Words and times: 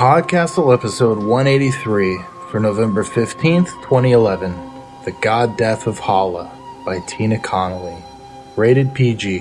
Podcastle 0.00 0.72
episode 0.72 1.18
183 1.18 2.22
for 2.50 2.58
November 2.58 3.04
15th, 3.04 3.66
2011 3.82 4.50
The 5.04 5.12
God 5.20 5.58
Death 5.58 5.86
of 5.86 5.98
Halla 5.98 6.50
by 6.86 7.00
Tina 7.00 7.38
Connolly. 7.38 8.02
Rated 8.56 8.94
PG. 8.94 9.40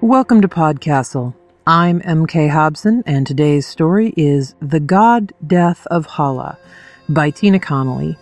Welcome 0.00 0.42
to 0.42 0.48
Podcastle. 0.48 1.34
I'm 1.66 2.00
MK 2.02 2.50
Hobson, 2.50 3.02
and 3.04 3.26
today's 3.26 3.66
story 3.66 4.14
is 4.16 4.54
The 4.62 4.78
God 4.78 5.32
Death 5.44 5.88
of 5.88 6.06
Halla 6.06 6.56
by 7.08 7.30
Tina 7.30 7.58
Connolly. 7.58 8.16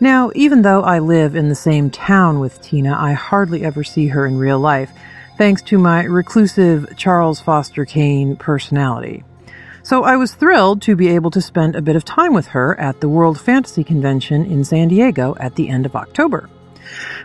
Now, 0.00 0.30
even 0.34 0.62
though 0.62 0.82
I 0.82 0.98
live 0.98 1.34
in 1.34 1.48
the 1.48 1.54
same 1.54 1.90
town 1.90 2.40
with 2.40 2.62
Tina, 2.62 2.96
I 2.98 3.12
hardly 3.12 3.64
ever 3.64 3.84
see 3.84 4.08
her 4.08 4.26
in 4.26 4.38
real 4.38 4.58
life, 4.58 4.90
thanks 5.38 5.62
to 5.62 5.78
my 5.78 6.04
reclusive 6.04 6.96
Charles 6.96 7.40
Foster 7.40 7.84
Kane 7.84 8.36
personality. 8.36 9.24
So 9.82 10.02
I 10.02 10.16
was 10.16 10.34
thrilled 10.34 10.82
to 10.82 10.96
be 10.96 11.08
able 11.08 11.30
to 11.30 11.40
spend 11.40 11.76
a 11.76 11.82
bit 11.82 11.94
of 11.94 12.04
time 12.04 12.34
with 12.34 12.48
her 12.48 12.78
at 12.80 13.00
the 13.00 13.08
World 13.08 13.38
Fantasy 13.38 13.84
Convention 13.84 14.44
in 14.44 14.64
San 14.64 14.88
Diego 14.88 15.36
at 15.38 15.54
the 15.54 15.68
end 15.68 15.86
of 15.86 15.94
October. 15.94 16.48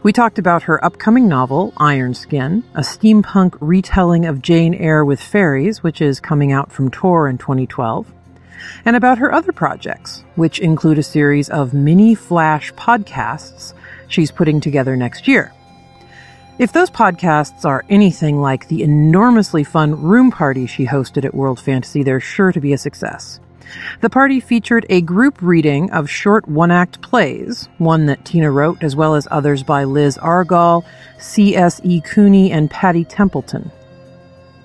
We 0.04 0.14
talked 0.14 0.40
about 0.40 0.64
her 0.64 0.84
upcoming 0.84 1.28
novel, 1.28 1.74
Ironskin, 1.78 2.64
a 2.76 2.82
steampunk 2.82 3.58
retelling 3.60 4.26
of 4.26 4.42
Jane 4.42 4.74
Eyre 4.74 5.06
with 5.06 5.22
fairies, 5.22 5.84
which 5.84 6.02
is 6.02 6.20
coming 6.20 6.52
out 6.52 6.72
from 6.72 6.92
Tor 6.92 7.28
in 7.28 7.38
2012, 7.38 8.12
and 8.86 8.96
about 8.96 9.18
her 9.18 9.34
other 9.34 9.52
projects, 9.52 10.24
which 10.36 10.60
include 10.60 10.98
a 10.98 11.04
series 11.04 11.50
of 11.50 11.74
mini 11.74 12.16
flash 12.16 12.74
podcasts 12.74 13.74
she's 14.08 14.32
putting 14.32 14.60
together 14.62 14.96
next 14.96 15.28
year. 15.28 15.54
If 16.60 16.74
those 16.74 16.92
podcasts 16.92 17.66
are 17.66 17.86
anything 17.90 18.40
like 18.40 18.68
the 18.68 18.84
enormously 18.84 19.64
fun 19.64 20.00
room 20.02 20.30
party 20.30 20.68
she 20.68 20.86
hosted 20.86 21.26
at 21.26 21.34
World 21.34 21.60
Fantasy, 21.60 22.04
they're 22.04 22.20
sure 22.20 22.52
to 22.52 22.62
be 22.62 22.74
a 22.74 22.78
success. 22.78 23.40
The 24.02 24.10
party 24.10 24.40
featured 24.40 24.86
a 24.90 25.02
group 25.02 25.42
reading 25.42 25.90
of 25.92 26.10
short 26.10 26.48
one 26.48 26.72
act 26.72 27.02
plays, 27.02 27.70
one 27.78 28.06
that 28.08 28.26
Tina 28.26 28.52
wrote, 28.52 28.84
as 28.84 28.96
well 28.96 29.16
as 29.16 29.28
others 29.32 29.64
by 29.64 29.86
Liz 29.86 30.18
Argall, 30.18 30.86
C.S.E. 31.20 32.02
Cooney, 32.02 32.52
and 32.52 32.70
Patty 32.70 33.06
Templeton. 33.06 33.72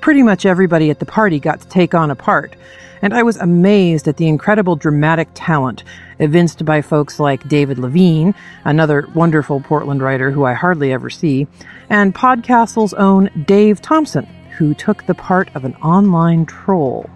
Pretty 0.07 0.23
much 0.23 0.47
everybody 0.47 0.89
at 0.89 1.01
the 1.01 1.05
party 1.05 1.41
got 1.41 1.61
to 1.63 1.67
take 1.67 1.93
on 1.93 2.13
a 2.13 2.15
part, 2.15 2.55
and 3.03 3.13
I 3.13 3.25
was 3.25 3.37
amazed 3.39 4.07
at 4.07 4.19
the 4.19 4.29
incredible 4.29 4.77
dramatic 4.77 5.27
talent 5.35 5.83
evinced 6.21 6.65
by 6.65 6.81
folks 6.81 7.19
like 7.19 7.49
David 7.49 7.77
Levine, 7.77 8.33
another 8.65 9.09
wonderful 9.17 9.59
Portland 9.59 10.01
writer 10.01 10.31
who 10.31 10.45
I 10.45 10.53
hardly 10.53 10.93
ever 10.93 11.11
see, 11.11 11.49
and 11.91 12.15
Podcastle's 12.15 12.95
own 12.95 13.31
Dave 13.49 13.83
Thompson, 13.83 14.27
who 14.59 14.75
took 14.75 15.07
the 15.07 15.15
part 15.17 15.51
of 15.57 15.65
an 15.65 15.75
online 15.83 16.47
troll. 16.47 17.11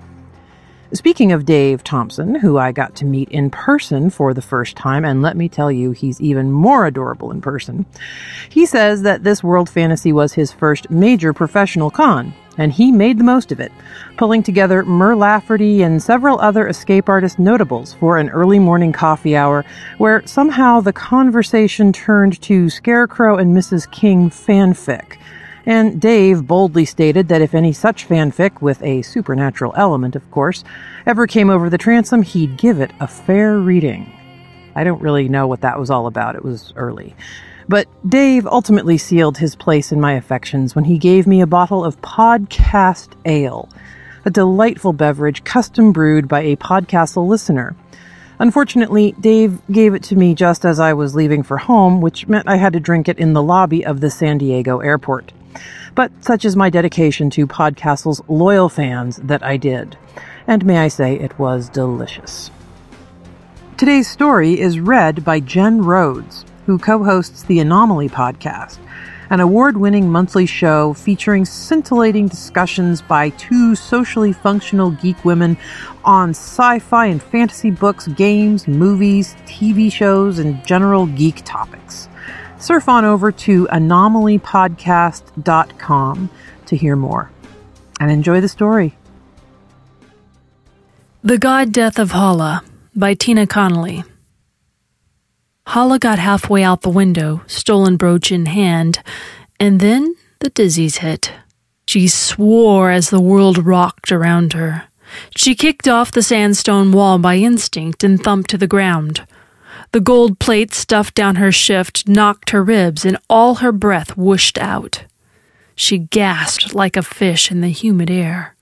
Speaking 0.93 1.31
of 1.31 1.45
Dave 1.45 1.85
Thompson, 1.85 2.35
who 2.35 2.59
I 2.59 2.73
got 2.73 2.97
to 2.97 3.05
meet 3.05 3.29
in 3.29 3.49
person 3.49 4.11
for 4.11 4.35
the 4.35 4.43
first 4.43 4.77
time, 4.77 5.05
and 5.05 5.23
let 5.23 5.37
me 5.37 5.49
tell 5.49 5.71
you, 5.71 5.93
he's 5.93 6.21
even 6.21 6.51
more 6.51 6.85
adorable 6.85 7.31
in 7.31 7.41
person, 7.41 7.87
he 8.49 8.67
says 8.67 9.03
that 9.03 9.23
this 9.23 9.45
World 9.45 9.71
Fantasy 9.71 10.13
was 10.13 10.33
his 10.33 10.51
first 10.51 10.91
major 10.91 11.33
professional 11.33 11.93
con, 11.93 12.35
and 12.59 12.73
he 12.73 12.91
made 12.91 13.19
the 13.19 13.25
most 13.25 13.53
of 13.53 13.61
it, 13.61 13.71
pulling 14.17 14.43
together 14.43 14.85
Mur 14.85 15.15
Lafferty 15.15 15.83
and 15.83 16.03
several 16.03 16.41
other 16.41 16.67
escape 16.67 17.09
artist 17.09 17.39
notables 17.39 17.95
for 17.95 18.19
an 18.19 18.29
early 18.31 18.59
morning 18.59 18.93
coffee 18.93 19.37
hour 19.37 19.65
where 19.99 20.27
somehow 20.27 20.81
the 20.81 20.93
conversation 20.93 21.93
turned 21.93 22.43
to 22.43 22.69
Scarecrow 22.69 23.37
and 23.39 23.57
Mrs. 23.57 23.89
King 23.93 24.29
fanfic 24.29 25.19
and 25.67 26.01
Dave 26.01 26.47
boldly 26.47 26.85
stated 26.85 27.29
that 27.29 27.43
if 27.43 27.55
any 27.55 27.73
such 27.73 28.09
fanfic, 28.09 28.61
with 28.61 28.83
a 28.83 29.03
supernatural 29.03 29.75
element, 29.77 30.17
of 30.17 30.31
course, 30.31 30.65
ever 31.07 31.27
came 31.27 31.51
over 31.51 31.69
the 31.69 31.79
transom, 31.79 32.23
he'd 32.23 32.57
give 32.57 32.81
it 32.81 32.93
a 33.01 33.07
fair 33.07 33.59
reading. 33.59 34.13
I 34.75 34.85
don't 34.85 35.03
really 35.03 35.29
know 35.29 35.47
what 35.47 35.61
that 35.63 35.79
was 35.79 35.91
all 35.91 36.07
about. 36.07 36.37
It 36.37 36.45
was 36.45 36.73
early. 36.77 37.15
But 37.69 37.87
Dave 38.09 38.47
ultimately 38.47 38.99
sealed 38.99 39.39
his 39.39 39.55
place 39.55 39.93
in 39.93 40.01
my 40.01 40.15
affections 40.15 40.75
when 40.75 40.85
he 40.85 40.99
gave 40.99 41.27
me 41.27 41.41
a 41.41 41.47
bottle 41.47 41.85
of 41.85 42.01
Podcast 42.01 43.13
Ale, 43.25 43.69
a 44.25 44.31
delightful 44.31 44.93
beverage 44.93 45.45
custom 45.45 45.93
brewed 45.93 46.27
by 46.27 46.41
a 46.41 46.57
Podcastle 46.57 47.29
listener. 47.29 47.77
Unfortunately, 48.41 49.15
Dave 49.21 49.61
gave 49.71 49.95
it 49.95 50.03
to 50.05 50.17
me 50.17 50.35
just 50.35 50.65
as 50.65 50.81
I 50.81 50.95
was 50.95 51.15
leaving 51.15 51.43
for 51.43 51.59
home, 51.59 52.01
which 52.01 52.27
meant 52.27 52.49
I 52.49 52.57
had 52.57 52.73
to 52.73 52.81
drink 52.81 53.09
it 53.09 53.19
in 53.19 53.35
the 53.35 53.43
lobby 53.43 53.85
of 53.85 54.01
the 54.01 54.11
San 54.11 54.39
Diego 54.39 54.81
airport. 54.81 55.33
But 55.95 56.13
such 56.21 56.45
is 56.45 56.57
my 56.57 56.71
dedication 56.71 57.31
to 57.31 57.47
Podcastle's 57.47 58.23
loyal 58.29 58.69
fans 58.69 59.17
that 59.17 59.43
I 59.43 59.57
did. 59.57 59.97
And 60.47 60.65
may 60.65 60.79
I 60.79 60.89
say, 60.89 61.15
it 61.17 61.39
was 61.39 61.69
delicious. 61.69 62.51
Today's 63.77 64.09
story 64.09 64.61
is 64.61 64.79
read 64.79 65.25
by 65.25 65.41
Jen 65.41 65.83
Rhodes, 65.83 66.45
who 66.67 66.79
co 66.79 67.03
hosts 67.03 67.45
the 67.45 67.61
Anomaly 67.61 68.09
podcast, 68.09 68.79
an 69.31 69.41
award 69.41 69.77
winning 69.77 70.11
monthly 70.11 70.45
show 70.45 70.93
featuring 70.93 71.45
scintillating 71.45 72.29
discussions 72.29 73.01
by 73.01 73.31
two 73.31 73.75
socially 73.75 74.33
functional 74.33 74.91
geek 74.91 75.25
women 75.25 75.57
on 76.05 76.31
sci 76.31 76.79
fi 76.81 77.07
and 77.07 77.23
fantasy 77.23 77.71
books, 77.71 78.07
games, 78.09 78.69
movies, 78.69 79.35
TV 79.47 79.91
shows, 79.91 80.39
and 80.39 80.63
general 80.67 81.07
geek 81.07 81.43
topics 81.45 82.10
surf 82.63 82.89
on 82.89 83.05
over 83.05 83.33
to 83.33 83.67
anomalypodcast.com 83.67 86.31
to 86.67 86.77
hear 86.77 86.97
more. 86.97 87.31
And 87.99 88.11
enjoy 88.11 88.41
the 88.41 88.49
story. 88.49 88.97
The 91.23 91.39
God 91.39 91.73
Death 91.73 91.99
of 91.99 92.13
Halla 92.13 92.63
by 92.95 93.15
Tina 93.15 93.47
Connolly. 93.47 94.05
Halla 95.67 95.99
got 95.99 96.19
halfway 96.19 96.63
out 96.63 96.81
the 96.81 96.89
window, 96.89 97.43
stolen 97.47 97.97
brooch 97.97 98.33
in 98.33 98.47
hand, 98.47 99.03
and 99.61 99.81
then 99.81 100.15
the 100.41 100.51
dizzies 100.51 100.99
hit. 100.99 101.33
She 101.87 102.09
swore 102.09 102.91
as 102.91 103.11
the 103.11 103.21
world 103.21 103.65
rocked 103.65 104.11
around 104.11 104.55
her. 104.55 104.85
She 105.37 105.55
kicked 105.55 105.89
off 105.89 106.13
the 106.13 106.23
sandstone 106.23 106.93
wall 106.93 107.19
by 107.19 107.37
instinct 107.37 108.03
and 108.03 108.23
thumped 108.23 108.51
to 108.51 108.59
the 108.59 108.67
ground. 108.67 109.27
The 109.93 110.01
gold 110.01 110.39
plate 110.39 110.73
stuffed 110.73 111.15
down 111.15 111.37
her 111.37 111.51
shift 111.51 112.09
knocked 112.09 112.51
her 112.51 112.63
ribs, 112.63 113.05
and 113.05 113.19
all 113.29 113.57
her 113.57 113.73
breath 113.73 114.17
whooshed 114.17 114.59
out. 114.59 115.05
She 115.75 115.99
gasped 115.99 116.75
like 116.75 116.97
a 116.97 117.03
fish 117.03 117.51
in 117.51 117.61
the 117.61 117.69
humid 117.69 118.11
air. 118.11 118.55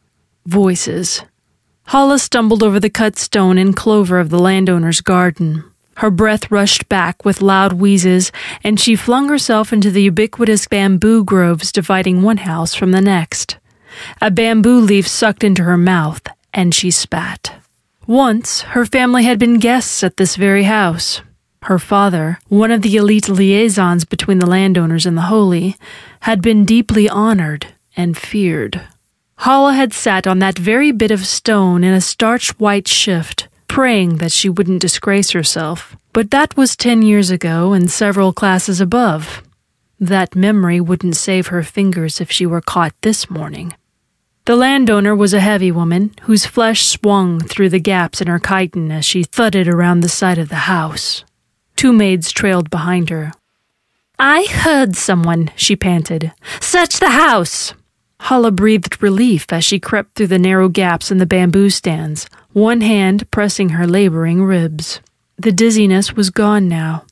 Voices. 0.46 1.22
Halla 1.88 2.18
stumbled 2.18 2.62
over 2.62 2.80
the 2.80 2.90
cut 2.90 3.18
stone 3.18 3.58
and 3.58 3.76
clover 3.76 4.18
of 4.18 4.30
the 4.30 4.38
landowner's 4.38 5.00
garden. 5.00 5.64
Her 5.96 6.10
breath 6.10 6.50
rushed 6.50 6.88
back 6.88 7.24
with 7.24 7.42
loud 7.42 7.74
wheezes, 7.74 8.30
and 8.62 8.78
she 8.78 8.94
flung 8.94 9.28
herself 9.28 9.72
into 9.72 9.90
the 9.90 10.02
ubiquitous 10.02 10.68
bamboo 10.68 11.24
groves 11.24 11.72
dividing 11.72 12.22
one 12.22 12.36
house 12.38 12.74
from 12.74 12.92
the 12.92 13.00
next. 13.00 13.58
A 14.20 14.30
bamboo 14.30 14.78
leaf 14.78 15.08
sucked 15.08 15.42
into 15.42 15.64
her 15.64 15.76
mouth, 15.76 16.22
and 16.54 16.74
she 16.74 16.90
spat. 16.90 17.57
Once, 18.08 18.62
her 18.62 18.86
family 18.86 19.24
had 19.24 19.38
been 19.38 19.58
guests 19.58 20.02
at 20.02 20.16
this 20.16 20.34
very 20.34 20.62
house. 20.62 21.20
Her 21.64 21.78
father, 21.78 22.38
one 22.48 22.70
of 22.70 22.80
the 22.80 22.96
elite 22.96 23.28
liaisons 23.28 24.06
between 24.06 24.38
the 24.38 24.46
landowners 24.46 25.04
and 25.04 25.14
the 25.14 25.28
holy, 25.28 25.76
had 26.20 26.40
been 26.40 26.64
deeply 26.64 27.06
honored 27.06 27.66
and 27.98 28.16
feared. 28.16 28.80
Halla 29.40 29.74
had 29.74 29.92
sat 29.92 30.26
on 30.26 30.38
that 30.38 30.56
very 30.56 30.90
bit 30.90 31.10
of 31.10 31.26
stone 31.26 31.84
in 31.84 31.92
a 31.92 32.00
starched 32.00 32.58
white 32.58 32.88
shift, 32.88 33.46
praying 33.68 34.16
that 34.16 34.32
she 34.32 34.48
wouldn't 34.48 34.80
disgrace 34.80 35.32
herself. 35.32 35.94
But 36.14 36.30
that 36.30 36.56
was 36.56 36.76
ten 36.76 37.02
years 37.02 37.28
ago 37.30 37.74
and 37.74 37.90
several 37.90 38.32
classes 38.32 38.80
above. 38.80 39.42
That 40.00 40.34
memory 40.34 40.80
wouldn't 40.80 41.16
save 41.16 41.48
her 41.48 41.62
fingers 41.62 42.22
if 42.22 42.30
she 42.30 42.46
were 42.46 42.62
caught 42.62 42.94
this 43.02 43.28
morning. 43.28 43.74
The 44.48 44.56
landowner 44.56 45.14
was 45.14 45.34
a 45.34 45.40
heavy 45.40 45.70
woman 45.70 46.14
whose 46.22 46.46
flesh 46.46 46.86
swung 46.86 47.38
through 47.38 47.68
the 47.68 47.78
gaps 47.78 48.22
in 48.22 48.28
her 48.28 48.38
chiton 48.38 48.90
as 48.90 49.04
she 49.04 49.22
thudded 49.22 49.68
around 49.68 50.00
the 50.00 50.08
side 50.08 50.38
of 50.38 50.48
the 50.48 50.64
house. 50.72 51.22
Two 51.76 51.92
maids 51.92 52.32
trailed 52.32 52.70
behind 52.70 53.10
her. 53.10 53.32
I 54.18 54.46
heard 54.46 54.96
someone, 54.96 55.50
she 55.54 55.76
panted. 55.76 56.32
Search 56.62 56.98
the 56.98 57.10
house! 57.10 57.74
Halla 58.20 58.50
breathed 58.50 59.02
relief 59.02 59.52
as 59.52 59.66
she 59.66 59.78
crept 59.78 60.14
through 60.14 60.28
the 60.28 60.38
narrow 60.38 60.70
gaps 60.70 61.10
in 61.10 61.18
the 61.18 61.26
bamboo 61.26 61.68
stands, 61.68 62.26
one 62.54 62.80
hand 62.80 63.30
pressing 63.30 63.68
her 63.68 63.86
laboring 63.86 64.42
ribs. 64.42 65.00
The 65.36 65.52
dizziness 65.52 66.16
was 66.16 66.30
gone 66.30 66.68
now. 66.68 67.04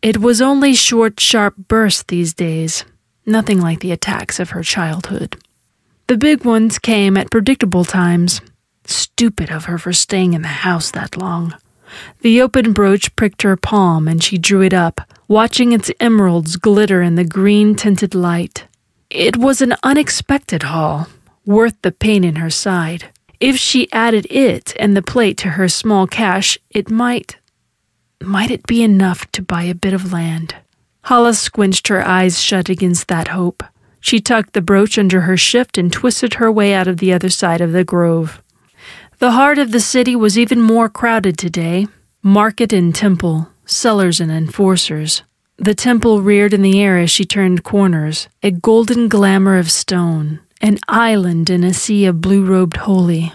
It 0.00 0.18
was 0.18 0.40
only 0.40 0.76
short, 0.76 1.18
sharp 1.18 1.56
bursts 1.56 2.04
these 2.04 2.32
days, 2.34 2.84
nothing 3.26 3.60
like 3.60 3.80
the 3.80 3.90
attacks 3.90 4.38
of 4.38 4.50
her 4.50 4.62
childhood. 4.62 5.43
The 6.06 6.18
big 6.18 6.44
ones 6.44 6.78
came 6.78 7.16
at 7.16 7.30
predictable 7.30 7.84
times. 7.84 8.42
Stupid 8.84 9.50
of 9.50 9.64
her 9.64 9.78
for 9.78 9.92
staying 9.94 10.34
in 10.34 10.42
the 10.42 10.48
house 10.48 10.90
that 10.90 11.16
long. 11.16 11.54
The 12.20 12.42
open 12.42 12.74
brooch 12.74 13.14
pricked 13.16 13.40
her 13.42 13.56
palm, 13.56 14.06
and 14.06 14.22
she 14.22 14.36
drew 14.36 14.60
it 14.60 14.74
up, 14.74 15.00
watching 15.28 15.72
its 15.72 15.90
emeralds 16.00 16.56
glitter 16.56 17.00
in 17.00 17.14
the 17.14 17.24
green 17.24 17.74
tinted 17.74 18.14
light. 18.14 18.66
It 19.08 19.38
was 19.38 19.62
an 19.62 19.76
unexpected 19.82 20.64
haul, 20.64 21.08
worth 21.46 21.80
the 21.80 21.92
pain 21.92 22.22
in 22.22 22.36
her 22.36 22.50
side. 22.50 23.10
If 23.40 23.56
she 23.56 23.90
added 23.92 24.26
it 24.30 24.74
and 24.78 24.94
the 24.94 25.02
plate 25.02 25.38
to 25.38 25.50
her 25.50 25.68
small 25.68 26.06
cash, 26.06 26.58
it 26.70 26.90
might. 26.90 27.36
might 28.22 28.50
it 28.50 28.66
be 28.66 28.82
enough 28.82 29.30
to 29.32 29.42
buy 29.42 29.62
a 29.64 29.74
bit 29.74 29.94
of 29.94 30.12
land? 30.12 30.54
Halla 31.04 31.34
squinched 31.34 31.88
her 31.88 32.06
eyes 32.06 32.40
shut 32.40 32.68
against 32.68 33.08
that 33.08 33.28
hope. 33.28 33.62
She 34.04 34.20
tucked 34.20 34.52
the 34.52 34.60
brooch 34.60 34.98
under 34.98 35.22
her 35.22 35.38
shift 35.38 35.78
and 35.78 35.90
twisted 35.90 36.34
her 36.34 36.52
way 36.52 36.74
out 36.74 36.86
of 36.86 36.98
the 36.98 37.10
other 37.10 37.30
side 37.30 37.62
of 37.62 37.72
the 37.72 37.84
grove. 37.84 38.42
The 39.18 39.30
heart 39.30 39.56
of 39.56 39.72
the 39.72 39.80
city 39.80 40.14
was 40.14 40.38
even 40.38 40.60
more 40.60 40.90
crowded 40.90 41.38
today 41.38 41.86
market 42.22 42.70
and 42.70 42.94
temple, 42.94 43.48
sellers 43.64 44.20
and 44.20 44.30
enforcers. 44.30 45.22
The 45.56 45.74
temple 45.74 46.20
reared 46.20 46.52
in 46.52 46.60
the 46.60 46.82
air 46.82 46.98
as 46.98 47.10
she 47.10 47.24
turned 47.24 47.64
corners, 47.64 48.28
a 48.42 48.50
golden 48.50 49.08
glamour 49.08 49.56
of 49.56 49.70
stone, 49.70 50.40
an 50.60 50.80
island 50.86 51.48
in 51.48 51.64
a 51.64 51.72
sea 51.72 52.04
of 52.04 52.20
blue 52.20 52.44
robed 52.44 52.76
holy. 52.76 53.32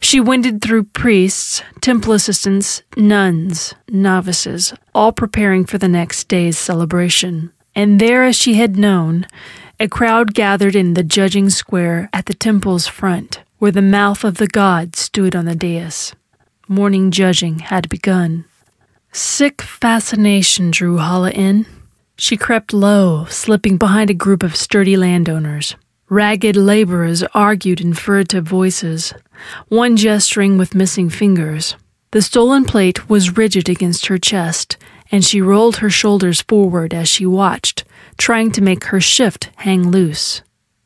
She 0.00 0.18
wended 0.18 0.60
through 0.60 0.84
priests, 0.86 1.62
temple 1.80 2.12
assistants, 2.12 2.82
nuns, 2.96 3.72
novices, 3.88 4.74
all 4.96 5.12
preparing 5.12 5.64
for 5.64 5.78
the 5.78 5.86
next 5.86 6.26
day's 6.26 6.58
celebration. 6.58 7.52
And 7.76 8.00
there, 8.00 8.24
as 8.24 8.34
she 8.34 8.54
had 8.54 8.76
known, 8.76 9.24
a 9.80 9.88
crowd 9.88 10.34
gathered 10.34 10.74
in 10.74 10.94
the 10.94 11.04
judging 11.04 11.48
square 11.48 12.08
at 12.12 12.26
the 12.26 12.34
temple's 12.34 12.88
front, 12.88 13.42
where 13.58 13.70
the 13.70 13.82
mouth 13.82 14.24
of 14.24 14.38
the 14.38 14.48
god 14.48 14.96
stood 14.96 15.36
on 15.36 15.44
the 15.44 15.54
dais. 15.54 16.14
Morning 16.66 17.12
judging 17.12 17.60
had 17.60 17.88
begun. 17.88 18.44
Sick 19.12 19.62
fascination 19.62 20.72
drew 20.72 20.96
Halla 20.96 21.30
in. 21.30 21.64
She 22.16 22.36
crept 22.36 22.72
low, 22.72 23.26
slipping 23.26 23.76
behind 23.76 24.10
a 24.10 24.14
group 24.14 24.42
of 24.42 24.56
sturdy 24.56 24.96
landowners. 24.96 25.76
Ragged 26.08 26.56
laborers 26.56 27.22
argued 27.32 27.80
in 27.80 27.94
furtive 27.94 28.44
voices, 28.44 29.14
one 29.68 29.96
gesturing 29.96 30.58
with 30.58 30.74
missing 30.74 31.08
fingers. 31.08 31.76
The 32.10 32.22
stolen 32.22 32.64
plate 32.64 33.08
was 33.08 33.36
rigid 33.36 33.68
against 33.68 34.06
her 34.06 34.18
chest, 34.18 34.76
and 35.12 35.24
she 35.24 35.40
rolled 35.40 35.76
her 35.76 35.90
shoulders 35.90 36.42
forward 36.42 36.92
as 36.92 37.08
she 37.08 37.26
watched, 37.26 37.84
trying 38.18 38.50
to 38.52 38.60
make 38.62 38.84
her 38.84 39.00
shift 39.00 39.50
hang 39.56 39.90
loose. 39.90 40.42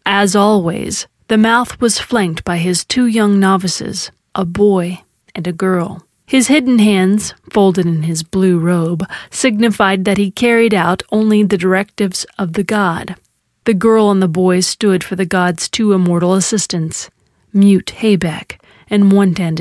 As 0.06 0.36
always, 0.36 1.06
the 1.28 1.38
mouth 1.38 1.80
was 1.80 1.98
flanked 1.98 2.44
by 2.44 2.58
his 2.58 2.84
two 2.84 3.06
young 3.06 3.40
novices, 3.40 4.10
a 4.34 4.44
boy 4.44 5.02
and 5.34 5.46
a 5.46 5.52
girl. 5.52 6.06
His 6.26 6.48
hidden 6.48 6.78
hands, 6.78 7.34
folded 7.50 7.86
in 7.86 8.04
his 8.04 8.22
blue 8.22 8.58
robe, 8.58 9.06
signified 9.30 10.04
that 10.04 10.18
he 10.18 10.30
carried 10.30 10.72
out 10.72 11.02
only 11.10 11.42
the 11.42 11.58
directives 11.58 12.24
of 12.38 12.54
the 12.54 12.64
god. 12.64 13.16
The 13.64 13.74
girl 13.74 14.10
and 14.10 14.22
the 14.22 14.28
boy 14.28 14.60
stood 14.60 15.04
for 15.04 15.14
the 15.14 15.26
god's 15.26 15.68
two 15.68 15.92
immortal 15.92 16.34
assistants, 16.34 17.10
Mute 17.52 17.92
Haybeck 17.98 18.60
and 18.88 19.12
One-Tand 19.12 19.60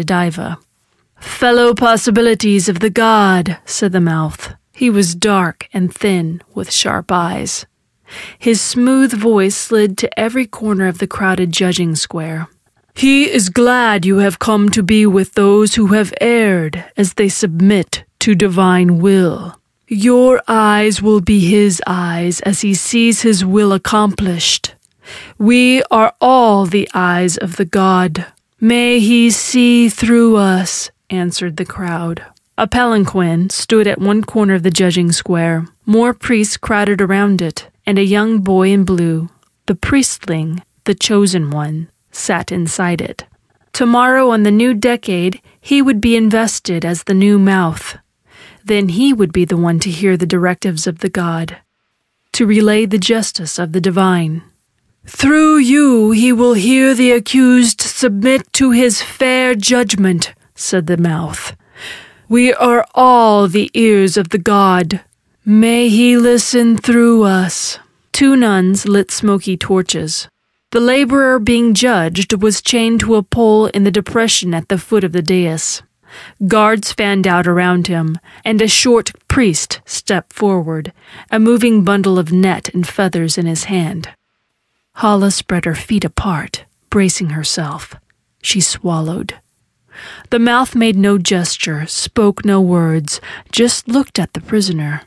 Fellow 1.19 1.73
possibilities 1.73 2.67
of 2.67 2.79
the 2.79 2.89
god, 2.89 3.57
said 3.65 3.91
the 3.91 4.01
mouth. 4.01 4.55
He 4.73 4.89
was 4.89 5.15
dark 5.15 5.67
and 5.73 5.93
thin, 5.93 6.41
with 6.53 6.71
sharp 6.71 7.11
eyes. 7.11 7.65
His 8.37 8.59
smooth 8.61 9.13
voice 9.13 9.55
slid 9.55 9.97
to 9.99 10.19
every 10.19 10.45
corner 10.45 10.87
of 10.87 10.97
the 10.97 11.07
crowded 11.07 11.51
judging 11.51 11.95
square. 11.95 12.47
He 12.93 13.29
is 13.29 13.49
glad 13.49 14.05
you 14.05 14.17
have 14.17 14.39
come 14.39 14.69
to 14.69 14.83
be 14.83 15.05
with 15.05 15.33
those 15.33 15.75
who 15.75 15.87
have 15.87 16.13
erred 16.19 16.83
as 16.97 17.13
they 17.13 17.29
submit 17.29 18.03
to 18.19 18.35
divine 18.35 18.99
will. 18.99 19.57
Your 19.87 20.41
eyes 20.47 21.01
will 21.01 21.21
be 21.21 21.39
his 21.39 21.81
eyes 21.87 22.39
as 22.41 22.61
he 22.61 22.73
sees 22.73 23.21
his 23.21 23.43
will 23.43 23.73
accomplished. 23.73 24.75
We 25.37 25.83
are 25.91 26.13
all 26.21 26.65
the 26.65 26.89
eyes 26.93 27.37
of 27.37 27.57
the 27.57 27.65
God. 27.65 28.25
May 28.59 28.99
he 28.99 29.31
see 29.31 29.89
through 29.89 30.37
us, 30.37 30.91
answered 31.09 31.57
the 31.57 31.65
crowd. 31.65 32.23
A 32.61 32.67
palanquin 32.67 33.49
stood 33.49 33.87
at 33.87 33.99
one 33.99 34.23
corner 34.23 34.53
of 34.53 34.61
the 34.61 34.69
judging 34.69 35.11
square. 35.11 35.65
More 35.87 36.13
priests 36.13 36.57
crowded 36.57 37.01
around 37.01 37.41
it, 37.41 37.67
and 37.87 37.97
a 37.97 38.03
young 38.03 38.41
boy 38.41 38.69
in 38.69 38.83
blue, 38.83 39.29
the 39.65 39.73
priestling, 39.73 40.61
the 40.83 40.93
chosen 40.93 41.49
one, 41.49 41.89
sat 42.11 42.51
inside 42.51 43.01
it. 43.01 43.25
Tomorrow, 43.73 44.29
on 44.29 44.43
the 44.43 44.51
new 44.51 44.75
decade, 44.75 45.41
he 45.59 45.81
would 45.81 45.99
be 45.99 46.15
invested 46.15 46.85
as 46.85 47.05
the 47.05 47.15
new 47.15 47.39
mouth. 47.39 47.97
Then 48.63 48.89
he 48.89 49.11
would 49.11 49.33
be 49.33 49.43
the 49.43 49.57
one 49.57 49.79
to 49.79 49.89
hear 49.89 50.15
the 50.15 50.27
directives 50.27 50.85
of 50.85 50.99
the 50.99 51.09
God, 51.09 51.57
to 52.33 52.45
relay 52.45 52.85
the 52.85 52.99
justice 52.99 53.57
of 53.57 53.71
the 53.71 53.81
divine. 53.81 54.43
Through 55.07 55.57
you 55.57 56.11
he 56.11 56.31
will 56.31 56.53
hear 56.53 56.93
the 56.93 57.11
accused 57.11 57.81
submit 57.81 58.53
to 58.53 58.69
his 58.69 59.01
fair 59.01 59.55
judgment, 59.55 60.35
said 60.53 60.85
the 60.85 60.97
mouth. 60.97 61.55
We 62.31 62.53
are 62.53 62.87
all 62.95 63.49
the 63.49 63.69
ears 63.73 64.15
of 64.15 64.29
the 64.29 64.37
God. 64.37 65.01
May 65.43 65.89
he 65.89 66.15
listen 66.15 66.77
through 66.77 67.23
us. 67.23 67.77
Two 68.13 68.37
nuns 68.37 68.87
lit 68.87 69.11
smoky 69.11 69.57
torches. 69.57 70.29
The 70.71 70.79
laborer 70.79 71.39
being 71.39 71.73
judged 71.73 72.41
was 72.41 72.61
chained 72.61 73.01
to 73.01 73.15
a 73.15 73.21
pole 73.21 73.65
in 73.65 73.83
the 73.83 73.91
depression 73.91 74.53
at 74.53 74.69
the 74.69 74.77
foot 74.77 75.03
of 75.03 75.11
the 75.11 75.21
dais. 75.21 75.83
Guards 76.47 76.93
fanned 76.93 77.27
out 77.27 77.47
around 77.47 77.87
him, 77.87 78.17
and 78.45 78.61
a 78.61 78.67
short 78.69 79.11
priest 79.27 79.81
stepped 79.83 80.31
forward, 80.31 80.93
a 81.31 81.37
moving 81.37 81.83
bundle 81.83 82.17
of 82.17 82.31
net 82.31 82.73
and 82.73 82.87
feathers 82.87 83.37
in 83.37 83.45
his 83.45 83.65
hand. 83.65 84.07
Hala 84.93 85.31
spread 85.31 85.65
her 85.65 85.75
feet 85.75 86.05
apart, 86.05 86.63
bracing 86.89 87.31
herself. 87.31 87.93
She 88.41 88.61
swallowed. 88.61 89.40
The 90.29 90.39
mouth 90.39 90.75
made 90.75 90.95
no 90.95 91.17
gesture, 91.17 91.85
spoke 91.87 92.45
no 92.45 92.61
words, 92.61 93.21
just 93.51 93.87
looked 93.87 94.19
at 94.19 94.33
the 94.33 94.41
prisoner. 94.41 95.01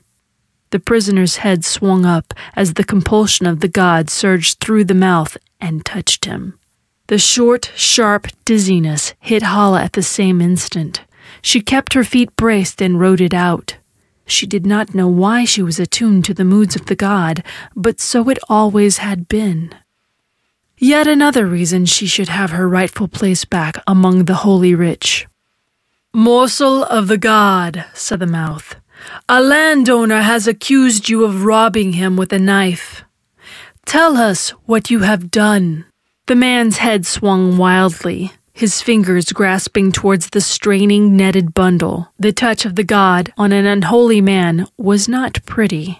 The 0.70 0.80
prisoner's 0.80 1.36
head 1.36 1.64
swung 1.64 2.04
up 2.04 2.34
as 2.56 2.74
the 2.74 2.84
compulsion 2.84 3.46
of 3.46 3.60
the 3.60 3.68
god 3.68 4.10
surged 4.10 4.60
through 4.60 4.84
the 4.84 4.94
mouth 4.94 5.36
and 5.60 5.84
touched 5.84 6.24
him. 6.24 6.58
The 7.06 7.18
short, 7.18 7.70
sharp 7.76 8.28
dizziness 8.44 9.14
hit 9.20 9.42
Halla 9.42 9.82
at 9.82 9.92
the 9.92 10.02
same 10.02 10.40
instant. 10.40 11.02
She 11.42 11.60
kept 11.60 11.92
her 11.92 12.04
feet 12.04 12.34
braced 12.34 12.80
and 12.80 12.98
rode 12.98 13.20
it 13.20 13.34
out. 13.34 13.76
She 14.26 14.46
did 14.46 14.64
not 14.64 14.94
know 14.94 15.08
why 15.08 15.44
she 15.44 15.62
was 15.62 15.78
attuned 15.78 16.24
to 16.24 16.34
the 16.34 16.44
moods 16.44 16.76
of 16.76 16.86
the 16.86 16.96
god, 16.96 17.44
but 17.76 18.00
so 18.00 18.28
it 18.30 18.38
always 18.48 18.98
had 18.98 19.28
been. 19.28 19.74
Yet 20.84 21.06
another 21.06 21.46
reason 21.46 21.86
she 21.86 22.06
should 22.06 22.28
have 22.28 22.50
her 22.50 22.68
rightful 22.68 23.08
place 23.08 23.46
back 23.46 23.82
among 23.86 24.26
the 24.26 24.44
holy 24.44 24.74
rich. 24.74 25.26
Morsel 26.12 26.84
of 26.84 27.08
the 27.08 27.16
god, 27.16 27.86
said 27.94 28.20
the 28.20 28.26
mouth. 28.26 28.76
A 29.26 29.42
landowner 29.42 30.20
has 30.20 30.46
accused 30.46 31.08
you 31.08 31.24
of 31.24 31.46
robbing 31.46 31.94
him 31.94 32.18
with 32.18 32.34
a 32.34 32.38
knife. 32.38 33.02
Tell 33.86 34.18
us 34.18 34.50
what 34.66 34.90
you 34.90 34.98
have 34.98 35.30
done. 35.30 35.86
The 36.26 36.34
man's 36.34 36.76
head 36.76 37.06
swung 37.06 37.56
wildly, 37.56 38.32
his 38.52 38.82
fingers 38.82 39.32
grasping 39.32 39.90
towards 39.90 40.28
the 40.28 40.42
straining 40.42 41.16
netted 41.16 41.54
bundle. 41.54 42.12
The 42.18 42.32
touch 42.32 42.66
of 42.66 42.74
the 42.74 42.84
god 42.84 43.32
on 43.38 43.52
an 43.52 43.64
unholy 43.64 44.20
man 44.20 44.66
was 44.76 45.08
not 45.08 45.40
pretty. 45.46 45.96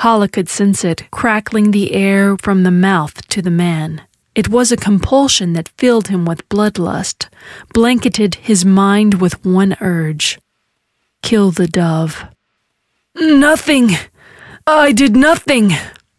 Halla 0.00 0.28
could 0.28 0.48
sense 0.48 0.84
it, 0.84 1.10
crackling 1.10 1.72
the 1.72 1.92
air 1.92 2.36
from 2.38 2.62
the 2.62 2.70
mouth 2.70 3.26
to 3.28 3.42
the 3.42 3.50
man. 3.50 4.02
It 4.34 4.48
was 4.48 4.70
a 4.70 4.76
compulsion 4.76 5.54
that 5.54 5.70
filled 5.76 6.06
him 6.06 6.24
with 6.24 6.48
bloodlust, 6.48 7.28
blanketed 7.74 8.36
his 8.36 8.64
mind 8.64 9.14
with 9.14 9.44
one 9.44 9.76
urge 9.80 10.38
kill 11.20 11.50
the 11.50 11.66
dove. 11.66 12.24
Nothing! 13.14 13.90
I 14.66 14.92
did 14.92 15.14
nothing! 15.16 15.72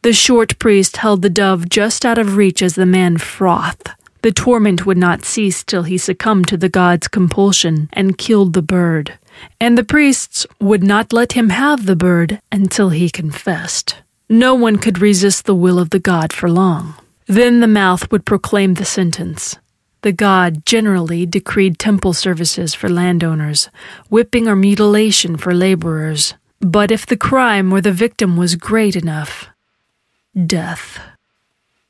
The 0.03 0.13
short 0.13 0.59
priest 0.59 0.97
held 0.97 1.21
the 1.21 1.29
dove 1.29 1.69
just 1.69 2.05
out 2.05 2.17
of 2.17 2.35
reach 2.35 2.61
as 2.61 2.75
the 2.75 2.85
man 2.85 3.17
frothed. 3.17 3.89
The 4.21 4.31
torment 4.31 4.85
would 4.85 4.97
not 4.97 5.25
cease 5.25 5.63
till 5.63 5.83
he 5.83 5.97
succumbed 5.97 6.47
to 6.49 6.57
the 6.57 6.69
god's 6.69 7.07
compulsion 7.07 7.89
and 7.93 8.17
killed 8.17 8.53
the 8.53 8.61
bird 8.61 9.17
and 9.59 9.77
the 9.77 9.83
priests 9.83 10.45
would 10.59 10.83
not 10.83 11.13
let 11.13 11.33
him 11.33 11.49
have 11.49 11.85
the 11.85 11.95
bird 11.95 12.39
until 12.51 12.89
he 12.89 13.09
confessed. 13.09 13.95
No 14.29 14.53
one 14.53 14.77
could 14.77 15.01
resist 15.01 15.45
the 15.45 15.55
will 15.55 15.79
of 15.79 15.89
the 15.89 15.99
god 15.99 16.31
for 16.31 16.49
long. 16.49 16.95
Then 17.27 17.59
the 17.59 17.67
mouth 17.67 18.11
would 18.11 18.25
proclaim 18.25 18.75
the 18.75 18.85
sentence. 18.85 19.57
The 20.01 20.11
god 20.11 20.65
generally 20.65 21.25
decreed 21.25 21.77
temple 21.77 22.13
services 22.13 22.73
for 22.73 22.89
landowners, 22.89 23.69
whipping 24.09 24.47
or 24.47 24.55
mutilation 24.55 25.35
for 25.35 25.53
laborers. 25.53 26.35
But 26.61 26.91
if 26.91 27.05
the 27.05 27.17
crime 27.17 27.73
or 27.73 27.81
the 27.81 27.91
victim 27.91 28.37
was 28.37 28.55
great 28.55 28.95
enough, 28.95 29.47
death. 30.45 30.99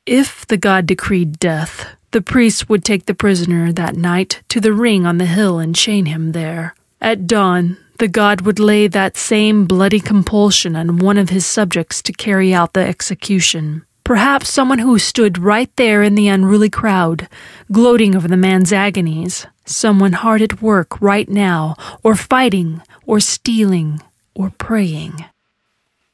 If 0.06 0.46
the 0.46 0.56
god 0.56 0.86
decreed 0.86 1.38
death, 1.38 1.86
the 2.10 2.20
priests 2.20 2.68
would 2.68 2.84
take 2.84 3.06
the 3.06 3.14
prisoner 3.14 3.72
that 3.72 3.96
night 3.96 4.42
to 4.48 4.60
the 4.60 4.72
ring 4.72 5.06
on 5.06 5.18
the 5.18 5.26
hill 5.26 5.58
and 5.58 5.74
chain 5.74 6.06
him 6.06 6.32
there. 6.32 6.74
At 7.00 7.26
dawn, 7.26 7.78
the 7.98 8.08
god 8.08 8.42
would 8.42 8.58
lay 8.58 8.86
that 8.86 9.16
same 9.16 9.66
bloody 9.66 10.00
compulsion 10.00 10.76
on 10.76 10.98
one 10.98 11.16
of 11.16 11.30
his 11.30 11.46
subjects 11.46 12.02
to 12.02 12.12
carry 12.12 12.52
out 12.52 12.74
the 12.74 12.80
execution. 12.80 13.84
Perhaps 14.04 14.50
someone 14.50 14.80
who 14.80 14.98
stood 14.98 15.38
right 15.38 15.74
there 15.76 16.02
in 16.02 16.14
the 16.14 16.28
unruly 16.28 16.68
crowd, 16.68 17.28
gloating 17.70 18.14
over 18.16 18.28
the 18.28 18.36
man's 18.36 18.72
agonies. 18.72 19.46
Someone 19.64 20.12
hard 20.12 20.42
at 20.42 20.60
work 20.60 21.00
right 21.00 21.28
now, 21.28 21.76
or 22.02 22.14
fighting, 22.14 22.82
or 23.06 23.20
stealing, 23.20 24.00
or 24.34 24.50
praying. 24.58 25.24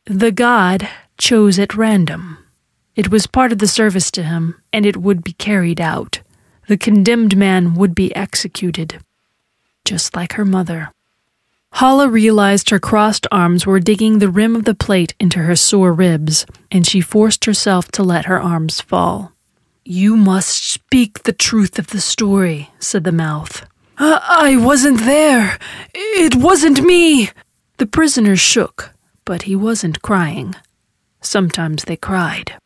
The 0.04 0.30
god 0.30 0.88
chose 1.18 1.58
at 1.58 1.74
random. 1.74 2.38
It 2.94 3.10
was 3.10 3.26
part 3.26 3.50
of 3.50 3.58
the 3.58 3.66
service 3.66 4.10
to 4.12 4.22
him, 4.22 4.60
and 4.72 4.86
it 4.86 4.98
would 4.98 5.24
be 5.24 5.32
carried 5.32 5.80
out. 5.80 6.20
The 6.68 6.76
condemned 6.76 7.36
man 7.36 7.74
would 7.74 7.94
be 7.94 8.14
executed, 8.14 9.00
just 9.86 10.14
like 10.14 10.34
her 10.34 10.44
mother. 10.44 10.92
Halla 11.72 12.08
realized 12.08 12.70
her 12.70 12.78
crossed 12.78 13.26
arms 13.30 13.66
were 13.66 13.80
digging 13.80 14.18
the 14.18 14.28
rim 14.28 14.56
of 14.56 14.64
the 14.64 14.74
plate 14.74 15.14
into 15.18 15.40
her 15.40 15.56
sore 15.56 15.92
ribs, 15.92 16.46
and 16.70 16.86
she 16.86 17.00
forced 17.00 17.44
herself 17.44 17.90
to 17.92 18.02
let 18.02 18.26
her 18.26 18.40
arms 18.40 18.80
fall. 18.80 19.32
You 19.84 20.16
must 20.16 20.68
speak 20.70 21.22
the 21.22 21.32
truth 21.32 21.78
of 21.78 21.88
the 21.88 22.00
story, 22.00 22.70
said 22.78 23.04
the 23.04 23.12
mouth. 23.12 23.66
I 23.98 24.56
wasn't 24.56 25.00
there. 25.00 25.58
It 25.94 26.34
wasn't 26.34 26.82
me. 26.82 27.30
The 27.78 27.86
prisoner 27.86 28.36
shook, 28.36 28.92
but 29.24 29.42
he 29.42 29.54
wasn't 29.54 30.02
crying. 30.02 30.54
Sometimes 31.20 31.84
they 31.84 31.96
cried. 31.96 32.58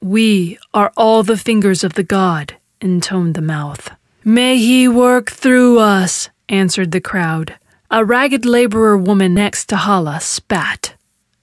We 0.00 0.58
are 0.72 0.92
all 0.96 1.22
the 1.22 1.36
fingers 1.36 1.82
of 1.82 1.94
the 1.94 2.02
god, 2.02 2.56
intoned 2.80 3.34
the 3.34 3.42
mouth. 3.42 3.90
May 4.26 4.56
he 4.56 4.88
work 4.88 5.30
through 5.30 5.78
us, 5.78 6.30
answered 6.48 6.92
the 6.92 7.00
crowd. 7.00 7.58
A 7.90 8.06
ragged 8.06 8.46
laborer 8.46 8.96
woman 8.96 9.34
next 9.34 9.66
to 9.66 9.76
Halla 9.76 10.18
spat. 10.18 10.94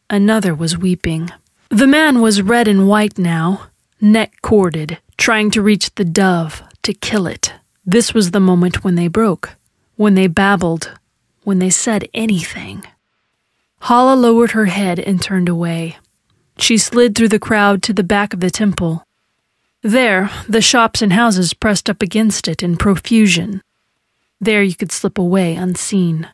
Another 0.10 0.56
was 0.56 0.80
weeping. 0.80 1.30
The 1.70 1.86
man 1.86 2.22
was 2.22 2.42
red 2.42 2.68
and 2.68 2.88
white 2.88 3.20
now, 3.20 3.68
neck 4.02 4.42
corded, 4.42 4.98
trying 5.16 5.52
to 5.52 5.62
reach 5.62 5.94
the 5.94 6.04
dove 6.04 6.64
to 6.82 6.94
kill 6.96 7.28
it. 7.28 7.54
This 7.86 8.16
was 8.16 8.32
the 8.32 8.40
moment 8.40 8.84
when 8.84 8.96
they 8.96 9.08
broke, 9.08 9.52
when 9.96 10.16
they 10.16 10.26
babbled, 10.26 10.92
when 11.44 11.60
they 11.60 11.70
said 11.70 12.10
anything. 12.16 12.84
Halla 13.82 14.16
lowered 14.16 14.52
her 14.52 14.66
head 14.66 15.00
and 15.00 15.22
turned 15.22 15.50
away. 15.50 15.98
She 16.58 16.80
slid 16.80 17.14
through 17.14 17.30
the 17.30 17.38
crowd 17.38 17.84
to 17.84 17.94
the 17.94 18.04
back 18.04 18.34
of 18.34 18.40
the 18.40 18.50
temple. 18.50 19.06
There, 19.84 20.30
the 20.48 20.62
shops 20.62 21.02
and 21.02 21.14
houses 21.14 21.56
pressed 21.56 21.90
up 21.90 22.04
against 22.04 22.48
it 22.48 22.62
in 22.62 22.78
profusion. 22.78 23.62
There 24.40 24.62
you 24.62 24.76
could 24.76 24.92
slip 24.92 25.18
away 25.18 25.56
unseen. 25.56 26.30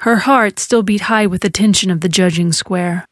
Her 0.00 0.16
heart 0.16 0.58
still 0.58 0.82
beat 0.82 1.02
high 1.02 1.26
with 1.26 1.40
the 1.40 1.50
tension 1.50 1.90
of 1.90 2.02
the 2.02 2.08
judging 2.10 2.52
square. 2.52 3.06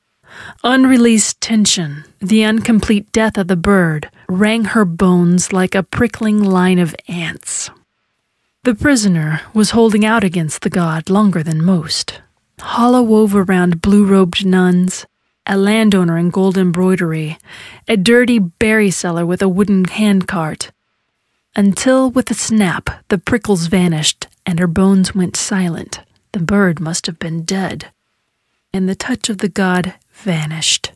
Unreleased 0.63 1.41
tension, 1.41 2.05
the 2.21 2.43
incomplete 2.43 3.11
death 3.13 3.39
of 3.39 3.49
the 3.49 3.57
bird, 3.57 4.11
rang 4.29 4.65
her 4.67 4.85
bones 4.85 5.53
like 5.53 5.75
a 5.75 5.83
prickling 5.83 6.43
line 6.45 6.79
of 6.79 6.95
ants. 7.09 7.71
The 8.65 8.75
prisoner 8.75 9.41
was 9.55 9.71
holding 9.71 10.05
out 10.05 10.25
against 10.25 10.63
the 10.63 10.71
god 10.71 11.09
longer 11.09 11.43
than 11.43 11.65
most. 11.65 12.21
Halla 12.59 13.03
wove 13.03 13.35
around 13.35 13.81
blue 13.81 14.05
robed 14.05 14.45
nuns, 14.45 15.07
a 15.47 15.57
landowner 15.57 16.19
in 16.19 16.31
gold 16.31 16.59
embroidery, 16.59 17.39
a 17.87 17.97
dirty 17.97 18.39
berry 18.39 18.91
seller 18.91 19.25
with 19.25 19.43
a 19.43 19.49
wooden 19.49 19.85
handcart, 19.85 20.73
until 21.55 22.11
with 22.11 22.31
a 22.31 22.35
snap 22.35 22.91
the 23.09 23.19
prickles 23.19 23.67
vanished 23.67 24.27
and 24.45 24.59
her 24.59 24.67
bones 24.67 25.15
went 25.15 25.37
silent. 25.37 26.01
The 26.33 26.41
bird 26.41 26.81
must 26.81 27.07
have 27.07 27.19
been 27.19 27.43
dead. 27.45 27.91
And 28.73 28.89
the 28.89 28.95
touch 28.95 29.29
of 29.29 29.39
the 29.39 29.49
god 29.49 29.95
vanished. 30.13 30.93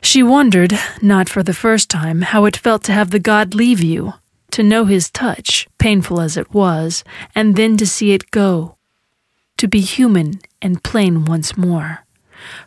She 0.00 0.22
wondered, 0.22 0.72
not 1.02 1.28
for 1.28 1.42
the 1.42 1.52
first 1.52 1.90
time, 1.90 2.22
how 2.22 2.46
it 2.46 2.56
felt 2.56 2.82
to 2.84 2.92
have 2.92 3.10
the 3.10 3.18
god 3.18 3.54
leave 3.54 3.82
you, 3.82 4.14
to 4.52 4.62
know 4.62 4.86
his 4.86 5.10
touch, 5.10 5.68
painful 5.78 6.20
as 6.20 6.36
it 6.36 6.54
was, 6.54 7.04
and 7.34 7.56
then 7.56 7.76
to 7.76 7.86
see 7.86 8.12
it 8.12 8.30
go, 8.30 8.76
to 9.58 9.68
be 9.68 9.80
human 9.80 10.40
and 10.62 10.82
plain 10.82 11.26
once 11.26 11.56
more. 11.56 12.03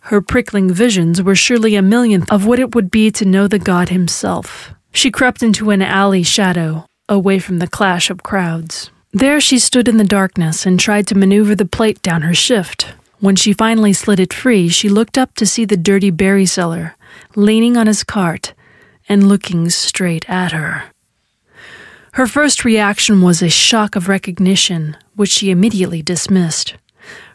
Her 0.02 0.22
prickling 0.22 0.72
visions 0.74 1.22
were 1.22 1.36
surely 1.36 1.76
a 1.76 1.82
millionth 1.82 2.32
of 2.32 2.46
what 2.46 2.60
it 2.60 2.74
would 2.76 2.92
be 2.92 3.12
to 3.12 3.26
know 3.26 3.48
the 3.48 3.60
god 3.60 3.90
himself. 3.90 4.74
She 4.92 5.12
crept 5.12 5.44
into 5.44 5.70
an 5.70 5.82
alley 5.82 6.24
shadow, 6.24 6.86
away 7.10 7.40
from 7.40 7.60
the 7.60 7.68
clash 7.68 8.10
of 8.10 8.24
crowds. 8.24 8.90
There 9.12 9.40
she 9.40 9.60
stood 9.60 9.88
in 9.88 9.98
the 9.98 10.04
darkness 10.04 10.66
and 10.66 10.80
tried 10.80 11.08
to 11.08 11.18
maneuver 11.18 11.56
the 11.56 11.66
plate 11.66 12.02
down 12.02 12.22
her 12.24 12.34
shift. 12.34 12.94
When 13.20 13.36
she 13.36 13.54
finally 13.54 13.94
slid 13.94 14.20
it 14.20 14.34
free, 14.34 14.70
she 14.70 14.90
looked 14.90 15.18
up 15.18 15.34
to 15.36 15.46
see 15.46 15.66
the 15.66 15.78
dirty 15.78 16.12
berry 16.12 16.46
seller, 16.46 16.96
leaning 17.36 17.78
on 17.78 17.88
his 17.88 18.04
cart 18.04 18.54
and 19.10 19.28
looking 19.28 19.70
straight 19.70 20.30
at 20.30 20.52
her. 20.52 20.84
Her 22.14 22.28
first 22.28 22.66
reaction 22.66 23.22
was 23.22 23.42
a 23.42 23.50
shock 23.50 23.96
of 23.96 24.10
recognition, 24.10 24.98
which 25.16 25.30
she 25.30 25.52
immediately 25.52 26.02
dismissed. 26.02 26.76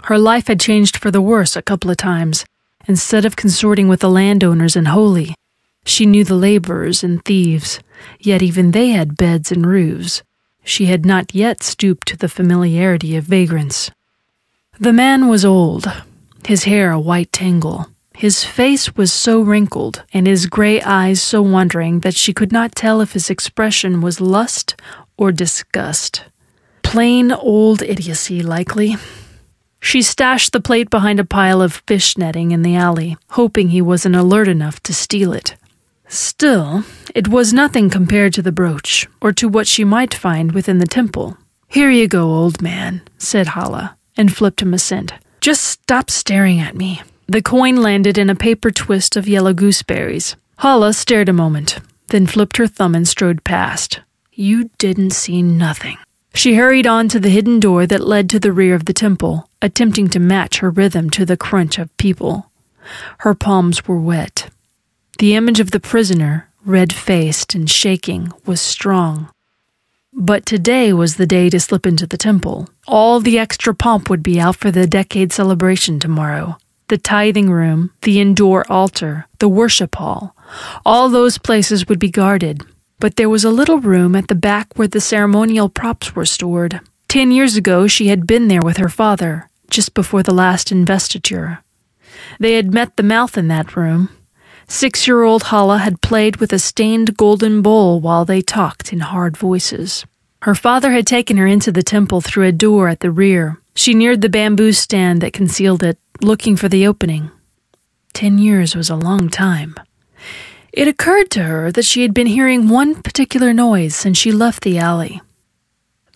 Her 0.04 0.18
life 0.18 0.48
had 0.48 0.60
changed 0.60 0.96
for 0.96 1.10
the 1.10 1.22
worse 1.22 1.54
a 1.54 1.62
couple 1.62 1.90
of 1.90 1.96
times. 1.96 2.44
Instead 2.88 3.24
of 3.24 3.36
consorting 3.36 3.86
with 3.88 4.00
the 4.00 4.10
landowners 4.10 4.74
and 4.74 4.88
holy, 4.88 5.34
she 5.84 6.06
knew 6.06 6.24
the 6.24 6.34
laborers 6.34 7.04
and 7.04 7.24
thieves, 7.24 7.78
yet 8.18 8.42
even 8.42 8.72
they 8.72 8.88
had 8.88 9.16
beds 9.16 9.52
and 9.52 9.64
roofs. 9.64 10.22
She 10.64 10.86
had 10.86 11.06
not 11.06 11.34
yet 11.34 11.62
stooped 11.62 12.08
to 12.08 12.16
the 12.16 12.28
familiarity 12.28 13.16
of 13.16 13.24
vagrants. 13.24 13.90
The 14.78 14.92
man 14.92 15.28
was 15.28 15.44
old, 15.44 15.90
his 16.46 16.64
hair 16.64 16.90
a 16.90 16.98
white 17.00 17.32
tangle. 17.32 17.86
His 18.14 18.44
face 18.44 18.94
was 18.94 19.12
so 19.12 19.40
wrinkled, 19.40 20.02
and 20.12 20.26
his 20.26 20.46
gray 20.46 20.80
eyes 20.82 21.22
so 21.22 21.42
wandering 21.42 22.00
that 22.00 22.16
she 22.16 22.32
could 22.32 22.52
not 22.52 22.74
tell 22.74 23.00
if 23.00 23.12
his 23.12 23.30
expression 23.30 24.00
was 24.00 24.20
lust 24.20 24.76
or 25.16 25.32
disgust. 25.32 26.24
Plain 26.82 27.32
old 27.32 27.82
idiocy, 27.82 28.42
likely. 28.42 28.96
She 29.84 30.00
stashed 30.00 30.52
the 30.52 30.60
plate 30.60 30.90
behind 30.90 31.18
a 31.18 31.24
pile 31.24 31.60
of 31.60 31.82
fish 31.88 32.16
netting 32.16 32.52
in 32.52 32.62
the 32.62 32.76
alley, 32.76 33.16
hoping 33.30 33.68
he 33.68 33.82
wasn't 33.82 34.14
alert 34.14 34.46
enough 34.46 34.80
to 34.84 34.94
steal 34.94 35.32
it. 35.32 35.56
Still, 36.06 36.84
it 37.16 37.26
was 37.26 37.52
nothing 37.52 37.90
compared 37.90 38.32
to 38.34 38.42
the 38.42 38.52
brooch, 38.52 39.08
or 39.20 39.32
to 39.32 39.48
what 39.48 39.66
she 39.66 39.84
might 39.84 40.14
find 40.14 40.52
within 40.52 40.78
the 40.78 40.86
temple. 40.86 41.36
Here 41.66 41.90
you 41.90 42.06
go, 42.06 42.30
old 42.30 42.62
man, 42.62 43.02
said 43.18 43.48
Halla, 43.48 43.96
and 44.16 44.34
flipped 44.34 44.62
him 44.62 44.72
a 44.72 44.78
cent. 44.78 45.14
Just 45.40 45.64
stop 45.64 46.10
staring 46.10 46.60
at 46.60 46.76
me. 46.76 47.02
The 47.26 47.42
coin 47.42 47.76
landed 47.76 48.16
in 48.16 48.30
a 48.30 48.36
paper 48.36 48.70
twist 48.70 49.16
of 49.16 49.28
yellow 49.28 49.52
gooseberries. 49.52 50.36
Halla 50.58 50.92
stared 50.92 51.28
a 51.28 51.32
moment, 51.32 51.80
then 52.06 52.26
flipped 52.28 52.56
her 52.58 52.68
thumb 52.68 52.94
and 52.94 53.08
strode 53.08 53.42
past. 53.42 54.00
You 54.32 54.70
didn't 54.78 55.10
see 55.10 55.42
nothing. 55.42 55.98
She 56.34 56.54
hurried 56.54 56.86
on 56.86 57.08
to 57.08 57.18
the 57.18 57.30
hidden 57.30 57.58
door 57.58 57.86
that 57.86 58.06
led 58.06 58.30
to 58.30 58.38
the 58.38 58.52
rear 58.52 58.74
of 58.74 58.84
the 58.84 58.94
temple, 58.94 59.48
attempting 59.62 60.08
to 60.08 60.18
match 60.18 60.58
her 60.58 60.68
rhythm 60.68 61.08
to 61.10 61.24
the 61.24 61.36
crunch 61.36 61.78
of 61.78 61.96
people. 61.96 62.50
Her 63.18 63.34
palms 63.34 63.86
were 63.88 64.00
wet, 64.00 64.50
the 65.18 65.36
image 65.36 65.60
of 65.60 65.70
the 65.70 65.78
prisoner, 65.78 66.48
red 66.64 66.92
faced 66.92 67.54
and 67.54 67.70
shaking, 67.70 68.32
was 68.44 68.60
strong. 68.60 69.30
But 70.12 70.44
today 70.44 70.92
was 70.92 71.14
the 71.14 71.26
day 71.26 71.48
to 71.50 71.60
slip 71.60 71.86
into 71.86 72.08
the 72.08 72.16
temple. 72.16 72.68
All 72.88 73.20
the 73.20 73.38
extra 73.38 73.72
pomp 73.72 74.10
would 74.10 74.22
be 74.22 74.40
out 74.40 74.56
for 74.56 74.72
the 74.72 74.86
decade 74.86 75.32
celebration 75.32 76.00
tomorrow. 76.00 76.58
The 76.88 76.98
tithing 76.98 77.50
room, 77.50 77.92
the 78.02 78.20
indoor 78.20 78.70
altar, 78.70 79.26
the 79.38 79.48
worship 79.48 79.94
hall, 79.94 80.34
all 80.84 81.08
those 81.08 81.38
places 81.38 81.88
would 81.88 82.00
be 82.00 82.10
guarded. 82.10 82.62
But 82.98 83.14
there 83.14 83.30
was 83.30 83.44
a 83.44 83.50
little 83.50 83.78
room 83.78 84.16
at 84.16 84.26
the 84.26 84.34
back 84.34 84.72
where 84.74 84.88
the 84.88 85.00
ceremonial 85.00 85.68
props 85.68 86.16
were 86.16 86.26
stored. 86.26 86.80
Ten 87.06 87.30
years 87.30 87.54
ago, 87.56 87.86
she 87.86 88.08
had 88.08 88.26
been 88.26 88.48
there 88.48 88.62
with 88.62 88.78
her 88.78 88.88
father, 88.88 89.48
just 89.72 89.94
before 89.94 90.22
the 90.22 90.34
last 90.34 90.70
investiture. 90.70 91.64
They 92.38 92.54
had 92.54 92.72
met 92.72 92.96
the 92.96 93.02
mouth 93.02 93.36
in 93.36 93.48
that 93.48 93.74
room, 93.74 94.10
Six 94.72 95.06
year 95.06 95.22
old 95.22 95.42
Halla 95.44 95.78
had 95.78 96.00
played 96.00 96.36
with 96.36 96.50
a 96.50 96.58
stained 96.58 97.16
golden 97.18 97.60
bowl 97.60 98.00
while 98.00 98.24
they 98.24 98.40
talked 98.40 98.90
in 98.90 99.00
hard 99.00 99.36
voices. 99.36 100.06
Her 100.42 100.54
father 100.54 100.92
had 100.92 101.06
taken 101.06 101.36
her 101.36 101.46
into 101.46 101.70
the 101.70 101.82
temple 101.82 102.22
through 102.22 102.46
a 102.46 102.52
door 102.52 102.88
at 102.88 103.00
the 103.00 103.10
rear. 103.10 103.60
She 103.74 103.92
neared 103.92 104.22
the 104.22 104.30
bamboo 104.30 104.72
stand 104.72 105.20
that 105.20 105.34
concealed 105.34 105.82
it, 105.82 105.98
looking 106.22 106.56
for 106.56 106.70
the 106.70 106.86
opening. 106.86 107.30
Ten 108.14 108.38
years 108.38 108.74
was 108.74 108.88
a 108.88 108.96
long 108.96 109.28
time. 109.28 109.74
It 110.72 110.88
occurred 110.88 111.30
to 111.32 111.42
her 111.42 111.70
that 111.72 111.84
she 111.84 112.00
had 112.00 112.14
been 112.14 112.26
hearing 112.26 112.68
one 112.68 113.02
particular 113.02 113.52
noise 113.52 113.94
since 113.94 114.16
she 114.16 114.32
left 114.32 114.62
the 114.62 114.78
alley 114.78 115.20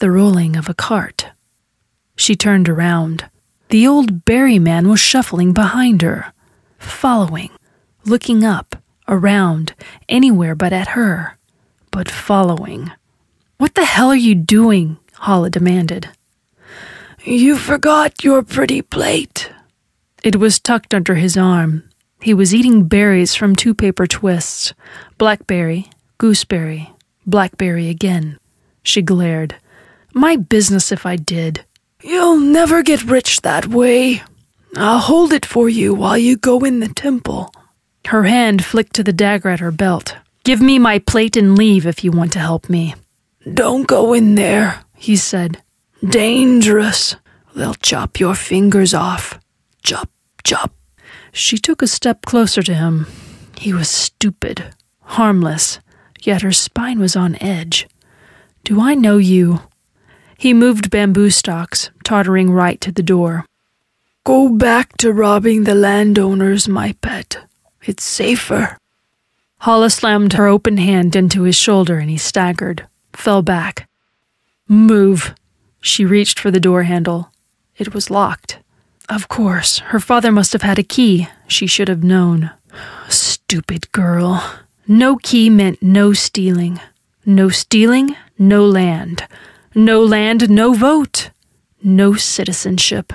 the 0.01 0.11
rolling 0.11 0.57
of 0.57 0.69
a 0.69 0.75
cart. 0.75 1.27
She 2.17 2.37
turned 2.37 2.69
around. 2.69 3.31
The 3.69 3.87
old 3.87 4.25
berry 4.25 4.59
man 4.59 4.89
was 4.89 5.01
shuffling 5.01 5.53
behind 5.53 6.03
her, 6.03 6.33
following 6.79 7.51
looking 8.07 8.45
up, 8.45 8.77
around, 9.09 9.75
anywhere 10.09 10.55
but 10.55 10.73
at 10.73 10.89
her, 10.89 11.37
but 11.91 12.09
following. 12.09 12.93
What 13.59 13.75
the 13.75 13.85
hell 13.85 14.09
are 14.09 14.17
you 14.17 14.35
doing? 14.35 14.99
Halla 15.21 15.51
demanded. 15.51 16.09
You 17.25 17.57
forgot 17.57 18.23
your 18.23 18.43
pretty 18.43 18.83
plate. 18.83 19.51
It 20.23 20.37
was 20.37 20.61
tucked 20.61 20.95
under 20.95 21.17
his 21.17 21.37
arm. 21.37 21.89
He 22.21 22.33
was 22.33 22.55
eating 22.55 22.85
berries 22.85 23.35
from 23.35 23.57
two 23.57 23.75
paper 23.75 24.07
twists 24.07 24.73
blackberry, 25.19 25.91
gooseberry, 26.19 26.93
blackberry 27.27 27.89
again. 27.89 28.39
She 28.83 29.03
glared. 29.03 29.57
My 30.15 30.37
business 30.37 30.93
if 30.93 31.05
I 31.05 31.17
did. 31.17 31.65
You'll 32.07 32.39
never 32.39 32.85
get 32.85 33.03
rich 33.03 33.41
that 33.43 33.67
way. 33.67 34.23
I'll 34.77 35.01
hold 35.01 35.33
it 35.33 35.45
for 35.45 35.69
you 35.69 35.93
while 35.93 36.17
you 36.17 36.37
go 36.37 36.61
in 36.61 36.79
the 36.79 36.89
temple. 36.89 37.53
Her 38.07 38.23
hand 38.23 38.65
flicked 38.65 38.95
to 38.95 39.03
the 39.03 39.13
dagger 39.13 39.49
at 39.49 39.59
her 39.59 39.73
belt. 39.73 40.15
Give 40.45 40.63
me 40.63 40.79
my 40.79 41.01
plate 41.01 41.37
and 41.37 41.59
leave 41.59 41.85
if 41.85 42.05
you 42.05 42.13
want 42.13 42.33
to 42.35 42.39
help 42.39 42.69
me. 42.69 42.95
Don't 43.53 43.89
go 43.89 44.13
in 44.13 44.37
there, 44.37 44.85
he 44.95 45.17
said. 45.17 45.65
Dangerous. 46.09 47.17
They'll 47.57 47.75
chop 47.75 48.21
your 48.21 48.37
fingers 48.37 48.95
off. 48.95 49.41
Chop, 49.83 50.09
chop. 50.45 50.73
She 51.33 51.59
took 51.59 51.83
a 51.83 51.89
step 51.89 52.25
closer 52.25 52.63
to 52.63 52.75
him. 52.75 53.09
He 53.59 53.73
was 53.73 53.89
stupid, 53.89 54.63
harmless, 55.01 55.81
yet 56.21 56.43
her 56.43 56.53
spine 56.53 57.01
was 57.01 57.17
on 57.17 57.37
edge. 57.43 57.89
Do 58.63 58.81
I 58.81 58.95
know 58.95 59.17
you? 59.17 59.63
He 60.39 60.53
moved 60.53 60.91
bamboo 60.91 61.31
stalks, 61.31 61.91
tottering 62.05 62.51
right 62.51 62.81
to 62.81 62.93
the 62.93 63.03
door. 63.03 63.47
Go 64.25 64.49
back 64.49 64.97
to 64.99 65.13
robbing 65.13 65.65
the 65.65 65.75
landowners, 65.75 66.69
my 66.69 66.95
pet. 67.01 67.39
It's 67.83 68.05
safer. 68.05 68.77
Halla 69.61 69.91
slammed 69.91 70.35
her 70.35 70.47
open 70.47 70.77
hand 70.77 71.17
into 71.17 71.43
his 71.43 71.57
shoulder 71.57 71.99
and 71.99 72.11
he 72.11 72.19
staggered, 72.19 72.87
fell 73.13 73.43
back. 73.43 73.89
Move. 74.69 75.35
She 75.81 76.05
reached 76.05 76.41
for 76.41 76.51
the 76.51 76.61
door 76.61 76.83
handle. 76.83 77.31
It 77.77 77.95
was 77.95 78.11
locked. 78.11 78.59
Of 79.09 79.29
course, 79.29 79.79
her 79.79 80.01
father 80.01 80.33
must 80.33 80.53
have 80.53 80.63
had 80.63 80.79
a 80.79 80.83
key. 80.83 81.29
She 81.47 81.67
should 81.67 81.89
have 81.89 82.03
known. 82.03 82.51
Stupid 83.09 83.93
girl. 83.93 84.43
No 84.89 85.17
key 85.17 85.49
meant 85.49 85.81
no 85.81 86.13
stealing. 86.13 86.81
No 87.25 87.49
stealing, 87.49 88.17
no 88.39 88.65
land. 88.67 89.27
No 89.79 90.03
land, 90.03 90.49
no 90.49 90.73
vote. 90.73 91.33
No 91.83 92.15
citizenship. 92.15 93.13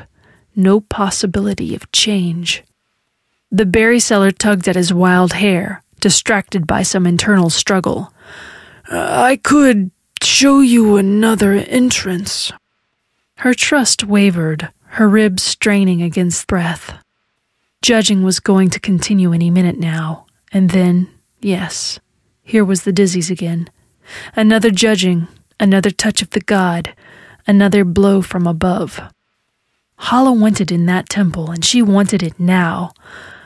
No 0.56 0.80
possibility 0.80 1.74
of 1.74 1.92
change. 1.92 2.64
The 3.52 3.66
berry 3.66 4.00
seller 4.00 4.30
tugged 4.30 4.68
at 4.68 4.76
his 4.76 4.94
wild 4.94 5.34
hair, 5.34 5.82
distracted 6.00 6.68
by 6.68 6.84
some 6.84 7.08
internal 7.08 7.50
struggle. 7.50 8.14
Uh, 8.92 9.24
I 9.24 9.38
could 9.38 9.90
show 10.22 10.60
you 10.60 10.98
another 10.98 11.54
entrance. 11.54 12.52
Her 13.38 13.56
trust 13.56 14.04
wavered, 14.04 14.70
her 14.84 15.10
ribs 15.10 15.42
straining 15.42 16.04
against 16.04 16.46
breath. 16.46 16.94
Judging 17.82 18.22
was 18.22 18.40
going 18.40 18.70
to 18.70 18.80
continue 18.80 19.34
any 19.34 19.50
minute 19.50 19.80
now, 19.80 20.28
and 20.54 20.70
then, 20.70 21.10
yes, 21.40 22.00
here 22.44 22.64
was 22.64 22.84
the 22.84 22.94
dizzies 22.94 23.32
again. 23.32 23.68
Another 24.36 24.70
judging, 24.70 25.28
another 25.62 25.92
touch 25.92 26.22
of 26.22 26.32
the 26.32 26.42
god, 26.42 26.94
another 27.48 27.86
blow 27.86 28.22
from 28.22 28.48
above. 28.48 29.00
Halla 29.98 30.34
wanted 30.34 30.72
in 30.72 30.88
that 30.88 31.08
temple, 31.08 31.52
and 31.52 31.64
she 31.64 31.82
wanted 31.82 32.24
it 32.24 32.40
now. 32.40 32.92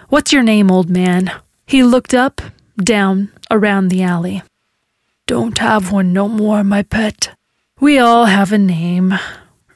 What's 0.07 0.31
your 0.31 0.41
name, 0.41 0.71
old 0.71 0.89
man? 0.89 1.31
He 1.67 1.83
looked 1.83 2.13
up, 2.13 2.41
down, 2.77 3.31
around 3.51 3.89
the 3.89 4.01
alley. 4.01 4.41
Don't 5.27 5.57
have 5.57 5.91
one 5.91 6.13
no 6.13 6.29
more, 6.29 6.63
my 6.63 6.83
pet. 6.83 7.35
We 7.79 7.99
all 7.99 8.25
have 8.25 8.53
a 8.53 8.57
name. 8.57 9.13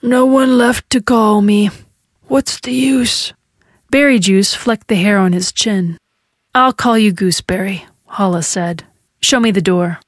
No 0.01 0.25
one 0.25 0.57
left 0.57 0.89
to 0.91 1.01
call 1.01 1.41
me. 1.41 1.69
What's 2.27 2.59
the 2.61 2.71
use? 2.71 3.33
Berry 3.89 4.19
Juice 4.19 4.53
flecked 4.53 4.87
the 4.87 4.95
hair 4.95 5.17
on 5.17 5.33
his 5.33 5.51
chin. 5.51 5.97
I'll 6.55 6.73
call 6.73 6.97
you 6.97 7.11
Gooseberry, 7.11 7.85
Halla 8.07 8.43
said. 8.43 8.85
Show 9.19 9.39
me 9.39 9.51
the 9.51 9.61
door. 9.61 9.99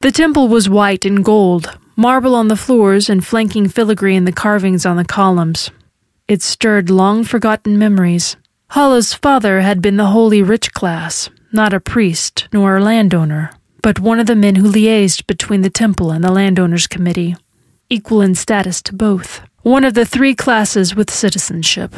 The 0.00 0.12
temple 0.12 0.46
was 0.46 0.68
white 0.68 1.04
and 1.04 1.24
gold, 1.24 1.76
marble 1.96 2.36
on 2.36 2.46
the 2.46 2.56
floors 2.56 3.10
and 3.10 3.26
flanking 3.26 3.68
filigree 3.68 4.14
in 4.14 4.26
the 4.26 4.32
carvings 4.32 4.86
on 4.86 4.96
the 4.96 5.04
columns. 5.04 5.72
It 6.28 6.40
stirred 6.40 6.88
long 6.88 7.24
forgotten 7.24 7.78
memories. 7.78 8.36
Halla's 8.68 9.12
father 9.12 9.60
had 9.60 9.82
been 9.82 9.96
the 9.96 10.06
holy 10.06 10.40
rich 10.40 10.72
class, 10.72 11.30
not 11.52 11.72
a 11.72 11.80
priest 11.80 12.46
nor 12.52 12.76
a 12.76 12.80
landowner, 12.80 13.50
but 13.82 13.98
one 13.98 14.20
of 14.20 14.28
the 14.28 14.36
men 14.36 14.54
who 14.54 14.70
liaised 14.70 15.26
between 15.26 15.62
the 15.62 15.70
temple 15.70 16.12
and 16.12 16.22
the 16.22 16.30
landowners' 16.30 16.86
committee 16.86 17.34
equal 17.90 18.20
in 18.20 18.34
status 18.34 18.80
to 18.82 18.94
both, 18.94 19.40
one 19.62 19.82
of 19.82 19.94
the 19.94 20.04
three 20.04 20.34
classes 20.34 20.94
with 20.94 21.10
citizenship. 21.10 21.94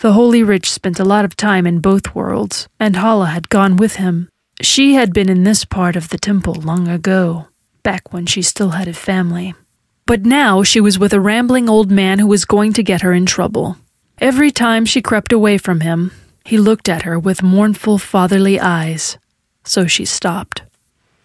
The 0.00 0.12
Holy 0.12 0.42
Rich 0.42 0.70
spent 0.70 1.00
a 1.00 1.04
lot 1.04 1.24
of 1.24 1.34
time 1.34 1.66
in 1.66 1.80
both 1.80 2.14
worlds, 2.14 2.68
and 2.78 2.94
Halla 2.94 3.26
had 3.26 3.48
gone 3.48 3.76
with 3.76 3.96
him. 3.96 4.28
She 4.62 4.94
had 4.94 5.12
been 5.12 5.28
in 5.28 5.42
this 5.42 5.64
part 5.64 5.96
of 5.96 6.10
the 6.10 6.18
temple 6.18 6.54
long 6.54 6.86
ago, 6.86 7.48
back 7.82 8.12
when 8.12 8.26
she 8.26 8.42
still 8.42 8.70
had 8.70 8.86
a 8.86 8.92
family. 8.92 9.54
But 10.06 10.24
now 10.24 10.62
she 10.62 10.80
was 10.80 11.00
with 11.00 11.12
a 11.12 11.20
rambling 11.20 11.68
old 11.68 11.90
man 11.90 12.20
who 12.20 12.28
was 12.28 12.44
going 12.44 12.72
to 12.74 12.82
get 12.84 13.00
her 13.02 13.12
in 13.12 13.26
trouble. 13.26 13.76
Every 14.18 14.52
time 14.52 14.84
she 14.84 15.02
crept 15.02 15.32
away 15.32 15.58
from 15.58 15.80
him, 15.80 16.12
he 16.44 16.58
looked 16.58 16.88
at 16.88 17.02
her 17.02 17.18
with 17.18 17.42
mournful 17.42 17.98
fatherly 17.98 18.60
eyes. 18.60 19.18
So 19.64 19.88
she 19.88 20.04
stopped. 20.04 20.62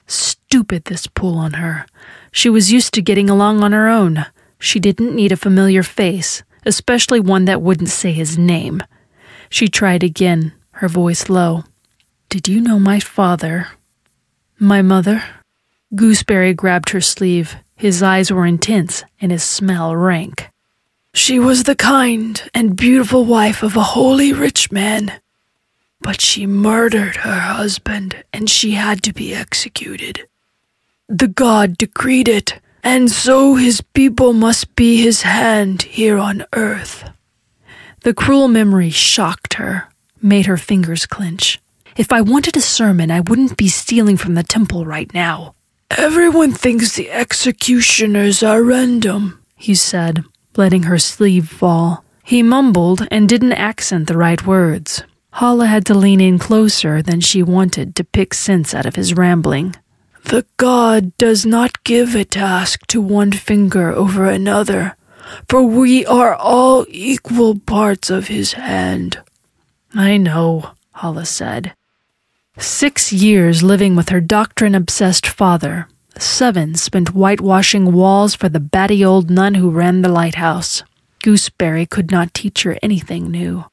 Stupid 0.08 0.86
this 0.86 1.06
pull 1.06 1.38
on 1.38 1.54
her. 1.54 1.86
She 2.32 2.50
was 2.50 2.72
used 2.72 2.92
to 2.96 3.04
getting 3.04 3.30
along 3.30 3.64
on 3.64 3.72
her 3.72 3.88
own. 3.88 4.26
She 4.58 4.80
didn't 4.80 5.16
need 5.16 5.32
a 5.32 5.38
familiar 5.38 5.84
face, 5.84 6.42
especially 6.66 7.20
one 7.20 7.46
that 7.46 7.62
wouldn't 7.62 7.90
say 7.90 8.14
his 8.14 8.36
name. 8.36 8.82
She 9.48 9.68
tried 9.68 10.04
again, 10.04 10.54
her 10.72 10.88
voice 10.88 11.30
low. 11.30 11.66
Did 12.30 12.50
you 12.50 12.60
know 12.60 12.78
my 12.78 13.00
father? 13.00 13.70
My 14.60 14.82
mother? 14.82 15.24
Gooseberry 15.96 16.54
grabbed 16.54 16.90
her 16.90 17.00
sleeve. 17.00 17.56
His 17.78 18.04
eyes 18.04 18.32
were 18.32 18.46
intense 18.46 19.06
and 19.22 19.32
his 19.32 19.44
smell 19.44 19.96
rank. 19.96 20.50
She 21.14 21.40
was 21.40 21.64
the 21.64 21.76
kind 21.76 22.42
and 22.54 22.76
beautiful 22.76 23.24
wife 23.24 23.64
of 23.64 23.78
a 23.78 23.96
holy 23.96 24.34
rich 24.34 24.74
man. 24.74 25.22
But 26.02 26.20
she 26.20 26.46
murdered 26.46 27.18
her 27.18 27.40
husband 27.40 28.24
and 28.34 28.50
she 28.50 28.72
had 28.72 29.04
to 29.04 29.14
be 29.14 29.34
executed. 29.34 30.28
The 31.08 31.30
god 31.30 31.78
decreed 31.78 32.28
it, 32.28 32.60
and 32.84 33.10
so 33.10 33.56
his 33.56 33.80
people 33.80 34.34
must 34.34 34.76
be 34.76 35.02
his 35.02 35.22
hand 35.22 35.84
here 35.84 36.18
on 36.18 36.46
earth. 36.52 37.10
The 38.02 38.14
cruel 38.14 38.50
memory 38.50 38.90
shocked 38.90 39.54
her, 39.54 39.88
made 40.22 40.46
her 40.48 40.58
fingers 40.58 41.06
clench. 41.06 41.62
If 41.98 42.12
I 42.12 42.22
wanted 42.22 42.56
a 42.56 42.62
sermon, 42.62 43.10
I 43.10 43.22
wouldn't 43.22 43.58
be 43.58 43.68
stealing 43.68 44.18
from 44.18 44.36
the 44.36 44.44
temple 44.44 44.86
right 44.86 45.12
now. 45.16 45.56
Everyone 45.90 46.52
thinks 46.52 46.94
the 46.94 47.10
executioners 47.10 48.44
are 48.44 48.62
random, 48.62 49.44
he 49.56 49.74
said, 49.74 50.24
letting 50.56 50.84
her 50.84 51.00
sleeve 51.00 51.50
fall. 51.50 52.06
He 52.24 52.44
mumbled 52.44 53.08
and 53.10 53.28
didn't 53.28 53.54
accent 53.54 54.08
the 54.08 54.18
right 54.18 54.46
words. 54.46 55.04
Halla 55.34 55.66
had 55.66 55.88
to 55.88 55.96
lean 55.96 56.22
in 56.22 56.38
closer 56.38 57.02
than 57.02 57.20
she 57.20 57.42
wanted 57.42 57.96
to 57.96 58.04
pick 58.04 58.36
sense 58.36 58.76
out 58.76 58.86
of 58.86 58.96
his 58.96 59.16
rambling. 59.16 59.76
The 60.26 60.46
God 60.58 61.18
does 61.18 61.48
not 61.48 61.84
give 61.84 62.14
a 62.14 62.26
task 62.26 62.86
to 62.88 63.02
one 63.02 63.32
finger 63.32 63.92
over 63.92 64.30
another, 64.30 64.96
for 65.50 65.64
we 65.64 66.06
are 66.06 66.36
all 66.36 66.86
equal 66.90 67.58
parts 67.58 68.12
of 68.12 68.28
his 68.28 68.54
hand. 68.54 69.20
I 69.96 70.18
know, 70.18 70.74
Halla 70.94 71.26
said. 71.26 71.74
Six 72.58 73.14
years 73.14 73.62
living 73.62 73.96
with 73.96 74.10
her 74.10 74.20
doctrine 74.20 74.74
obsessed 74.74 75.28
father, 75.28 75.88
seven 76.18 76.74
spent 76.76 77.10
whitewashing 77.10 77.92
walls 77.94 78.34
for 78.34 78.50
the 78.50 78.60
batty 78.60 79.06
old 79.06 79.30
nun 79.30 79.56
who 79.56 79.70
ran 79.70 80.02
the 80.02 80.10
lighthouse. 80.10 80.84
Gooseberry 81.22 81.86
could 81.86 82.12
not 82.12 82.34
teach 82.34 82.64
her 82.64 82.78
anything 82.82 83.30
new. 83.30 83.66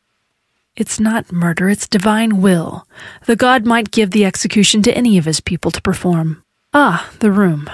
It's 0.76 1.00
not 1.00 1.32
murder, 1.32 1.68
it's 1.68 1.88
divine 1.88 2.42
will. 2.42 2.86
The 3.26 3.36
god 3.36 3.64
might 3.64 3.90
give 3.90 4.10
the 4.10 4.24
execution 4.24 4.82
to 4.82 4.96
any 4.96 5.16
of 5.16 5.24
his 5.24 5.40
people 5.40 5.70
to 5.70 5.80
perform. 5.80 6.42
Ah, 6.74 7.10
the 7.20 7.30
room. 7.30 7.70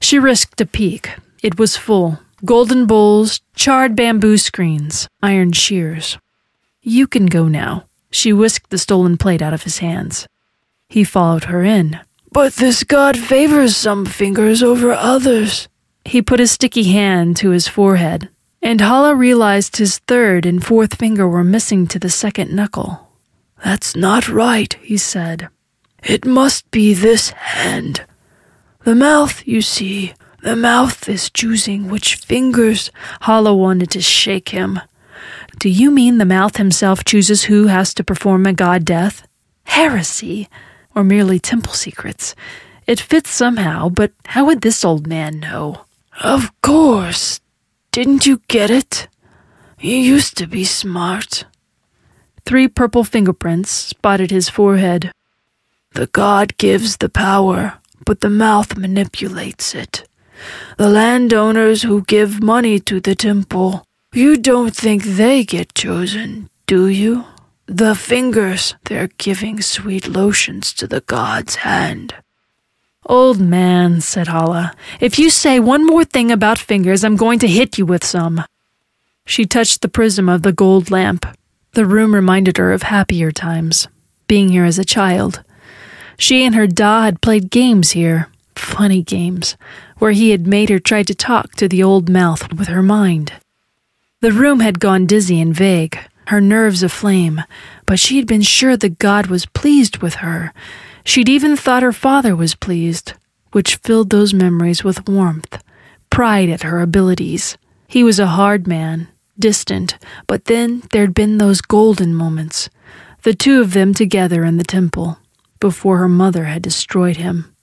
She 0.00 0.18
risked 0.18 0.60
a 0.60 0.66
peek. 0.66 1.10
It 1.42 1.58
was 1.58 1.76
full. 1.76 2.20
Golden 2.44 2.86
bowls, 2.86 3.40
charred 3.54 3.96
bamboo 3.96 4.36
screens, 4.36 5.08
iron 5.22 5.52
shears. 5.52 6.18
You 6.82 7.06
can 7.06 7.26
go 7.26 7.48
now. 7.48 7.85
She 8.10 8.32
whisked 8.32 8.70
the 8.70 8.78
stolen 8.78 9.16
plate 9.16 9.42
out 9.42 9.54
of 9.54 9.64
his 9.64 9.78
hands. 9.78 10.26
He 10.88 11.04
followed 11.04 11.44
her 11.44 11.62
in. 11.62 12.00
But 12.32 12.54
this 12.54 12.84
god 12.84 13.18
favors 13.18 13.76
some 13.76 14.04
fingers 14.06 14.62
over 14.62 14.92
others. 14.92 15.68
He 16.04 16.22
put 16.22 16.40
a 16.40 16.46
sticky 16.46 16.84
hand 16.84 17.36
to 17.38 17.50
his 17.50 17.66
forehead, 17.66 18.28
and 18.62 18.80
Halla 18.80 19.14
realized 19.14 19.76
his 19.76 19.98
third 19.98 20.46
and 20.46 20.64
fourth 20.64 20.96
finger 20.96 21.26
were 21.26 21.44
missing 21.44 21.86
to 21.88 21.98
the 21.98 22.10
second 22.10 22.54
knuckle. 22.54 23.08
That's 23.64 23.96
not 23.96 24.28
right, 24.28 24.72
he 24.82 24.96
said. 24.96 25.48
It 26.02 26.24
must 26.24 26.70
be 26.70 26.94
this 26.94 27.30
hand. 27.30 28.04
The 28.84 28.94
mouth, 28.94 29.42
you 29.46 29.62
see, 29.62 30.14
The 30.46 30.54
mouth 30.54 31.08
is 31.08 31.28
choosing 31.28 31.88
which 31.88 32.14
fingers. 32.14 32.92
Halla 33.22 33.52
wanted 33.52 33.90
to 33.90 34.00
shake 34.00 34.50
him. 34.50 34.78
Do 35.58 35.70
you 35.70 35.90
mean 35.90 36.18
the 36.18 36.24
mouth 36.26 36.58
himself 36.58 37.04
chooses 37.04 37.44
who 37.44 37.68
has 37.68 37.94
to 37.94 38.04
perform 38.04 38.44
a 38.44 38.52
god 38.52 38.84
death? 38.84 39.26
Heresy! 39.64 40.48
Or 40.94 41.02
merely 41.02 41.38
temple 41.38 41.72
secrets? 41.72 42.34
It 42.86 43.00
fits 43.00 43.30
somehow, 43.30 43.88
but 43.88 44.12
how 44.26 44.44
would 44.46 44.60
this 44.60 44.84
old 44.84 45.06
man 45.06 45.40
know? 45.40 45.84
Of 46.22 46.50
course. 46.60 47.40
Didn't 47.90 48.26
you 48.26 48.42
get 48.48 48.70
it? 48.70 49.08
You 49.80 49.96
used 49.96 50.36
to 50.38 50.46
be 50.46 50.64
smart. 50.64 51.44
Three 52.44 52.68
purple 52.68 53.02
fingerprints 53.02 53.70
spotted 53.70 54.30
his 54.30 54.48
forehead. 54.50 55.10
The 55.94 56.06
god 56.06 56.58
gives 56.58 56.98
the 56.98 57.08
power, 57.08 57.78
but 58.04 58.20
the 58.20 58.30
mouth 58.30 58.76
manipulates 58.76 59.74
it. 59.74 60.06
The 60.76 60.90
landowners 60.90 61.82
who 61.82 62.02
give 62.02 62.42
money 62.42 62.78
to 62.80 63.00
the 63.00 63.14
temple, 63.14 63.85
you 64.16 64.36
don't 64.36 64.74
think 64.74 65.02
they 65.02 65.44
get 65.44 65.74
chosen, 65.74 66.48
do 66.66 66.88
you? 66.88 67.24
The 67.66 67.94
fingers, 67.94 68.74
they're 68.84 69.10
giving 69.18 69.60
sweet 69.60 70.08
lotions 70.08 70.72
to 70.74 70.86
the 70.86 71.00
god's 71.00 71.56
hand. 71.56 72.14
Old 73.04 73.40
man, 73.40 74.00
said 74.00 74.28
Halla, 74.28 74.72
if 75.00 75.18
you 75.18 75.30
say 75.30 75.60
one 75.60 75.84
more 75.86 76.04
thing 76.04 76.32
about 76.32 76.58
fingers, 76.58 77.04
I'm 77.04 77.16
going 77.16 77.38
to 77.40 77.48
hit 77.48 77.78
you 77.78 77.86
with 77.86 78.04
some. 78.04 78.44
She 79.26 79.44
touched 79.44 79.82
the 79.82 79.88
prism 79.88 80.28
of 80.28 80.42
the 80.42 80.52
gold 80.52 80.90
lamp. 80.90 81.26
The 81.72 81.86
room 81.86 82.14
reminded 82.14 82.56
her 82.56 82.72
of 82.72 82.82
happier 82.82 83.30
times, 83.30 83.86
being 84.28 84.48
here 84.48 84.64
as 84.64 84.78
a 84.78 84.84
child. 84.84 85.42
She 86.18 86.44
and 86.44 86.54
her 86.54 86.66
Da 86.66 87.02
had 87.02 87.20
played 87.20 87.50
games 87.50 87.90
here, 87.90 88.28
funny 88.54 89.02
games, 89.02 89.56
where 89.98 90.12
he 90.12 90.30
had 90.30 90.46
made 90.46 90.68
her 90.68 90.78
try 90.78 91.02
to 91.02 91.14
talk 91.14 91.54
to 91.56 91.68
the 91.68 91.82
old 91.82 92.08
mouth 92.08 92.52
with 92.52 92.68
her 92.68 92.82
mind. 92.82 93.32
The 94.22 94.32
room 94.32 94.60
had 94.60 94.80
gone 94.80 95.04
dizzy 95.04 95.40
and 95.40 95.54
vague, 95.54 95.98
her 96.28 96.40
nerves 96.40 96.82
aflame, 96.82 97.42
but 97.84 97.98
she 98.00 98.16
had 98.16 98.26
been 98.26 98.42
sure 98.42 98.76
that 98.76 98.98
God 98.98 99.26
was 99.26 99.44
pleased 99.44 99.98
with 99.98 100.14
her. 100.16 100.54
She'd 101.04 101.28
even 101.28 101.54
thought 101.54 101.82
her 101.82 101.92
father 101.92 102.34
was 102.34 102.54
pleased, 102.54 103.12
which 103.52 103.76
filled 103.76 104.08
those 104.08 104.32
memories 104.32 104.82
with 104.82 105.06
warmth, 105.06 105.62
pride 106.08 106.48
at 106.48 106.62
her 106.62 106.80
abilities. 106.80 107.58
He 107.88 108.02
was 108.02 108.18
a 108.18 108.26
hard 108.26 108.66
man, 108.66 109.08
distant, 109.38 109.98
but 110.26 110.46
then 110.46 110.82
there'd 110.92 111.14
been 111.14 111.36
those 111.36 111.60
golden 111.60 112.14
moments, 112.14 112.70
the 113.22 113.34
two 113.34 113.60
of 113.60 113.74
them 113.74 113.92
together 113.92 114.44
in 114.44 114.56
the 114.56 114.64
temple, 114.64 115.18
before 115.60 115.98
her 115.98 116.08
mother 116.08 116.44
had 116.44 116.62
destroyed 116.62 117.18
him. 117.18 117.54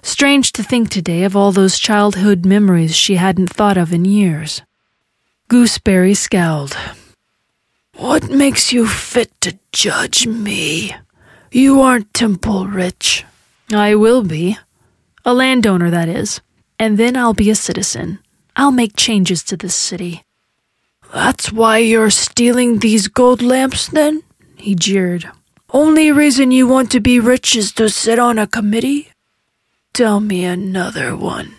Strange 0.00 0.52
to 0.52 0.62
think 0.62 0.90
today 0.90 1.24
of 1.24 1.34
all 1.34 1.50
those 1.50 1.78
childhood 1.78 2.46
memories 2.46 2.96
she 2.96 3.16
hadn't 3.16 3.50
thought 3.50 3.76
of 3.76 3.92
in 3.92 4.04
years. 4.04 4.62
Gooseberry 5.48 6.12
scowled. 6.12 6.76
What 7.96 8.28
makes 8.28 8.70
you 8.70 8.86
fit 8.86 9.32
to 9.40 9.58
judge 9.72 10.26
me? 10.26 10.94
You 11.50 11.80
aren't 11.80 12.12
temple 12.12 12.66
rich. 12.66 13.24
I 13.72 13.94
will 13.94 14.22
be. 14.22 14.58
A 15.24 15.32
landowner, 15.32 15.90
that 15.90 16.06
is. 16.06 16.42
And 16.78 16.98
then 16.98 17.16
I'll 17.16 17.32
be 17.32 17.48
a 17.48 17.54
citizen. 17.54 18.18
I'll 18.56 18.72
make 18.72 18.94
changes 18.94 19.42
to 19.44 19.56
this 19.56 19.74
city. 19.74 20.22
That's 21.14 21.50
why 21.50 21.78
you're 21.78 22.10
stealing 22.10 22.80
these 22.80 23.08
gold 23.08 23.40
lamps, 23.40 23.88
then? 23.88 24.22
He 24.56 24.74
jeered. 24.74 25.30
Only 25.70 26.12
reason 26.12 26.50
you 26.50 26.68
want 26.68 26.90
to 26.92 27.00
be 27.00 27.18
rich 27.18 27.56
is 27.56 27.72
to 27.72 27.88
sit 27.88 28.18
on 28.18 28.38
a 28.38 28.46
committee? 28.46 29.12
Tell 29.94 30.20
me 30.20 30.44
another 30.44 31.16
one. 31.16 31.54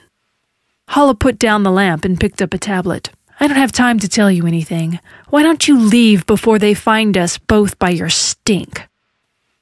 Halla 0.89 1.15
put 1.15 1.39
down 1.39 1.63
the 1.63 1.71
lamp 1.71 2.06
and 2.06 2.19
picked 2.19 2.41
up 2.41 2.54
a 2.54 2.60
tablet. 2.60 3.10
I 3.41 3.47
don't 3.47 3.56
have 3.56 3.71
time 3.71 3.99
to 3.99 4.10
tell 4.10 4.30
you 4.30 4.45
anything. 4.45 4.99
Why 5.30 5.43
don't 5.43 5.65
you 5.65 5.80
leave 5.80 6.25
before 6.25 6.60
they 6.60 6.73
find 6.73 7.17
us 7.17 7.38
both 7.38 7.80
by 7.80 7.89
your 7.91 8.10
stink? 8.10 8.86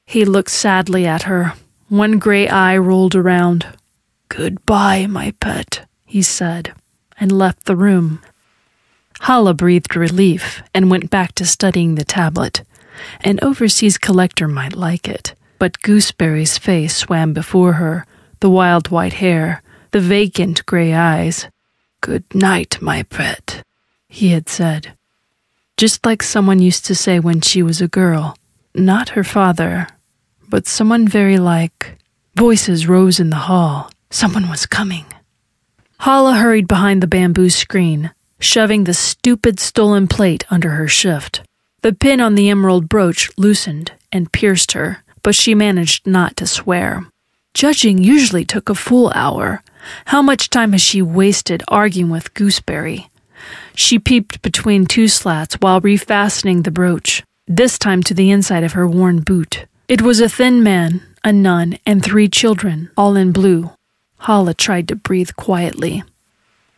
He 0.04 0.24
looked 0.24 0.50
sadly 0.50 1.06
at 1.06 1.22
her. 1.24 1.52
One 1.88 2.18
gray 2.18 2.48
eye 2.48 2.76
rolled 2.76 3.14
around. 3.14 3.66
Goodbye, 4.28 5.06
my 5.06 5.30
pet, 5.38 5.86
he 6.04 6.22
said, 6.22 6.72
and 7.20 7.30
left 7.30 7.66
the 7.66 7.76
room. 7.76 8.20
Halla 9.20 9.54
breathed 9.54 9.94
relief 9.94 10.60
and 10.74 10.90
went 10.90 11.08
back 11.08 11.36
to 11.36 11.46
studying 11.46 11.94
the 11.94 12.04
tablet. 12.04 12.64
An 13.20 13.38
overseas 13.42 13.96
collector 13.96 14.48
might 14.48 14.74
like 14.74 15.06
it, 15.08 15.36
but 15.60 15.82
Gooseberry's 15.82 16.58
face 16.58 16.96
swam 16.96 17.32
before 17.32 17.74
her, 17.74 18.04
the 18.40 18.50
wild 18.50 18.90
white 18.90 19.14
hair, 19.14 19.62
the 19.92 20.00
vacant 20.00 20.66
gray 20.66 20.94
eyes. 20.94 21.46
Good 22.00 22.24
night, 22.34 22.82
my 22.82 23.04
pet 23.04 23.62
he 24.08 24.30
had 24.30 24.48
said. 24.48 24.92
Just 25.76 26.04
like 26.04 26.22
someone 26.22 26.58
used 26.58 26.84
to 26.86 26.94
say 26.94 27.20
when 27.20 27.40
she 27.40 27.62
was 27.62 27.80
a 27.80 27.88
girl. 27.88 28.36
Not 28.74 29.10
her 29.10 29.24
father, 29.24 29.86
but 30.48 30.66
someone 30.66 31.06
very 31.06 31.38
like. 31.38 31.98
Voices 32.34 32.88
rose 32.88 33.20
in 33.20 33.30
the 33.30 33.46
hall. 33.50 33.90
Someone 34.10 34.48
was 34.48 34.66
coming. 34.66 35.06
Halla 35.98 36.34
hurried 36.34 36.68
behind 36.68 37.02
the 37.02 37.06
bamboo 37.06 37.50
screen, 37.50 38.12
shoving 38.40 38.84
the 38.84 38.94
stupid 38.94 39.60
stolen 39.60 40.06
plate 40.06 40.44
under 40.50 40.70
her 40.70 40.88
shift. 40.88 41.42
The 41.82 41.92
pin 41.92 42.20
on 42.20 42.34
the 42.34 42.48
emerald 42.50 42.88
brooch 42.88 43.30
loosened 43.36 43.92
and 44.12 44.32
pierced 44.32 44.72
her, 44.72 45.04
but 45.22 45.34
she 45.34 45.54
managed 45.54 46.06
not 46.06 46.36
to 46.36 46.46
swear. 46.46 47.06
Judging 47.54 47.98
usually 47.98 48.44
took 48.44 48.68
a 48.68 48.74
full 48.74 49.10
hour. 49.14 49.62
How 50.06 50.22
much 50.22 50.50
time 50.50 50.72
has 50.72 50.80
she 50.80 51.02
wasted 51.02 51.62
arguing 51.68 52.10
with 52.10 52.34
Gooseberry? 52.34 53.10
She 53.78 54.00
peeped 54.00 54.42
between 54.42 54.86
two 54.86 55.06
slats 55.06 55.54
while 55.60 55.80
refastening 55.80 56.64
the 56.64 56.72
brooch, 56.72 57.22
this 57.46 57.78
time 57.78 58.02
to 58.02 58.12
the 58.12 58.28
inside 58.28 58.64
of 58.64 58.72
her 58.72 58.88
worn 58.88 59.20
boot. 59.20 59.66
It 59.86 60.02
was 60.02 60.18
a 60.18 60.28
thin 60.28 60.64
man, 60.64 61.00
a 61.22 61.32
nun, 61.32 61.78
and 61.86 62.02
three 62.02 62.26
children, 62.26 62.90
all 62.96 63.14
in 63.14 63.30
blue. 63.30 63.70
Halla 64.18 64.54
tried 64.54 64.88
to 64.88 64.96
breathe 64.96 65.30
quietly. 65.36 66.02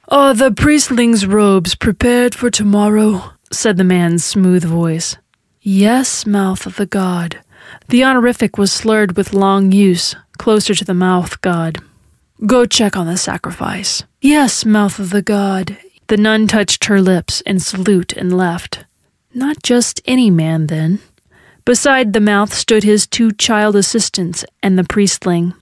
Are 0.09 0.35
the 0.35 0.51
priestling's 0.51 1.27
robes 1.27 1.75
prepared 1.75 2.35
for 2.35 2.51
tomorrow? 2.51 3.33
said 3.51 3.79
the 3.79 3.83
man's 3.83 4.23
smooth 4.23 4.65
voice. 4.65 5.17
Yes, 5.63 6.27
mouth 6.27 6.67
of 6.67 6.77
the 6.77 6.85
god. 6.85 7.41
The 7.89 8.05
honorific 8.05 8.59
was 8.59 8.73
slurred 8.73 9.17
with 9.17 9.33
long 9.33 9.73
use, 9.73 10.15
closer 10.37 10.75
to 10.75 10.85
the 10.85 10.93
mouth 10.93 11.41
god. 11.41 11.79
Go 12.45 12.67
check 12.67 12.95
on 12.95 13.07
the 13.07 13.17
sacrifice. 13.17 14.05
Yes, 14.21 14.67
mouth 14.67 14.99
of 14.99 15.09
the 15.09 15.23
god. 15.23 15.79
The 16.11 16.17
nun 16.17 16.49
touched 16.49 16.87
her 16.87 17.01
lips 17.01 17.41
in 17.43 17.61
salute 17.61 18.15
and 18.15 18.37
left. 18.37 18.85
Not 19.33 19.63
just 19.63 20.03
any 20.07 20.29
man, 20.29 20.67
then. 20.67 20.99
Beside 21.65 22.15
the 22.15 22.21
mouth 22.21 22.53
stood 22.53 22.83
his 22.83 23.07
two 23.07 23.31
child 23.31 23.77
assistants 23.77 24.45
and 24.61 24.77
the 24.77 24.83
priestling. 24.83 25.55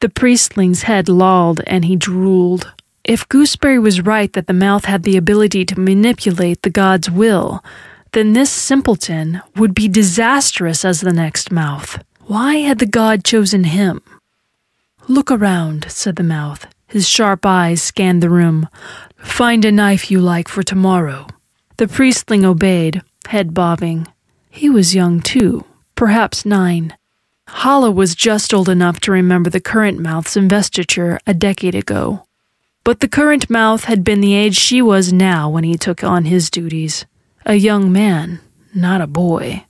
The 0.00 0.08
priestling's 0.08 0.84
head 0.84 1.10
lolled 1.10 1.60
and 1.66 1.84
he 1.84 1.94
drooled. 1.94 2.72
If 3.04 3.28
Gooseberry 3.28 3.78
was 3.78 4.00
right 4.00 4.32
that 4.32 4.46
the 4.46 4.54
mouth 4.54 4.86
had 4.86 5.02
the 5.02 5.18
ability 5.18 5.66
to 5.66 5.78
manipulate 5.78 6.62
the 6.62 6.70
god's 6.70 7.10
will, 7.10 7.62
then 8.12 8.32
this 8.32 8.50
simpleton 8.50 9.42
would 9.56 9.74
be 9.74 9.88
disastrous 9.88 10.86
as 10.86 11.02
the 11.02 11.12
next 11.12 11.52
mouth. 11.52 12.02
Why 12.22 12.54
had 12.54 12.78
the 12.78 12.86
god 12.86 13.24
chosen 13.24 13.64
him? 13.64 14.00
Look 15.06 15.30
around, 15.30 15.84
said 15.90 16.16
the 16.16 16.22
mouth. 16.22 16.66
His 16.92 17.08
sharp 17.08 17.46
eyes 17.46 17.80
scanned 17.82 18.22
the 18.22 18.28
room. 18.28 18.68
Find 19.22 19.64
a 19.64 19.72
knife 19.72 20.10
you 20.10 20.20
like 20.20 20.48
for 20.48 20.62
tomorrow. 20.62 21.26
The 21.78 21.88
priestling 21.88 22.44
obeyed, 22.44 23.02
head 23.28 23.54
bobbing. 23.54 24.06
He 24.50 24.68
was 24.68 24.94
young 24.94 25.20
too, 25.20 25.64
perhaps 25.94 26.44
nine. 26.44 26.94
Halla 27.46 27.90
was 27.90 28.14
just 28.14 28.52
old 28.52 28.68
enough 28.68 29.00
to 29.00 29.12
remember 29.12 29.48
the 29.48 29.60
current 29.60 29.98
mouth's 29.98 30.36
investiture 30.36 31.18
a 31.26 31.34
decade 31.34 31.74
ago. 31.74 32.26
But 32.84 33.00
the 33.00 33.08
current 33.08 33.48
mouth 33.48 33.84
had 33.84 34.04
been 34.04 34.20
the 34.20 34.34
age 34.34 34.56
she 34.56 34.82
was 34.82 35.12
now 35.12 35.48
when 35.48 35.64
he 35.64 35.76
took 35.76 36.02
on 36.02 36.24
his 36.24 36.50
duties. 36.50 37.06
A 37.46 37.54
young 37.54 37.92
man, 37.92 38.40
not 38.74 39.00
a 39.00 39.06
boy. 39.06 39.64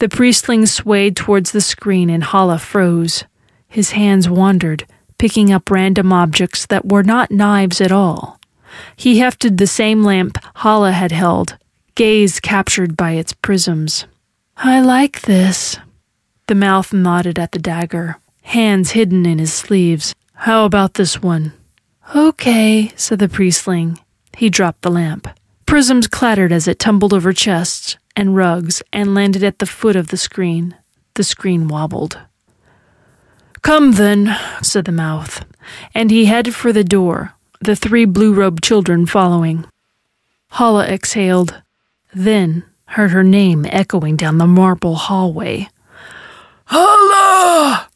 The 0.00 0.08
priestling 0.08 0.66
swayed 0.66 1.16
towards 1.16 1.52
the 1.52 1.60
screen 1.60 2.10
and 2.10 2.24
Halla 2.24 2.58
froze. 2.58 3.24
His 3.68 3.92
hands 3.92 4.28
wandered, 4.28 4.86
picking 5.18 5.52
up 5.52 5.70
random 5.70 6.12
objects 6.12 6.66
that 6.66 6.86
were 6.88 7.04
not 7.04 7.30
knives 7.30 7.80
at 7.80 7.92
all. 7.92 8.40
He 8.96 9.18
hefted 9.18 9.58
the 9.58 9.66
same 9.66 10.02
lamp 10.02 10.38
Halla 10.56 10.92
had 10.92 11.12
held, 11.12 11.58
gaze 11.94 12.40
captured 12.40 12.96
by 12.96 13.12
its 13.12 13.32
prisms. 13.32 14.06
I 14.56 14.80
like 14.80 15.22
this. 15.22 15.78
The 16.46 16.54
mouth 16.54 16.92
nodded 16.92 17.38
at 17.38 17.52
the 17.52 17.58
dagger, 17.58 18.18
hands 18.42 18.92
hidden 18.92 19.26
in 19.26 19.38
his 19.38 19.52
sleeves. 19.52 20.14
How 20.34 20.64
about 20.64 20.94
this 20.94 21.22
one? 21.22 21.52
Okay, 22.14 22.92
said 22.96 23.18
the 23.18 23.28
priestling. 23.28 23.98
He 24.36 24.50
dropped 24.50 24.82
the 24.82 24.90
lamp. 24.90 25.28
Prisms 25.66 26.06
clattered 26.06 26.52
as 26.52 26.68
it 26.68 26.78
tumbled 26.78 27.12
over 27.12 27.32
chests 27.32 27.96
and 28.16 28.36
rugs 28.36 28.82
and 28.92 29.14
landed 29.14 29.42
at 29.42 29.58
the 29.58 29.66
foot 29.66 29.96
of 29.96 30.08
the 30.08 30.16
screen. 30.16 30.76
The 31.14 31.24
screen 31.24 31.68
wobbled. 31.68 32.18
Come 33.62 33.92
then, 33.92 34.36
said 34.60 34.84
the 34.84 34.92
mouth. 34.92 35.44
and 35.94 36.10
he 36.10 36.26
headed 36.26 36.54
for 36.54 36.72
the 36.72 36.84
door, 36.84 37.34
the 37.64 37.76
three 37.76 38.04
blue 38.04 38.34
robed 38.34 38.62
children 38.62 39.06
following. 39.06 39.64
Halla 40.50 40.86
exhaled, 40.86 41.62
then 42.14 42.64
heard 42.86 43.12
her 43.12 43.22
name 43.22 43.64
echoing 43.68 44.16
down 44.16 44.38
the 44.38 44.46
marble 44.46 44.96
hallway. 44.96 45.68
Halla! 46.66 47.88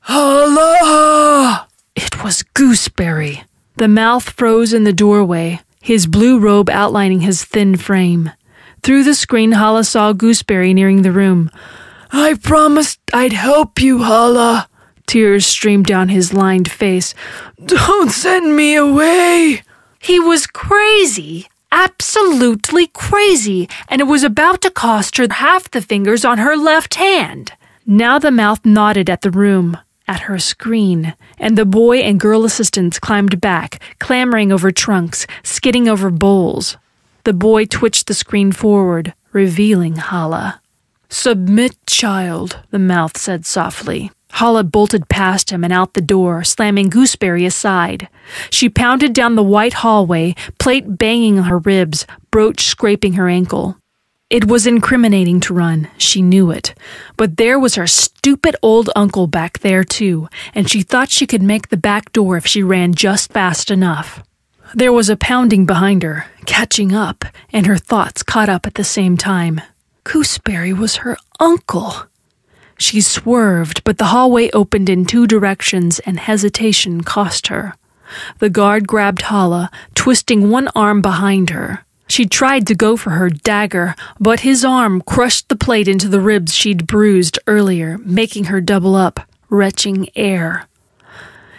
Halla! 0.00 1.68
It 1.94 2.24
was 2.24 2.42
Gooseberry. 2.54 3.44
The 3.76 3.88
mouth 3.88 4.30
froze 4.30 4.72
in 4.72 4.84
the 4.84 4.92
doorway, 4.92 5.60
his 5.80 6.06
blue 6.06 6.38
robe 6.38 6.70
outlining 6.70 7.20
his 7.20 7.44
thin 7.44 7.76
frame. 7.76 8.32
Through 8.82 9.04
the 9.04 9.14
screen, 9.14 9.52
Halla 9.52 9.84
saw 9.84 10.12
Gooseberry 10.12 10.72
nearing 10.72 11.02
the 11.02 11.12
room. 11.12 11.50
I 12.10 12.34
promised 12.34 12.98
I'd 13.12 13.32
help 13.32 13.80
you, 13.80 14.02
Halla. 14.02 14.68
Tears 15.08 15.46
streamed 15.46 15.86
down 15.86 16.10
his 16.10 16.34
lined 16.34 16.70
face. 16.70 17.14
Don't 17.64 18.10
send 18.10 18.54
me 18.54 18.76
away. 18.76 19.62
He 19.98 20.20
was 20.20 20.46
crazy, 20.46 21.48
absolutely 21.72 22.88
crazy, 22.88 23.70
and 23.88 24.02
it 24.02 24.04
was 24.04 24.22
about 24.22 24.60
to 24.60 24.70
cost 24.70 25.16
her 25.16 25.26
half 25.30 25.70
the 25.70 25.80
fingers 25.80 26.26
on 26.26 26.36
her 26.36 26.58
left 26.58 26.96
hand. 26.96 27.52
Now 27.86 28.18
the 28.18 28.30
mouth 28.30 28.66
nodded 28.66 29.08
at 29.08 29.22
the 29.22 29.30
room, 29.30 29.78
at 30.06 30.20
her 30.28 30.38
screen, 30.38 31.14
and 31.38 31.56
the 31.56 31.64
boy 31.64 32.00
and 32.00 32.20
girl 32.20 32.44
assistants 32.44 32.98
climbed 32.98 33.40
back, 33.40 33.80
clambering 33.98 34.52
over 34.52 34.70
trunks, 34.70 35.26
skidding 35.42 35.88
over 35.88 36.10
bowls. 36.10 36.76
The 37.24 37.32
boy 37.32 37.64
twitched 37.64 38.08
the 38.08 38.14
screen 38.14 38.52
forward, 38.52 39.14
revealing 39.32 39.96
Halla. 39.96 40.60
Submit, 41.08 41.78
child, 41.86 42.58
the 42.70 42.78
mouth 42.78 43.16
said 43.16 43.46
softly. 43.46 44.10
Halla 44.32 44.62
bolted 44.62 45.08
past 45.08 45.50
him 45.50 45.64
and 45.64 45.72
out 45.72 45.94
the 45.94 46.00
door, 46.00 46.44
slamming 46.44 46.90
Gooseberry 46.90 47.44
aside. 47.44 48.08
She 48.50 48.68
pounded 48.68 49.12
down 49.12 49.34
the 49.34 49.42
white 49.42 49.74
hallway, 49.74 50.34
plate 50.58 50.98
banging 50.98 51.38
on 51.38 51.44
her 51.46 51.58
ribs, 51.58 52.06
brooch 52.30 52.66
scraping 52.66 53.14
her 53.14 53.28
ankle. 53.28 53.76
It 54.30 54.46
was 54.46 54.66
incriminating 54.66 55.40
to 55.40 55.54
run, 55.54 55.88
she 55.96 56.20
knew 56.20 56.50
it, 56.50 56.74
but 57.16 57.38
there 57.38 57.58
was 57.58 57.76
her 57.76 57.86
stupid 57.86 58.54
old 58.62 58.90
uncle 58.94 59.26
back 59.26 59.60
there 59.60 59.82
too, 59.82 60.28
and 60.54 60.68
she 60.68 60.82
thought 60.82 61.10
she 61.10 61.26
could 61.26 61.42
make 61.42 61.68
the 61.68 61.78
back 61.78 62.12
door 62.12 62.36
if 62.36 62.46
she 62.46 62.62
ran 62.62 62.92
just 62.94 63.32
fast 63.32 63.70
enough. 63.70 64.22
There 64.74 64.92
was 64.92 65.08
a 65.08 65.16
pounding 65.16 65.64
behind 65.64 66.02
her, 66.02 66.26
catching 66.44 66.92
up, 66.92 67.24
and 67.54 67.64
her 67.64 67.78
thoughts 67.78 68.22
caught 68.22 68.50
up 68.50 68.66
at 68.66 68.74
the 68.74 68.84
same 68.84 69.16
time. 69.16 69.62
Gooseberry 70.04 70.74
was 70.74 70.96
her 70.96 71.16
uncle. 71.40 71.94
She 72.78 73.00
swerved, 73.00 73.82
but 73.84 73.98
the 73.98 74.06
hallway 74.06 74.50
opened 74.52 74.88
in 74.88 75.04
two 75.04 75.26
directions 75.26 75.98
and 76.00 76.18
hesitation 76.18 77.02
cost 77.02 77.48
her. 77.48 77.74
The 78.38 78.48
guard 78.48 78.86
grabbed 78.86 79.22
Halla, 79.22 79.70
twisting 79.94 80.48
one 80.48 80.68
arm 80.74 81.02
behind 81.02 81.50
her. 81.50 81.84
She 82.06 82.24
tried 82.24 82.66
to 82.68 82.74
go 82.74 82.96
for 82.96 83.10
her 83.10 83.28
dagger, 83.28 83.94
but 84.18 84.40
his 84.40 84.64
arm 84.64 85.02
crushed 85.02 85.48
the 85.48 85.56
plate 85.56 85.88
into 85.88 86.08
the 86.08 86.20
ribs 86.20 86.54
she'd 86.54 86.86
bruised 86.86 87.38
earlier, 87.46 87.98
making 87.98 88.44
her 88.44 88.62
double 88.62 88.94
up, 88.94 89.20
retching 89.50 90.08
air. 90.16 90.66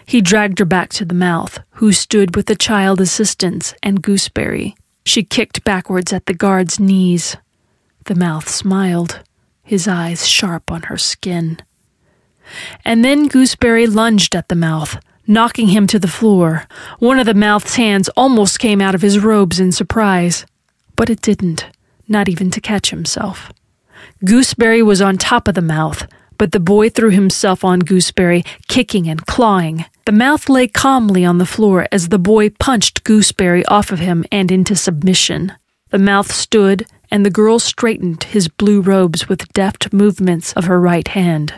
He 0.05 0.21
dragged 0.21 0.57
her 0.57 0.65
back 0.65 0.89
to 0.93 1.05
the 1.05 1.13
mouth, 1.13 1.59
who 1.73 1.91
stood 1.91 2.35
with 2.35 2.47
the 2.47 2.55
child 2.55 2.99
assistants 2.99 3.75
and 3.83 4.01
Gooseberry. 4.01 4.75
She 5.05 5.23
kicked 5.23 5.63
backwards 5.63 6.11
at 6.11 6.25
the 6.25 6.33
guard's 6.33 6.79
knees. 6.79 7.37
The 8.05 8.15
mouth 8.15 8.49
smiled, 8.49 9.19
his 9.69 9.87
eyes 9.87 10.27
sharp 10.27 10.71
on 10.71 10.81
her 10.89 10.97
skin. 10.97 11.59
And 12.83 13.05
then 13.05 13.27
Gooseberry 13.27 13.85
lunged 13.85 14.35
at 14.35 14.47
the 14.47 14.55
mouth, 14.55 14.99
knocking 15.27 15.67
him 15.67 15.85
to 15.85 15.99
the 15.99 16.07
floor. 16.07 16.65
One 16.97 17.19
of 17.19 17.27
the 17.27 17.35
mouth's 17.35 17.75
hands 17.75 18.09
almost 18.17 18.57
came 18.57 18.81
out 18.81 18.95
of 18.95 19.03
his 19.03 19.19
robes 19.19 19.59
in 19.59 19.71
surprise, 19.71 20.43
but 20.95 21.11
it 21.11 21.21
didn't, 21.21 21.67
not 22.07 22.27
even 22.27 22.49
to 22.49 22.59
catch 22.59 22.89
himself. 22.89 23.51
Gooseberry 24.25 24.81
was 24.81 25.03
on 25.03 25.19
top 25.19 25.47
of 25.47 25.53
the 25.53 25.61
mouth, 25.61 26.07
but 26.39 26.51
the 26.51 26.59
boy 26.59 26.89
threw 26.89 27.11
himself 27.11 27.63
on 27.63 27.81
Gooseberry, 27.81 28.43
kicking 28.67 29.07
and 29.07 29.23
clawing. 29.27 29.85
The 30.05 30.11
mouth 30.11 30.49
lay 30.49 30.67
calmly 30.67 31.23
on 31.23 31.37
the 31.37 31.45
floor 31.45 31.87
as 31.91 32.09
the 32.09 32.17
boy 32.17 32.49
punched 32.49 33.03
Gooseberry 33.03 33.63
off 33.67 33.91
of 33.91 33.99
him 33.99 34.25
and 34.31 34.51
into 34.51 34.75
submission. 34.75 35.53
The 35.91 35.99
mouth 35.99 36.31
stood, 36.31 36.87
and 37.11 37.25
the 37.25 37.29
girl 37.31 37.59
straightened 37.59 38.23
his 38.25 38.47
blue 38.47 38.81
robes 38.81 39.27
with 39.27 39.51
deft 39.53 39.91
movements 39.93 40.53
of 40.53 40.65
her 40.65 40.79
right 40.79 41.07
hand. 41.09 41.55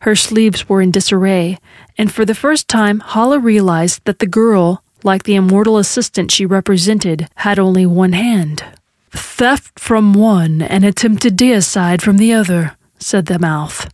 Her 0.00 0.14
sleeves 0.14 0.68
were 0.68 0.80
in 0.80 0.90
disarray, 0.90 1.58
and 1.96 2.12
for 2.12 2.24
the 2.24 2.34
first 2.34 2.68
time, 2.68 3.00
Halla 3.00 3.38
realized 3.38 4.04
that 4.04 4.20
the 4.20 4.26
girl, 4.26 4.82
like 5.02 5.24
the 5.24 5.34
immortal 5.34 5.76
assistant 5.76 6.30
she 6.30 6.46
represented, 6.46 7.28
had 7.36 7.58
only 7.58 7.84
one 7.84 8.12
hand. 8.12 8.64
Theft 9.10 9.78
from 9.78 10.14
one 10.14 10.62
and 10.62 10.84
attempted 10.84 11.36
deicide 11.36 12.00
from 12.00 12.18
the 12.18 12.32
other, 12.32 12.76
said 12.98 13.26
the 13.26 13.38
mouth. 13.38 13.88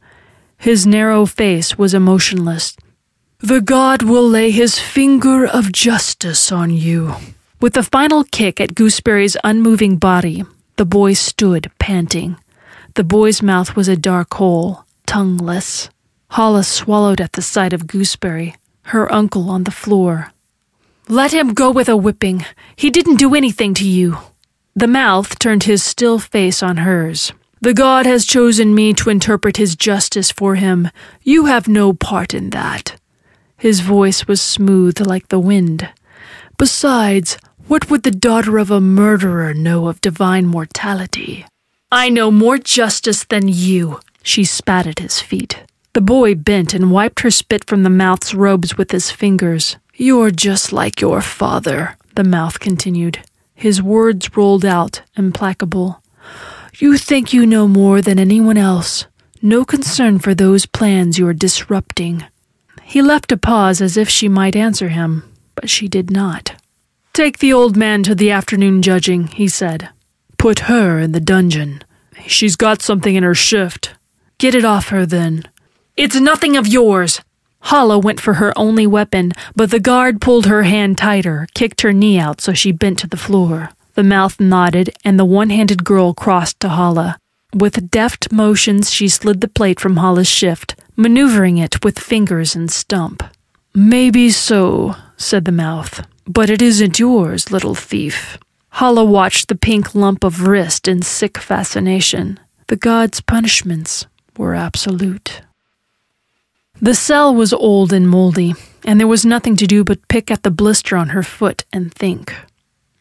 His 0.58 0.86
narrow 0.86 1.26
face 1.26 1.78
was 1.78 1.94
emotionless. 1.94 2.76
The 3.38 3.60
god 3.60 4.02
will 4.02 4.28
lay 4.28 4.50
his 4.50 4.78
finger 4.78 5.46
of 5.46 5.72
justice 5.72 6.50
on 6.50 6.70
you. 6.70 7.14
With 7.60 7.76
a 7.76 7.82
final 7.82 8.24
kick 8.24 8.60
at 8.60 8.74
Gooseberry's 8.74 9.36
unmoving 9.44 9.96
body, 9.96 10.44
the 10.76 10.84
boy 10.84 11.12
stood, 11.12 11.70
panting. 11.78 12.36
The 12.94 13.04
boy's 13.04 13.42
mouth 13.42 13.76
was 13.76 13.88
a 13.88 13.96
dark 13.96 14.34
hole, 14.34 14.84
tongueless. 15.06 15.88
Halla 16.30 16.64
swallowed 16.64 17.20
at 17.20 17.34
the 17.34 17.42
sight 17.42 17.72
of 17.72 17.86
Gooseberry, 17.86 18.56
her 18.84 19.12
uncle 19.12 19.50
on 19.50 19.64
the 19.64 19.70
floor. 19.70 20.32
Let 21.08 21.32
him 21.32 21.54
go 21.54 21.70
with 21.70 21.88
a 21.88 21.96
whipping. 21.96 22.44
He 22.76 22.90
didn't 22.90 23.16
do 23.16 23.34
anything 23.34 23.74
to 23.74 23.86
you. 23.86 24.18
The 24.74 24.88
mouth 24.88 25.38
turned 25.38 25.64
his 25.64 25.82
still 25.82 26.18
face 26.18 26.62
on 26.62 26.78
hers. 26.78 27.32
The 27.60 27.74
god 27.74 28.04
has 28.06 28.26
chosen 28.26 28.74
me 28.74 28.92
to 28.94 29.10
interpret 29.10 29.56
his 29.56 29.76
justice 29.76 30.30
for 30.30 30.56
him. 30.56 30.90
You 31.22 31.46
have 31.46 31.68
no 31.68 31.92
part 31.92 32.34
in 32.34 32.50
that. 32.50 32.96
His 33.56 33.80
voice 33.80 34.26
was 34.26 34.42
smooth 34.42 35.06
like 35.06 35.28
the 35.28 35.38
wind. 35.38 35.88
Besides, 36.58 37.38
what 37.66 37.90
would 37.90 38.02
the 38.02 38.10
daughter 38.10 38.58
of 38.58 38.70
a 38.70 38.80
murderer 38.80 39.54
know 39.54 39.88
of 39.88 40.00
divine 40.00 40.46
mortality? 40.46 41.46
I 41.90 42.08
know 42.08 42.30
more 42.30 42.58
justice 42.58 43.24
than 43.24 43.48
you, 43.48 44.00
she 44.22 44.44
spat 44.44 44.86
at 44.86 44.98
his 44.98 45.20
feet. 45.20 45.64
The 45.94 46.00
boy 46.00 46.34
bent 46.34 46.74
and 46.74 46.90
wiped 46.90 47.20
her 47.20 47.30
spit 47.30 47.64
from 47.64 47.82
the 47.82 47.90
mouth's 47.90 48.34
robes 48.34 48.76
with 48.76 48.90
his 48.90 49.10
fingers. 49.10 49.76
You're 49.94 50.30
just 50.30 50.72
like 50.72 51.00
your 51.00 51.20
father, 51.20 51.96
the 52.16 52.24
mouth 52.24 52.58
continued. 52.60 53.20
His 53.54 53.80
words 53.80 54.36
rolled 54.36 54.64
out, 54.64 55.02
implacable. 55.16 56.02
You 56.78 56.98
think 56.98 57.32
you 57.32 57.46
know 57.46 57.68
more 57.68 58.02
than 58.02 58.18
anyone 58.18 58.58
else. 58.58 59.06
No 59.40 59.64
concern 59.64 60.18
for 60.18 60.34
those 60.34 60.66
plans 60.66 61.18
you're 61.18 61.32
disrupting. 61.32 62.24
He 62.82 63.00
left 63.00 63.30
a 63.30 63.36
pause 63.36 63.80
as 63.80 63.96
if 63.96 64.08
she 64.08 64.28
might 64.28 64.56
answer 64.56 64.88
him, 64.88 65.22
but 65.54 65.70
she 65.70 65.86
did 65.86 66.10
not. 66.10 66.56
Take 67.14 67.38
the 67.38 67.52
old 67.52 67.76
man 67.76 68.02
to 68.02 68.14
the 68.16 68.32
afternoon 68.32 68.82
judging, 68.82 69.28
he 69.28 69.46
said. 69.46 69.88
Put 70.36 70.66
her 70.66 70.98
in 70.98 71.12
the 71.12 71.20
dungeon. 71.20 71.84
She's 72.26 72.56
got 72.56 72.82
something 72.82 73.14
in 73.14 73.22
her 73.22 73.36
shift. 73.36 73.94
Get 74.38 74.56
it 74.56 74.64
off 74.64 74.88
her 74.88 75.06
then. 75.06 75.44
It's 75.96 76.18
nothing 76.18 76.56
of 76.56 76.66
yours. 76.66 77.20
Halla 77.60 78.00
went 78.00 78.20
for 78.20 78.34
her 78.34 78.52
only 78.58 78.84
weapon, 78.84 79.30
but 79.54 79.70
the 79.70 79.78
guard 79.78 80.20
pulled 80.20 80.46
her 80.46 80.64
hand 80.64 80.98
tighter, 80.98 81.46
kicked 81.54 81.82
her 81.82 81.92
knee 81.92 82.18
out 82.18 82.40
so 82.40 82.52
she 82.52 82.72
bent 82.72 82.98
to 82.98 83.06
the 83.06 83.16
floor. 83.16 83.70
The 83.94 84.02
mouth 84.02 84.40
nodded, 84.40 84.90
and 85.04 85.16
the 85.16 85.24
one 85.24 85.50
handed 85.50 85.84
girl 85.84 86.14
crossed 86.14 86.58
to 86.60 86.68
Halla. 86.68 87.20
With 87.54 87.92
deft 87.92 88.32
motions, 88.32 88.90
she 88.90 89.06
slid 89.06 89.40
the 89.40 89.46
plate 89.46 89.78
from 89.78 89.98
Halla's 89.98 90.26
shift, 90.26 90.74
maneuvering 90.96 91.58
it 91.58 91.84
with 91.84 91.96
fingers 91.96 92.56
and 92.56 92.72
stump. 92.72 93.22
Maybe 93.72 94.30
so, 94.30 94.96
said 95.16 95.44
the 95.44 95.52
mouth, 95.52 96.04
but 96.26 96.50
it 96.50 96.62
isn't 96.62 96.98
yours, 96.98 97.50
little 97.50 97.74
thief. 97.74 98.38
Halla 98.70 99.04
watched 99.04 99.48
the 99.48 99.54
pink 99.54 99.94
lump 99.94 100.24
of 100.24 100.46
wrist 100.46 100.88
in 100.88 101.02
sick 101.02 101.38
fascination. 101.38 102.40
The 102.66 102.76
god's 102.76 103.20
punishments 103.20 104.06
were 104.36 104.54
absolute. 104.54 105.42
The 106.80 106.94
cell 106.94 107.34
was 107.34 107.52
old 107.52 107.92
and 107.92 108.08
moldy, 108.08 108.54
and 108.84 108.98
there 108.98 109.06
was 109.06 109.24
nothing 109.24 109.56
to 109.56 109.66
do 109.66 109.84
but 109.84 110.08
pick 110.08 110.30
at 110.30 110.42
the 110.42 110.50
blister 110.50 110.96
on 110.96 111.10
her 111.10 111.22
foot 111.22 111.64
and 111.72 111.94
think. 111.94 112.34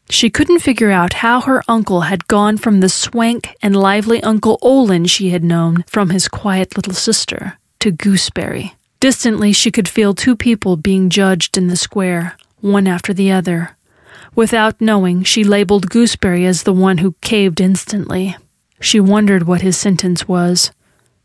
She 0.10 0.30
couldn't 0.30 0.60
figure 0.60 0.92
out 0.92 1.14
how 1.14 1.42
her 1.42 1.64
uncle 1.68 2.02
had 2.02 2.28
gone 2.28 2.58
from 2.58 2.82
the 2.82 2.90
swank 2.90 3.56
and 3.62 3.76
lively 3.76 4.22
Uncle 4.22 4.60
Olin 4.62 5.06
she 5.06 5.30
had 5.30 5.44
known 5.44 5.84
from 5.88 6.12
his 6.12 6.28
quiet 6.28 6.78
little 6.78 6.94
sister 6.94 7.58
to 7.80 7.92
Gooseberry. 7.92 8.76
Distantly, 9.00 9.54
she 9.54 9.72
could 9.72 9.90
feel 9.90 10.14
two 10.14 10.36
people 10.36 10.78
being 10.78 11.10
judged 11.10 11.58
in 11.58 11.68
the 11.68 11.76
square, 11.76 12.38
one 12.64 12.88
after 12.88 13.14
the 13.14 13.32
other. 13.32 13.76
Without 14.36 14.82
knowing, 14.82 15.24
she 15.24 15.44
labeled 15.44 15.90
Gooseberry 15.90 16.46
as 16.46 16.64
the 16.64 16.74
one 16.74 17.00
who 17.00 17.16
caved 17.22 17.62
instantly. 17.62 18.36
She 18.80 19.00
wondered 19.00 19.44
what 19.44 19.62
his 19.62 19.78
sentence 19.78 20.28
was. 20.28 20.72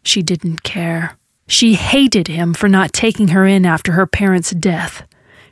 She 0.02 0.22
didn't 0.22 0.62
care. 0.62 1.16
She 1.46 1.74
hated 1.74 2.28
him 2.28 2.52
for 2.54 2.68
not 2.68 2.92
taking 2.92 3.28
her 3.28 3.46
in 3.46 3.64
after 3.64 3.92
her 3.92 4.06
parents' 4.06 4.50
death. 4.50 5.06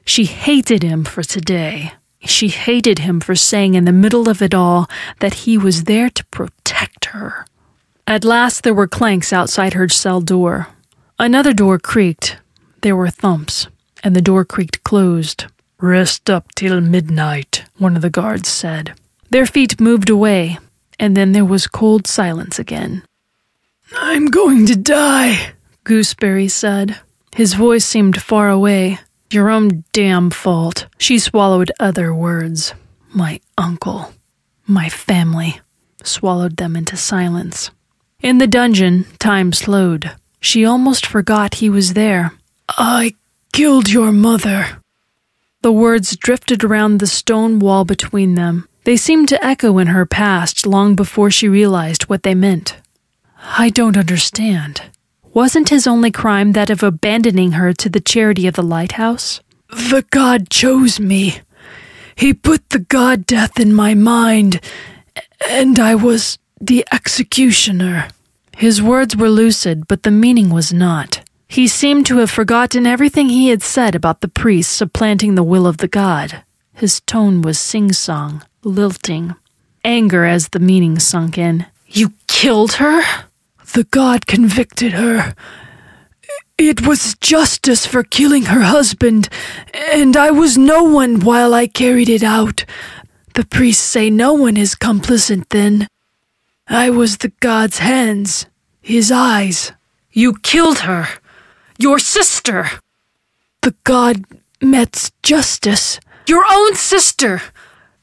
She 0.05 0.25
hated 0.25 0.83
him 0.83 1.05
for 1.05 1.22
today. 1.22 1.92
She 2.20 2.49
hated 2.49 3.01
him 3.01 3.20
for 3.20 3.35
saying 3.35 3.75
in 3.75 3.85
the 3.85 3.92
middle 3.92 4.29
of 4.29 4.42
it 4.42 4.55
all 4.55 4.88
that 5.20 5.35
he 5.44 5.57
was 5.57 5.85
there 5.85 6.11
to 6.11 6.25
protect 6.27 7.07
her. 7.07 7.46
At 8.07 8.25
last 8.25 8.62
there 8.62 8.75
were 8.75 8.87
clanks 8.88 9.33
outside 9.33 9.72
her 9.72 9.88
cell 9.88 10.20
door. 10.20 10.68
Another 11.18 11.53
door 11.53 11.79
creaked. 11.79 12.37
There 12.83 12.96
were 12.96 13.11
thumps, 13.11 13.68
and 14.05 14.14
the 14.14 14.20
door 14.20 14.44
creaked 14.44 14.85
closed. 14.85 15.46
Rest 15.81 16.31
up 16.31 16.55
till 16.55 16.81
midnight, 16.81 17.65
one 17.77 17.97
of 17.97 18.03
the 18.03 18.11
guards 18.11 18.49
said. 18.49 18.95
Their 19.29 19.45
feet 19.45 19.79
moved 19.79 20.09
away, 20.09 20.59
and 20.99 21.15
then 21.15 21.33
there 21.33 21.45
was 21.45 21.67
cold 21.67 22.07
silence 22.07 22.59
again. 22.59 23.03
I'm 23.95 24.27
going 24.27 24.67
to 24.67 24.77
die, 24.77 25.53
Gooseberry 25.85 26.49
said. 26.49 26.99
His 27.35 27.53
voice 27.53 27.85
seemed 27.85 28.23
far 28.23 28.49
away. 28.49 28.99
Your 29.31 29.51
own 29.51 29.85
damn 29.93 30.31
fault. 30.31 30.87
She 30.97 31.19
swallowed 31.19 31.71
other 31.79 32.15
words. 32.15 32.73
My 33.12 33.41
uncle. 33.59 34.12
My 34.67 34.89
family. 34.89 35.61
Swallowed 36.03 36.57
them 36.57 36.75
into 36.75 36.97
silence. 36.97 37.71
In 38.23 38.39
the 38.39 38.47
dungeon, 38.47 39.05
time 39.19 39.53
slowed. 39.53 40.12
She 40.41 40.65
almost 40.65 41.05
forgot 41.05 41.57
he 41.57 41.69
was 41.69 41.93
there. 41.93 42.33
I 42.69 43.15
killed 43.53 43.91
your 43.91 44.12
mother. 44.12 44.83
The 45.66 45.72
words 45.72 46.16
drifted 46.16 46.62
around 46.62 47.00
the 47.00 47.09
stone 47.09 47.59
wall 47.59 47.85
between 47.85 48.37
them. 48.37 48.68
They 48.85 48.96
seemed 48.96 49.29
to 49.31 49.44
echo 49.44 49.79
in 49.79 49.88
her 49.88 50.07
past 50.07 50.64
long 50.64 50.94
before 50.94 51.29
she 51.29 51.48
realized 51.48 52.05
what 52.05 52.22
they 52.22 52.37
meant. 52.37 52.76
I 53.42 53.70
don't 53.70 53.96
understand. 53.96 54.83
Wasn't 55.35 55.70
his 55.70 55.88
only 55.88 56.12
crime 56.12 56.52
that 56.52 56.70
of 56.70 56.85
abandoning 56.85 57.59
her 57.59 57.72
to 57.72 57.88
the 57.88 57.98
charity 57.98 58.46
of 58.46 58.55
the 58.55 58.62
lighthouse? 58.62 59.40
The 59.68 60.05
god 60.11 60.50
chose 60.50 61.00
me. 61.00 61.40
He 62.14 62.33
put 62.33 62.70
the 62.70 62.79
god 62.79 63.26
death 63.26 63.59
in 63.59 63.74
my 63.74 63.94
mind, 63.94 64.61
and 65.50 65.81
I 65.81 65.96
was 65.96 66.38
the 66.61 66.87
executioner. 66.92 68.07
His 68.57 68.81
words 68.81 69.16
were 69.16 69.29
lucid, 69.29 69.88
but 69.88 70.05
the 70.05 70.12
meaning 70.12 70.50
was 70.50 70.72
not. 70.72 71.26
He 71.48 71.68
seemed 71.68 72.06
to 72.06 72.18
have 72.18 72.30
forgotten 72.30 72.87
everything 72.87 73.28
he 73.28 73.48
had 73.48 73.62
said 73.62 73.94
about 73.94 74.20
the 74.20 74.28
priest 74.28 74.72
supplanting 74.72 75.35
the 75.35 75.42
will 75.42 75.66
of 75.66 75.78
the 75.78 75.88
god. 75.88 76.42
His 76.74 77.00
tone 77.00 77.40
was 77.40 77.59
sing 77.59 77.92
song, 77.92 78.44
lilting. 78.62 79.35
Anger 79.85 80.24
as 80.24 80.48
the 80.48 80.59
meaning 80.59 80.98
sunk 80.98 81.38
in. 81.38 81.66
You 81.87 82.12
killed 82.26 82.74
her? 82.74 83.02
The 83.72 83.85
god 83.85 84.26
convicted 84.26 84.92
her. 84.92 85.35
It 86.59 86.87
was 86.87 87.14
justice 87.20 87.87
for 87.87 88.02
killing 88.02 88.46
her 88.46 88.62
husband, 88.62 89.28
and 89.92 90.16
I 90.16 90.30
was 90.30 90.59
no 90.59 90.82
one 90.82 91.20
while 91.20 91.54
I 91.54 91.66
carried 91.66 92.09
it 92.09 92.22
out. 92.22 92.64
The 93.35 93.44
priests 93.44 93.85
say 93.85 94.11
no 94.11 94.32
one 94.32 94.56
is 94.56 94.74
complicit 94.74 95.50
then. 95.50 95.87
I 96.66 96.90
was 96.90 97.18
the 97.18 97.32
god's 97.40 97.78
hands, 97.78 98.46
his 98.80 99.12
eyes. 99.12 99.72
You 100.11 100.35
killed 100.42 100.80
her. 100.80 101.09
Your 101.79 101.99
sister. 101.99 102.71
The 103.62 103.75
god 103.85 104.25
met 104.61 105.11
justice. 105.23 106.01
Your 106.27 106.45
own 106.51 106.75
sister. 106.75 107.43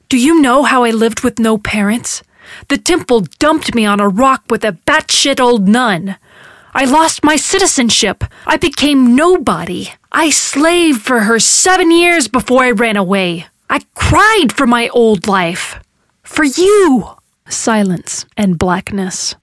Do 0.09 0.17
you 0.17 0.41
know 0.41 0.63
how 0.63 0.83
I 0.83 0.91
lived 0.91 1.23
with 1.23 1.39
no 1.39 1.57
parents? 1.57 2.23
The 2.67 2.77
temple 2.77 3.21
dumped 3.39 3.73
me 3.73 3.85
on 3.85 3.99
a 3.99 4.07
rock 4.07 4.43
with 4.49 4.63
a 4.63 4.77
batshit 4.85 5.39
old 5.39 5.67
nun. 5.67 6.17
I 6.73 6.85
lost 6.85 7.23
my 7.23 7.35
citizenship. 7.35 8.23
I 8.45 8.57
became 8.57 9.15
nobody. 9.15 9.89
I 10.11 10.29
slaved 10.29 11.01
for 11.01 11.21
her 11.21 11.39
seven 11.39 11.91
years 11.91 12.27
before 12.27 12.63
I 12.63 12.71
ran 12.71 12.97
away. 12.97 13.47
I 13.69 13.81
cried 13.95 14.51
for 14.51 14.67
my 14.67 14.89
old 14.89 15.27
life. 15.27 15.79
For 16.23 16.43
you 16.43 17.17
silence, 17.49 18.25
and 18.35 18.57
blackness. 18.59 19.35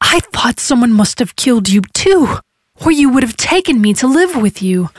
I 0.00 0.20
thought 0.20 0.58
someone 0.58 0.92
must 0.92 1.18
have 1.18 1.36
killed 1.36 1.68
you 1.68 1.82
too, 1.92 2.38
or 2.84 2.90
you 2.90 3.08
would 3.10 3.22
have 3.22 3.36
taken 3.36 3.80
me 3.80 3.94
to 3.94 4.06
live 4.06 4.36
with 4.36 4.62
you. 4.62 4.90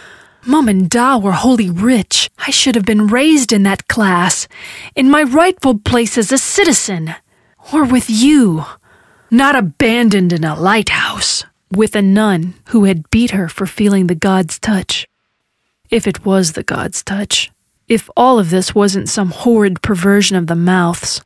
Mum 0.46 0.67
and 0.67 0.89
Da 0.89 1.17
were 1.17 1.32
wholly 1.32 1.69
rich. 1.69 2.30
I 2.38 2.52
should 2.52 2.76
have 2.76 2.86
been 2.86 3.08
raised 3.08 3.54
in 3.54 3.63
that 3.63 3.88
class, 3.88 4.48
in 4.96 5.10
my 5.10 5.24
rightful 5.24 5.80
place 5.80 6.17
as 6.17 6.32
a 6.32 6.38
citizen, 6.38 7.15
or 7.72 7.86
with 7.86 8.10
you, 8.10 8.65
not 9.32 9.56
abandoned 9.56 10.34
in 10.34 10.43
a 10.43 10.60
lighthouse, 10.60 11.46
with 11.72 11.96
a 11.96 12.02
nun 12.02 12.56
who 12.67 12.84
had 12.84 13.10
beat 13.10 13.32
her 13.32 13.48
for 13.48 13.65
feeling 13.65 14.08
the 14.08 14.15
god's 14.15 14.60
touch. 14.60 15.08
If 15.89 16.08
it 16.08 16.26
was 16.26 16.54
the 16.54 16.63
god's 16.63 17.04
touch, 17.04 17.52
if 17.88 18.10
all 18.17 18.39
of 18.39 18.50
this 18.50 18.76
wasn't 18.76 19.10
some 19.10 19.32
horrid 19.32 19.82
perversion 19.82 20.36
of 20.36 20.48
the 20.48 20.56
mouth's, 20.56 21.22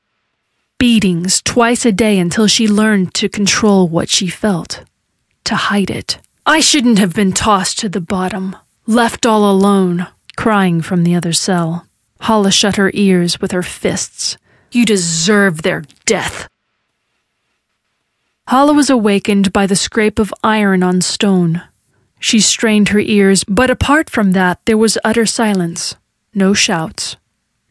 beatings 0.77 1.41
twice 1.41 1.85
a 1.85 1.91
day 1.91 2.19
until 2.19 2.45
she 2.45 2.67
learned 2.67 3.13
to 3.15 3.29
control 3.29 3.87
what 3.87 4.09
she 4.09 4.27
felt, 4.27 4.83
to 5.43 5.55
hide 5.55 5.89
it. 5.89 6.19
I 6.49 6.61
shouldn't 6.61 6.97
have 6.99 7.13
been 7.13 7.33
tossed 7.33 7.77
to 7.79 7.89
the 7.89 7.99
bottom, 7.99 8.55
left 8.85 9.25
all 9.25 9.51
alone, 9.51 10.07
crying 10.37 10.81
from 10.81 11.03
the 11.03 11.13
other 11.13 11.33
cell. 11.33 11.85
Halla 12.21 12.51
shut 12.51 12.77
her 12.77 12.89
ears 12.93 13.41
with 13.41 13.51
her 13.51 13.61
fists. 13.61 14.37
You 14.71 14.85
deserve 14.85 15.61
their 15.61 15.83
death. 16.05 16.47
Halla 18.47 18.71
was 18.71 18.89
awakened 18.89 19.51
by 19.51 19.67
the 19.67 19.75
scrape 19.75 20.19
of 20.19 20.33
iron 20.41 20.83
on 20.83 21.01
stone. 21.01 21.63
She 22.17 22.39
strained 22.39 22.89
her 22.89 22.99
ears, 22.99 23.43
but 23.43 23.69
apart 23.69 24.09
from 24.09 24.31
that, 24.31 24.61
there 24.63 24.77
was 24.77 24.97
utter 25.03 25.25
silence. 25.25 25.95
No 26.33 26.53
shouts, 26.53 27.17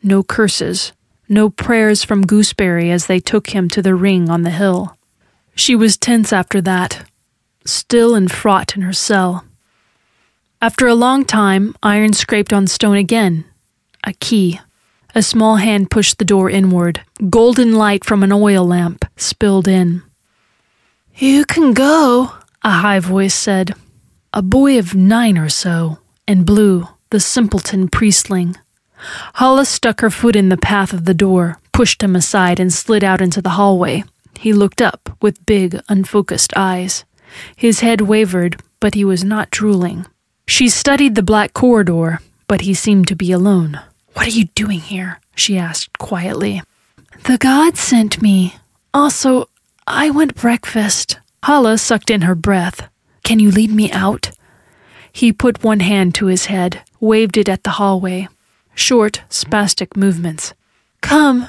no 0.03 0.23
curses, 0.23 0.93
no 1.31 1.49
prayers 1.49 2.05
from 2.05 2.27
Gooseberry 2.27 2.91
as 2.91 3.07
they 3.07 3.21
took 3.21 3.55
him 3.55 3.71
to 3.71 3.81
the 3.81 3.95
ring 3.95 4.29
on 4.29 4.43
the 4.43 4.51
hill. 4.51 4.99
She 5.55 5.75
was 5.75 5.97
tense 5.97 6.31
after 6.31 6.61
that, 6.61 7.07
still 7.67 8.15
and 8.15 8.31
fraught 8.31 8.77
in 8.77 8.83
her 8.83 8.93
cell. 8.93 9.45
After 10.61 10.87
a 10.87 10.95
long 10.95 11.25
time, 11.25 11.75
iron 11.83 12.13
scraped 12.13 12.53
on 12.53 12.67
stone 12.67 12.97
again. 12.97 13.45
A 14.05 14.13
key. 14.15 14.61
A 15.15 15.23
small 15.23 15.57
hand 15.57 15.91
pushed 15.91 16.19
the 16.19 16.25
door 16.25 16.51
inward. 16.51 17.03
Golden 17.31 17.75
light 17.75 18.05
from 18.05 18.23
an 18.23 18.33
oil 18.33 18.67
lamp 18.67 19.05
spilled 19.17 19.69
in. 19.69 20.03
You 21.15 21.45
can 21.45 21.73
go, 21.73 22.33
a 22.63 22.71
high 22.71 23.01
voice 23.01 23.35
said. 23.35 23.75
A 24.33 24.43
boy 24.43 24.79
of 24.79 24.95
nine 24.95 25.39
or 25.39 25.49
so, 25.49 25.99
in 26.29 26.45
blue, 26.45 26.89
the 27.11 27.21
simpleton 27.21 27.89
priestling. 27.89 28.57
Halla 29.35 29.65
stuck 29.65 30.01
her 30.01 30.11
foot 30.11 30.37
in 30.37 30.49
the 30.49 30.57
path 30.57 30.93
of 30.93 31.05
the 31.05 31.15
door, 31.15 31.59
pushed 31.73 32.03
him 32.03 32.17
aside, 32.17 32.61
and 32.61 32.73
slid 32.73 33.05
out 33.05 33.21
into 33.21 33.41
the 33.41 33.51
hallway. 33.51 34.05
He 34.39 34.53
looked 34.53 34.83
up 34.83 35.17
with 35.23 35.47
big, 35.47 35.81
unfocused 35.89 36.53
eyes. 36.57 37.05
His 37.57 37.81
head 37.81 38.03
wavered, 38.03 38.61
but 38.81 38.95
he 38.95 39.05
was 39.05 39.25
not 39.25 39.51
drooling. 39.51 40.07
She 40.47 40.69
studied 40.69 41.15
the 41.15 41.23
black 41.23 41.53
corridor, 41.53 42.21
but 42.49 42.63
he 42.63 42.75
seemed 42.75 43.09
to 43.09 43.17
be 43.17 43.33
alone. 43.33 43.81
What 44.15 44.27
are 44.27 44.31
you 44.31 44.47
doing 44.55 44.81
here? 44.81 45.21
she 45.35 45.59
asked 45.59 45.99
quietly. 45.99 46.63
The 47.25 47.39
gods 47.39 47.81
sent 47.81 48.23
me. 48.23 48.57
Also, 48.95 49.49
I 49.87 50.11
went 50.11 50.35
breakfast. 50.35 51.19
Halla 51.43 51.79
sucked 51.79 52.11
in 52.11 52.23
her 52.23 52.35
breath. 52.35 52.89
Can 53.23 53.39
you 53.39 53.51
lead 53.51 53.71
me 53.71 53.91
out? 53.93 54.31
He 55.13 55.33
put 55.33 55.65
one 55.65 55.81
hand 55.81 56.15
to 56.17 56.27
his 56.27 56.47
head, 56.47 56.83
waved 57.01 57.37
it 57.37 57.49
at 57.49 57.65
the 57.65 57.71
hallway 57.71 58.29
short, 58.77 59.23
spastic 59.29 59.97
movements. 59.97 60.55
Come! 61.01 61.49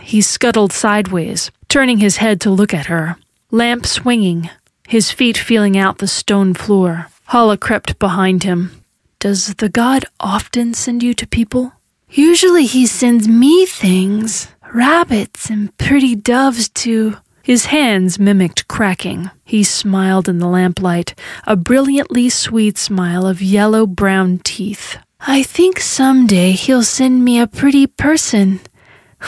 He 0.00 0.20
scuttled 0.20 0.72
sideways, 0.72 1.52
turning 1.68 1.98
his 1.98 2.16
head 2.16 2.40
to 2.40 2.50
look 2.50 2.74
at 2.74 2.86
her. 2.86 3.16
Lamp 3.50 3.86
swinging, 3.86 4.50
his 4.86 5.10
feet 5.10 5.36
feeling 5.36 5.76
out 5.76 5.98
the 5.98 6.06
stone 6.06 6.54
floor. 6.54 7.08
Halla 7.26 7.56
crept 7.56 7.98
behind 7.98 8.42
him. 8.42 8.70
Does 9.18 9.54
the 9.54 9.68
god 9.68 10.04
often 10.20 10.74
send 10.74 11.02
you 11.02 11.14
to 11.14 11.26
people? 11.26 11.72
Usually 12.10 12.66
he 12.66 12.86
sends 12.86 13.26
me 13.26 13.64
things 13.66 14.48
rabbits 14.72 15.50
and 15.50 15.76
pretty 15.78 16.14
doves 16.14 16.68
to. 16.68 17.16
His 17.42 17.66
hands 17.66 18.18
mimicked 18.18 18.68
cracking. 18.68 19.30
He 19.44 19.64
smiled 19.64 20.28
in 20.28 20.38
the 20.38 20.46
lamplight, 20.46 21.14
a 21.44 21.56
brilliantly 21.56 22.28
sweet 22.30 22.78
smile 22.78 23.26
of 23.26 23.42
yellow 23.42 23.86
brown 23.86 24.38
teeth. 24.44 24.96
I 25.20 25.42
think 25.42 25.80
someday 25.80 26.52
he'll 26.52 26.84
send 26.84 27.24
me 27.24 27.40
a 27.40 27.46
pretty 27.46 27.86
person. 27.86 28.60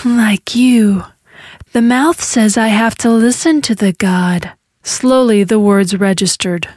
Like 0.04 0.54
you. 0.54 1.04
The 1.72 1.82
mouth 1.82 2.22
says 2.22 2.56
I 2.56 2.68
have 2.68 2.96
to 2.98 3.10
listen 3.10 3.62
to 3.62 3.74
the 3.74 3.92
God. 3.92 4.52
Slowly 4.84 5.44
the 5.44 5.58
words 5.58 5.96
registered. 5.96 6.68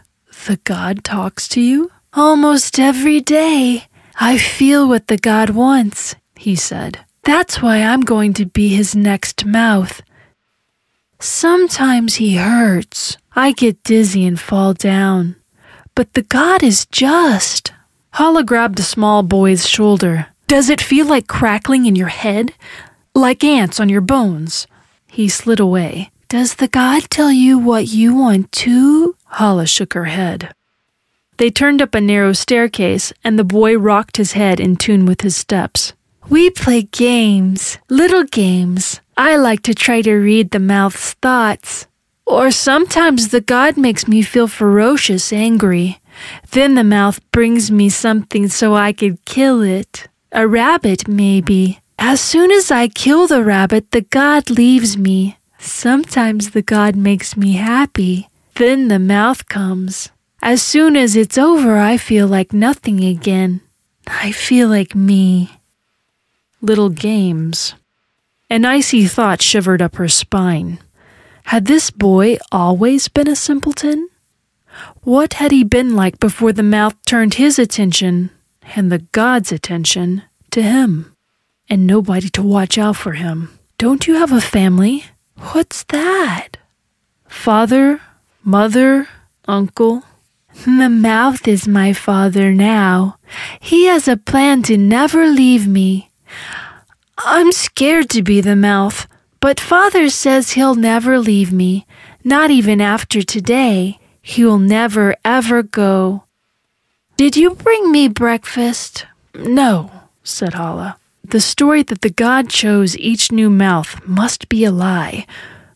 The 0.48 0.56
God 0.64 1.04
talks 1.04 1.46
to 1.50 1.62
you? 1.62 1.92
Almost 2.14 2.80
every 2.80 3.20
day. 3.20 3.84
I 4.16 4.38
feel 4.38 4.88
what 4.88 5.08
the 5.08 5.18
God 5.18 5.50
wants, 5.50 6.16
he 6.38 6.56
said. 6.56 7.00
That's 7.24 7.62
why 7.62 7.82
I'm 7.82 8.00
going 8.02 8.34
to 8.36 8.46
be 8.46 8.70
his 8.70 8.96
next 8.96 9.46
mouth. 9.46 10.02
Sometimes 11.20 12.16
he 12.16 12.38
hurts. 12.38 13.18
I 13.36 13.52
get 13.52 13.84
dizzy 13.84 14.26
and 14.26 14.40
fall 14.40 14.74
down. 14.74 15.36
But 15.94 16.14
the 16.14 16.22
God 16.22 16.64
is 16.64 16.86
just. 16.86 17.74
Halla 18.14 18.46
grabbed 18.46 18.78
the 18.78 18.84
small 18.84 19.22
boy's 19.22 19.68
shoulder. 19.68 20.28
Does 20.48 20.70
it 20.70 20.80
feel 20.80 21.08
like 21.08 21.28
crackling 21.28 21.86
in 21.86 21.98
your 21.98 22.08
head? 22.08 22.54
Like 23.14 23.44
ants 23.44 23.82
on 23.82 23.90
your 23.90 24.02
bones? 24.02 24.66
He 25.08 25.28
slid 25.28 25.60
away. 25.60 26.10
Does 26.30 26.56
the 26.56 26.68
God 26.68 27.04
tell 27.10 27.32
you 27.32 27.58
what 27.58 27.88
you 27.88 28.14
want 28.14 28.52
too? 28.52 29.16
Halla 29.28 29.66
shook 29.66 29.94
her 29.94 30.06
head. 30.06 30.54
They 31.38 31.50
turned 31.50 31.82
up 31.82 31.96
a 31.96 32.02
narrow 32.02 32.34
staircase, 32.34 33.14
and 33.24 33.40
the 33.40 33.46
boy 33.46 33.78
rocked 33.78 34.18
his 34.18 34.34
head 34.34 34.60
in 34.60 34.76
tune 34.76 35.06
with 35.06 35.22
his 35.22 35.38
steps. 35.38 35.94
We 36.30 36.50
play 36.50 36.82
games, 36.82 37.78
little 37.90 38.26
games. 38.26 39.00
I 39.16 39.38
like 39.38 39.62
to 39.64 39.74
try 39.74 40.02
to 40.02 40.16
read 40.16 40.52
the 40.52 40.60
mouth's 40.60 41.14
thoughts. 41.14 41.88
Or 42.26 42.52
sometimes 42.52 43.30
the 43.30 43.40
God 43.40 43.78
makes 43.78 44.06
me 44.06 44.22
feel 44.22 44.50
ferocious 44.50 45.32
angry. 45.32 46.02
Then 46.52 46.76
the 46.76 46.84
mouth 46.84 47.22
brings 47.32 47.72
me 47.72 47.88
something 47.88 48.50
so 48.50 48.76
I 48.76 48.92
could 48.92 49.24
kill 49.24 49.62
it. 49.62 50.10
A 50.34 50.46
rabbit, 50.46 51.08
maybe. 51.08 51.80
As 51.98 52.20
soon 52.20 52.52
as 52.52 52.70
I 52.70 52.90
kill 52.90 53.28
the 53.28 53.46
rabbit, 53.46 53.92
the 53.92 54.02
God 54.02 54.50
leaves 54.50 54.98
me. 54.98 55.38
Sometimes 55.60 56.52
the 56.52 56.62
God 56.62 56.96
makes 56.96 57.36
me 57.36 57.54
happy. 57.54 58.30
Then 58.56 58.88
the 58.88 59.00
mouth 59.00 59.48
comes. 59.48 60.10
As 60.42 60.62
soon 60.62 60.96
as 60.96 61.16
it's 61.16 61.38
over, 61.38 61.78
I 61.78 61.98
feel 61.98 62.28
like 62.28 62.54
nothing 62.54 63.04
again. 63.04 63.62
I 64.08 64.32
feel 64.32 64.70
like 64.70 64.96
me. 64.96 65.52
Little 66.62 66.90
games. 66.90 67.74
An 68.50 68.66
icy 68.66 69.06
thought 69.06 69.42
shivered 69.42 69.82
up 69.82 69.96
her 69.96 70.08
spine. 70.08 70.80
Had 71.46 71.66
this 71.66 71.92
boy 71.92 72.38
always 72.52 73.08
been 73.08 73.28
a 73.28 73.36
simpleton? 73.36 74.10
What 75.02 75.34
had 75.34 75.52
he 75.52 75.64
been 75.64 75.96
like 75.96 76.20
before 76.20 76.54
the 76.54 76.64
mouth 76.64 76.96
turned 77.06 77.36
his 77.36 77.58
attention, 77.58 78.30
and 78.76 78.92
the 78.92 79.00
God's 79.00 79.52
attention, 79.52 80.24
to 80.52 80.62
him? 80.62 81.16
And 81.70 81.88
nobody 81.88 82.30
to 82.30 82.42
watch 82.42 82.78
out 82.78 82.96
for 82.96 83.14
him. 83.14 83.58
Don't 83.78 84.08
you 84.08 84.16
have 84.16 84.32
a 84.32 84.42
family? 84.42 85.06
What's 85.38 85.84
that? 85.86 86.58
Father, 87.28 88.02
mother, 88.44 89.08
uncle, 89.48 90.04
the 90.66 90.90
mouth 90.90 91.48
is 91.48 91.68
my 91.68 91.94
father 91.94 92.52
now. 92.54 93.18
He 93.60 93.86
has 93.86 94.08
a 94.08 94.18
plan 94.18 94.64
to 94.64 94.78
never 94.78 95.28
leave 95.28 95.68
me. 95.68 96.10
I'm 97.20 97.52
scared 97.52 98.10
to 98.12 98.24
be 98.24 98.42
the 98.42 98.56
mouth, 98.56 99.08
but 99.40 99.60
father 99.60 100.10
says 100.10 100.52
he'll 100.52 100.76
never 100.76 101.20
leave 101.20 101.54
me, 101.54 101.86
not 102.24 102.50
even 102.50 102.82
after 102.82 103.22
today. 103.22 104.00
He 104.22 104.44
will 104.44 104.60
never 104.60 105.16
ever 105.24 105.64
go. 105.64 106.24
Did 107.16 107.38
you 107.38 107.56
bring 107.56 107.92
me 107.92 108.08
breakfast? 108.08 109.06
No, 109.34 109.92
said 110.24 110.54
Halla. 110.56 110.98
The 111.30 111.42
story 111.42 111.84
that 111.84 112.04
the 112.04 112.10
god 112.10 112.50
chose 112.50 112.98
each 112.98 113.34
new 113.34 113.50
mouth 113.50 114.00
must 114.08 114.48
be 114.48 114.64
a 114.64 114.72
lie, 114.72 115.26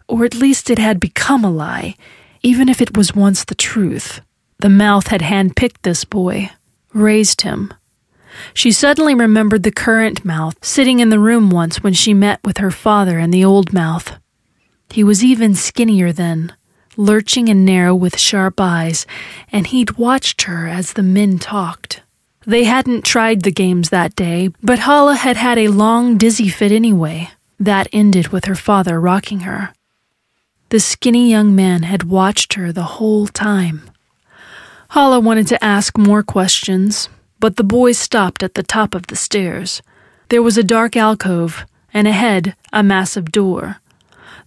or 0.07 0.23
at 0.23 0.33
least 0.33 0.69
it 0.69 0.79
had 0.79 0.97
become 0.97 1.43
a 1.43 1.51
lie, 1.51 1.95
even 2.41 2.69
if 2.69 2.81
it 2.81 2.95
was 2.95 3.13
once 3.13 3.43
the 3.43 3.55
truth. 3.55 4.21
The 4.59 4.69
mouth 4.69 5.07
had 5.07 5.19
handpicked 5.19 5.81
this 5.81 6.05
boy, 6.05 6.51
raised 6.93 7.41
him. 7.41 7.73
She 8.53 8.71
suddenly 8.71 9.13
remembered 9.13 9.63
the 9.63 9.73
current 9.73 10.23
mouth 10.23 10.55
sitting 10.63 10.99
in 10.99 11.09
the 11.09 11.19
room 11.19 11.49
once 11.49 11.83
when 11.83 11.93
she 11.93 12.13
met 12.13 12.39
with 12.45 12.59
her 12.59 12.71
father 12.71 13.19
and 13.19 13.33
the 13.33 13.43
old 13.43 13.73
mouth. 13.73 14.17
He 14.89 15.03
was 15.03 15.21
even 15.21 15.53
skinnier 15.55 16.13
then, 16.13 16.55
lurching 16.95 17.49
and 17.49 17.65
narrow 17.65 17.93
with 17.93 18.17
sharp 18.17 18.61
eyes, 18.61 19.05
and 19.51 19.67
he'd 19.67 19.97
watched 19.97 20.43
her 20.43 20.69
as 20.69 20.93
the 20.93 21.03
men 21.03 21.39
talked. 21.39 22.03
They 22.45 22.63
hadn't 22.63 23.05
tried 23.05 23.43
the 23.43 23.51
games 23.51 23.89
that 23.89 24.15
day, 24.15 24.49
but 24.63 24.79
Halla 24.79 25.15
had 25.15 25.37
had 25.37 25.59
a 25.59 25.67
long 25.67 26.17
dizzy 26.17 26.49
fit 26.49 26.71
anyway. 26.71 27.29
That 27.59 27.87
ended 27.93 28.29
with 28.29 28.45
her 28.45 28.55
father 28.55 28.99
rocking 28.99 29.41
her. 29.41 29.73
The 30.69 30.79
skinny 30.79 31.29
young 31.29 31.55
man 31.55 31.83
had 31.83 32.03
watched 32.03 32.53
her 32.53 32.71
the 32.71 32.97
whole 32.97 33.27
time. 33.27 33.91
Halla 34.89 35.19
wanted 35.19 35.47
to 35.47 35.63
ask 35.63 35.97
more 35.97 36.23
questions, 36.23 37.09
but 37.39 37.57
the 37.57 37.63
boys 37.63 37.97
stopped 37.97 38.41
at 38.41 38.55
the 38.55 38.63
top 38.63 38.95
of 38.95 39.07
the 39.07 39.15
stairs. 39.15 39.81
There 40.29 40.41
was 40.41 40.57
a 40.57 40.63
dark 40.63 40.97
alcove, 40.97 41.65
and 41.93 42.07
ahead, 42.07 42.55
a 42.73 42.81
massive 42.81 43.31
door. 43.31 43.77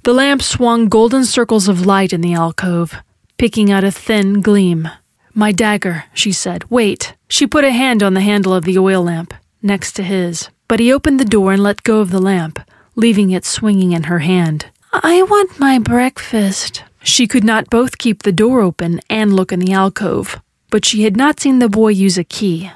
The 0.02 0.12
lamp 0.12 0.42
swung 0.42 0.88
golden 0.88 1.24
circles 1.24 1.68
of 1.68 1.86
light 1.86 2.12
in 2.12 2.22
the 2.22 2.34
alcove, 2.34 2.96
picking 3.38 3.70
out 3.70 3.84
a 3.84 3.90
thin 3.90 4.40
gleam. 4.40 4.88
My 5.34 5.50
dagger, 5.50 6.04
she 6.14 6.30
said. 6.32 6.64
Wait. 6.70 7.14
She 7.28 7.46
put 7.46 7.64
a 7.64 7.72
hand 7.72 8.02
on 8.02 8.14
the 8.14 8.20
handle 8.20 8.54
of 8.54 8.64
the 8.64 8.78
oil 8.78 9.02
lamp, 9.02 9.34
next 9.62 9.92
to 9.96 10.02
his, 10.04 10.48
but 10.68 10.78
he 10.78 10.92
opened 10.92 11.18
the 11.18 11.24
door 11.24 11.52
and 11.52 11.62
let 11.62 11.82
go 11.82 11.98
of 12.00 12.10
the 12.10 12.22
lamp, 12.22 12.60
leaving 12.94 13.32
it 13.32 13.44
swinging 13.44 13.92
in 13.92 14.04
her 14.04 14.20
hand. 14.20 14.66
I 14.92 15.22
want 15.22 15.58
my 15.58 15.80
breakfast. 15.80 16.84
She 17.02 17.26
could 17.26 17.42
not 17.42 17.68
both 17.68 17.98
keep 17.98 18.22
the 18.22 18.32
door 18.32 18.60
open 18.60 19.00
and 19.10 19.34
look 19.34 19.50
in 19.52 19.58
the 19.58 19.72
alcove, 19.72 20.40
but 20.70 20.84
she 20.84 21.02
had 21.02 21.16
not 21.16 21.40
seen 21.40 21.58
the 21.58 21.68
boy 21.68 21.88
use 21.88 22.16
a 22.16 22.24
key. 22.24 22.70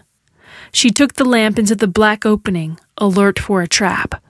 She 0.72 0.90
took 0.90 1.14
the 1.14 1.24
lamp 1.24 1.58
into 1.58 1.76
the 1.76 1.86
black 1.86 2.26
opening, 2.26 2.78
alert 2.98 3.38
for 3.38 3.62
a 3.62 3.68
trap, 3.68 4.20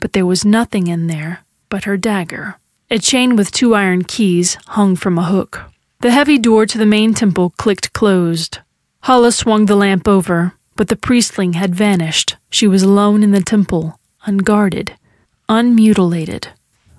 but 0.00 0.14
there 0.14 0.26
was 0.26 0.44
nothing 0.44 0.86
in 0.86 1.06
there 1.06 1.44
but 1.68 1.84
her 1.84 1.96
dagger. 1.96 2.56
A 2.90 2.98
chain 2.98 3.36
with 3.36 3.50
two 3.50 3.74
iron 3.74 4.04
keys 4.04 4.56
hung 4.68 4.96
from 4.96 5.18
a 5.18 5.24
hook. 5.24 5.62
The 6.04 6.10
heavy 6.10 6.36
door 6.36 6.66
to 6.66 6.76
the 6.76 6.84
main 6.84 7.14
temple 7.14 7.54
clicked 7.56 7.94
closed. 7.94 8.58
Halla 9.04 9.32
swung 9.32 9.64
the 9.64 9.74
lamp 9.74 10.06
over, 10.06 10.52
but 10.76 10.88
the 10.88 10.96
priestling 10.96 11.54
had 11.54 11.74
vanished. 11.74 12.36
She 12.50 12.66
was 12.66 12.82
alone 12.82 13.22
in 13.22 13.30
the 13.30 13.40
temple, 13.40 13.98
unguarded, 14.26 14.98
unmutilated. 15.48 16.48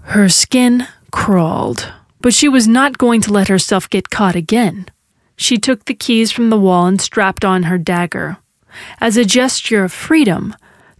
Her 0.06 0.28
skin 0.28 0.88
crawled. 1.12 1.94
But 2.20 2.34
she 2.34 2.50
was 2.50 2.68
not 2.68 2.98
going 2.98 3.22
to 3.22 3.32
let 3.32 3.48
herself 3.48 3.88
get 3.88 4.10
caught 4.10 4.36
again. 4.36 4.88
She 5.38 5.60
took 5.60 5.86
the 5.86 5.94
keys 5.94 6.32
from 6.32 6.50
the 6.50 6.60
wall 6.60 6.88
and 6.88 7.00
strapped 7.00 7.46
on 7.46 7.70
her 7.70 7.78
dagger. 7.78 8.38
As 9.00 9.18
a 9.18 9.24
gesture 9.24 9.84
of 9.84 9.94
freedom, 9.94 10.56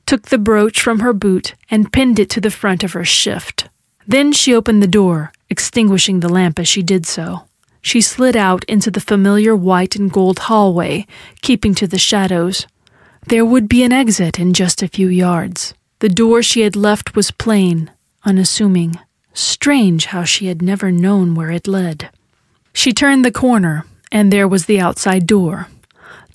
took 0.06 0.28
the 0.28 0.38
brooch 0.38 0.80
from 0.80 1.00
her 1.00 1.12
boot 1.12 1.56
and 1.72 1.92
pinned 1.92 2.20
it 2.20 2.30
to 2.30 2.40
the 2.40 2.52
front 2.52 2.84
of 2.84 2.94
her 2.94 3.04
shift. 3.04 3.68
Then 4.08 4.32
she 4.32 4.54
opened 4.54 4.84
the 4.84 4.98
door, 5.02 5.32
extinguishing 5.50 6.20
the 6.20 6.30
lamp 6.30 6.60
as 6.60 6.68
she 6.68 6.84
did 6.84 7.08
so. 7.08 7.46
She 7.86 8.02
slid 8.02 8.36
out 8.36 8.64
into 8.64 8.90
the 8.90 9.00
familiar 9.00 9.56
white 9.56 9.96
and 9.96 10.12
gold 10.12 10.40
hallway, 10.40 11.06
keeping 11.44 11.76
to 11.76 11.86
the 11.86 12.00
shadows. 12.00 12.66
There 13.28 13.46
would 13.46 13.70
be 13.70 13.84
an 13.84 13.94
exit 13.94 14.40
in 14.40 14.54
just 14.54 14.82
a 14.82 14.88
few 14.88 15.08
yards. 15.08 15.76
The 16.00 16.10
door 16.10 16.42
she 16.42 16.62
had 16.62 16.76
left 16.76 17.16
was 17.16 17.30
plain, 17.30 17.92
unassuming. 18.24 18.98
Strange 19.36 20.08
how 20.08 20.24
she 20.24 20.48
had 20.48 20.64
never 20.64 20.92
known 20.92 21.36
where 21.36 21.52
it 21.52 21.68
led. 21.68 22.10
She 22.74 22.92
turned 22.92 23.24
the 23.24 23.32
corner, 23.32 23.86
and 24.12 24.34
there 24.34 24.48
was 24.48 24.66
the 24.66 24.80
outside 24.80 25.28
door. 25.28 25.68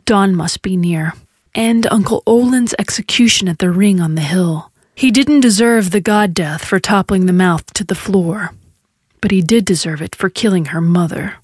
Dawn 0.05 0.37
must 0.37 0.63
be 0.63 0.77
near. 0.77 1.15
And 1.53 1.85
Uncle 1.91 2.23
Olin's 2.29 2.77
execution 2.79 3.49
at 3.49 3.59
the 3.59 3.73
ring 3.73 4.01
on 4.01 4.15
the 4.15 4.21
hill. 4.23 4.71
He 4.95 5.11
didn't 5.11 5.41
deserve 5.41 5.91
the 5.91 6.01
god 6.01 6.33
death 6.33 6.65
for 6.65 6.79
toppling 6.79 7.27
the 7.27 7.33
mouth 7.33 7.67
to 7.75 7.83
the 7.83 7.97
floor, 7.97 8.53
but 9.21 9.33
he 9.33 9.43
did 9.43 9.65
deserve 9.65 10.01
it 10.01 10.15
for 10.15 10.31
killing 10.31 10.67
her 10.67 10.81
mother. 10.81 11.40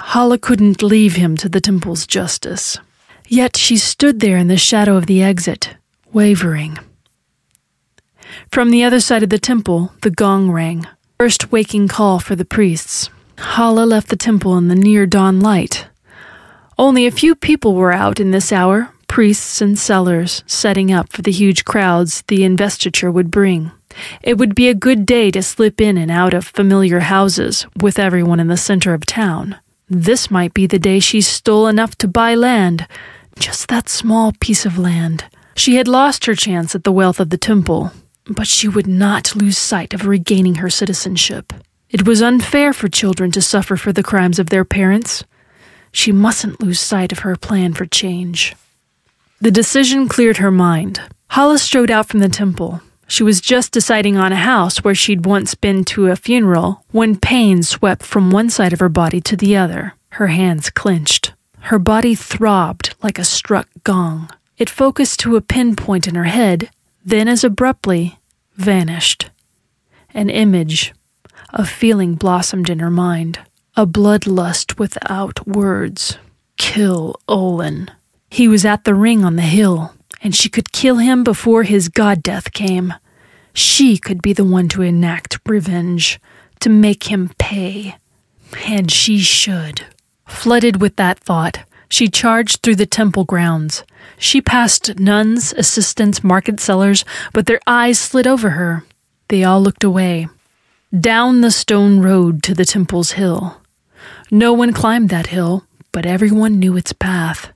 Halla 0.00 0.38
couldn't 0.38 0.82
leave 0.82 1.16
him 1.16 1.36
to 1.36 1.48
the 1.48 1.60
temple's 1.60 2.06
justice. 2.06 2.78
Yet 3.26 3.56
she 3.56 3.76
stood 3.76 4.20
there 4.20 4.38
in 4.38 4.48
the 4.48 4.56
shadow 4.56 4.96
of 4.96 5.06
the 5.06 5.22
exit, 5.22 5.76
wavering. 6.12 6.78
From 8.50 8.70
the 8.70 8.84
other 8.84 9.00
side 9.00 9.22
of 9.22 9.30
the 9.30 9.38
temple, 9.38 9.92
the 10.02 10.10
gong 10.10 10.50
rang. 10.50 10.86
First 11.18 11.52
waking 11.52 11.88
call 11.88 12.20
for 12.20 12.36
the 12.36 12.44
priests. 12.44 13.10
Halla 13.38 13.84
left 13.84 14.08
the 14.08 14.16
temple 14.16 14.56
in 14.56 14.68
the 14.68 14.74
near 14.74 15.06
dawn 15.06 15.40
light. 15.40 15.88
Only 16.78 17.06
a 17.06 17.10
few 17.10 17.34
people 17.34 17.74
were 17.74 17.92
out 17.92 18.20
in 18.20 18.30
this 18.30 18.52
hour, 18.52 18.90
priests 19.08 19.60
and 19.60 19.78
sellers, 19.78 20.44
setting 20.46 20.92
up 20.92 21.12
for 21.12 21.22
the 21.22 21.32
huge 21.32 21.64
crowds 21.64 22.22
the 22.28 22.44
investiture 22.44 23.10
would 23.10 23.30
bring. 23.30 23.72
It 24.22 24.38
would 24.38 24.54
be 24.54 24.68
a 24.68 24.74
good 24.74 25.04
day 25.04 25.30
to 25.32 25.42
slip 25.42 25.80
in 25.80 25.98
and 25.98 26.10
out 26.10 26.34
of 26.34 26.46
familiar 26.46 27.00
houses 27.00 27.66
with 27.80 27.98
everyone 27.98 28.38
in 28.38 28.48
the 28.48 28.56
center 28.56 28.94
of 28.94 29.04
town. 29.04 29.56
This 29.90 30.30
might 30.30 30.52
be 30.52 30.66
the 30.66 30.78
day 30.78 31.00
she 31.00 31.20
stole 31.20 31.66
enough 31.66 31.96
to 31.96 32.08
buy 32.08 32.34
land, 32.34 32.86
just 33.38 33.68
that 33.68 33.88
small 33.88 34.32
piece 34.40 34.66
of 34.66 34.78
land. 34.78 35.24
She 35.56 35.76
had 35.76 35.88
lost 35.88 36.26
her 36.26 36.34
chance 36.34 36.74
at 36.74 36.84
the 36.84 36.92
wealth 36.92 37.20
of 37.20 37.30
the 37.30 37.38
temple, 37.38 37.92
but 38.26 38.46
she 38.46 38.68
would 38.68 38.86
not 38.86 39.34
lose 39.34 39.56
sight 39.56 39.94
of 39.94 40.06
regaining 40.06 40.56
her 40.56 40.68
citizenship. 40.68 41.52
It 41.88 42.06
was 42.06 42.20
unfair 42.20 42.74
for 42.74 42.88
children 42.88 43.30
to 43.30 43.40
suffer 43.40 43.76
for 43.76 43.92
the 43.92 44.02
crimes 44.02 44.38
of 44.38 44.50
their 44.50 44.64
parents. 44.64 45.24
She 45.90 46.12
mustn't 46.12 46.60
lose 46.60 46.80
sight 46.80 47.12
of 47.12 47.20
her 47.20 47.34
plan 47.36 47.72
for 47.72 47.86
change. 47.86 48.54
The 49.40 49.50
decision 49.50 50.06
cleared 50.06 50.36
her 50.36 50.50
mind. 50.50 51.00
Halla 51.28 51.58
strode 51.58 51.90
out 51.90 52.08
from 52.08 52.20
the 52.20 52.28
temple. 52.28 52.82
She 53.10 53.22
was 53.22 53.40
just 53.40 53.72
deciding 53.72 54.18
on 54.18 54.32
a 54.32 54.36
house 54.36 54.84
where 54.84 54.94
she'd 54.94 55.24
once 55.24 55.54
been 55.54 55.82
to 55.86 56.08
a 56.08 56.16
funeral 56.16 56.84
when 56.92 57.18
pain 57.18 57.62
swept 57.62 58.02
from 58.02 58.30
one 58.30 58.50
side 58.50 58.74
of 58.74 58.80
her 58.80 58.90
body 58.90 59.20
to 59.22 59.36
the 59.36 59.56
other. 59.56 59.94
Her 60.10 60.28
hands 60.28 60.68
clenched. 60.68 61.32
Her 61.60 61.78
body 61.78 62.14
throbbed 62.14 62.94
like 63.02 63.18
a 63.18 63.24
struck 63.24 63.66
gong. 63.82 64.30
It 64.58 64.68
focused 64.68 65.20
to 65.20 65.36
a 65.36 65.40
pinpoint 65.40 66.06
in 66.06 66.16
her 66.16 66.24
head, 66.24 66.70
then 67.04 67.28
as 67.28 67.44
abruptly 67.44 68.18
vanished. 68.56 69.30
An 70.12 70.28
image, 70.28 70.92
a 71.50 71.64
feeling 71.64 72.14
blossomed 72.14 72.68
in 72.68 72.80
her 72.80 72.90
mind, 72.90 73.38
a 73.74 73.86
bloodlust 73.86 74.78
without 74.78 75.46
words. 75.46 76.18
Kill 76.58 77.14
Olin. 77.26 77.90
He 78.30 78.48
was 78.48 78.66
at 78.66 78.84
the 78.84 78.94
ring 78.94 79.24
on 79.24 79.36
the 79.36 79.42
hill, 79.42 79.94
and 80.22 80.34
she 80.34 80.48
could 80.48 80.72
kill 80.72 80.96
him 80.96 81.24
before 81.24 81.62
his 81.62 81.88
god 81.88 82.22
death 82.22 82.52
came. 82.52 82.94
She 83.52 83.98
could 83.98 84.22
be 84.22 84.32
the 84.32 84.44
one 84.44 84.68
to 84.68 84.82
enact 84.82 85.38
revenge, 85.46 86.20
to 86.60 86.68
make 86.68 87.04
him 87.04 87.30
pay. 87.38 87.96
And 88.66 88.90
she 88.90 89.18
should. 89.18 89.86
Flooded 90.26 90.80
with 90.80 90.96
that 90.96 91.18
thought, 91.18 91.64
she 91.88 92.08
charged 92.08 92.62
through 92.62 92.76
the 92.76 92.86
temple 92.86 93.24
grounds. 93.24 93.82
She 94.18 94.40
passed 94.40 94.98
nuns, 94.98 95.52
assistants, 95.54 96.22
market 96.22 96.60
sellers, 96.60 97.04
but 97.32 97.46
their 97.46 97.60
eyes 97.66 97.98
slid 97.98 98.26
over 98.26 98.50
her. 98.50 98.84
They 99.28 99.44
all 99.44 99.60
looked 99.60 99.84
away. 99.84 100.28
Down 100.98 101.40
the 101.40 101.50
stone 101.50 102.00
road 102.00 102.42
to 102.44 102.54
the 102.54 102.64
temple's 102.64 103.12
hill. 103.12 103.60
No 104.30 104.52
one 104.52 104.72
climbed 104.72 105.10
that 105.10 105.28
hill, 105.28 105.64
but 105.92 106.06
everyone 106.06 106.58
knew 106.58 106.76
its 106.76 106.92
path. 106.92 107.52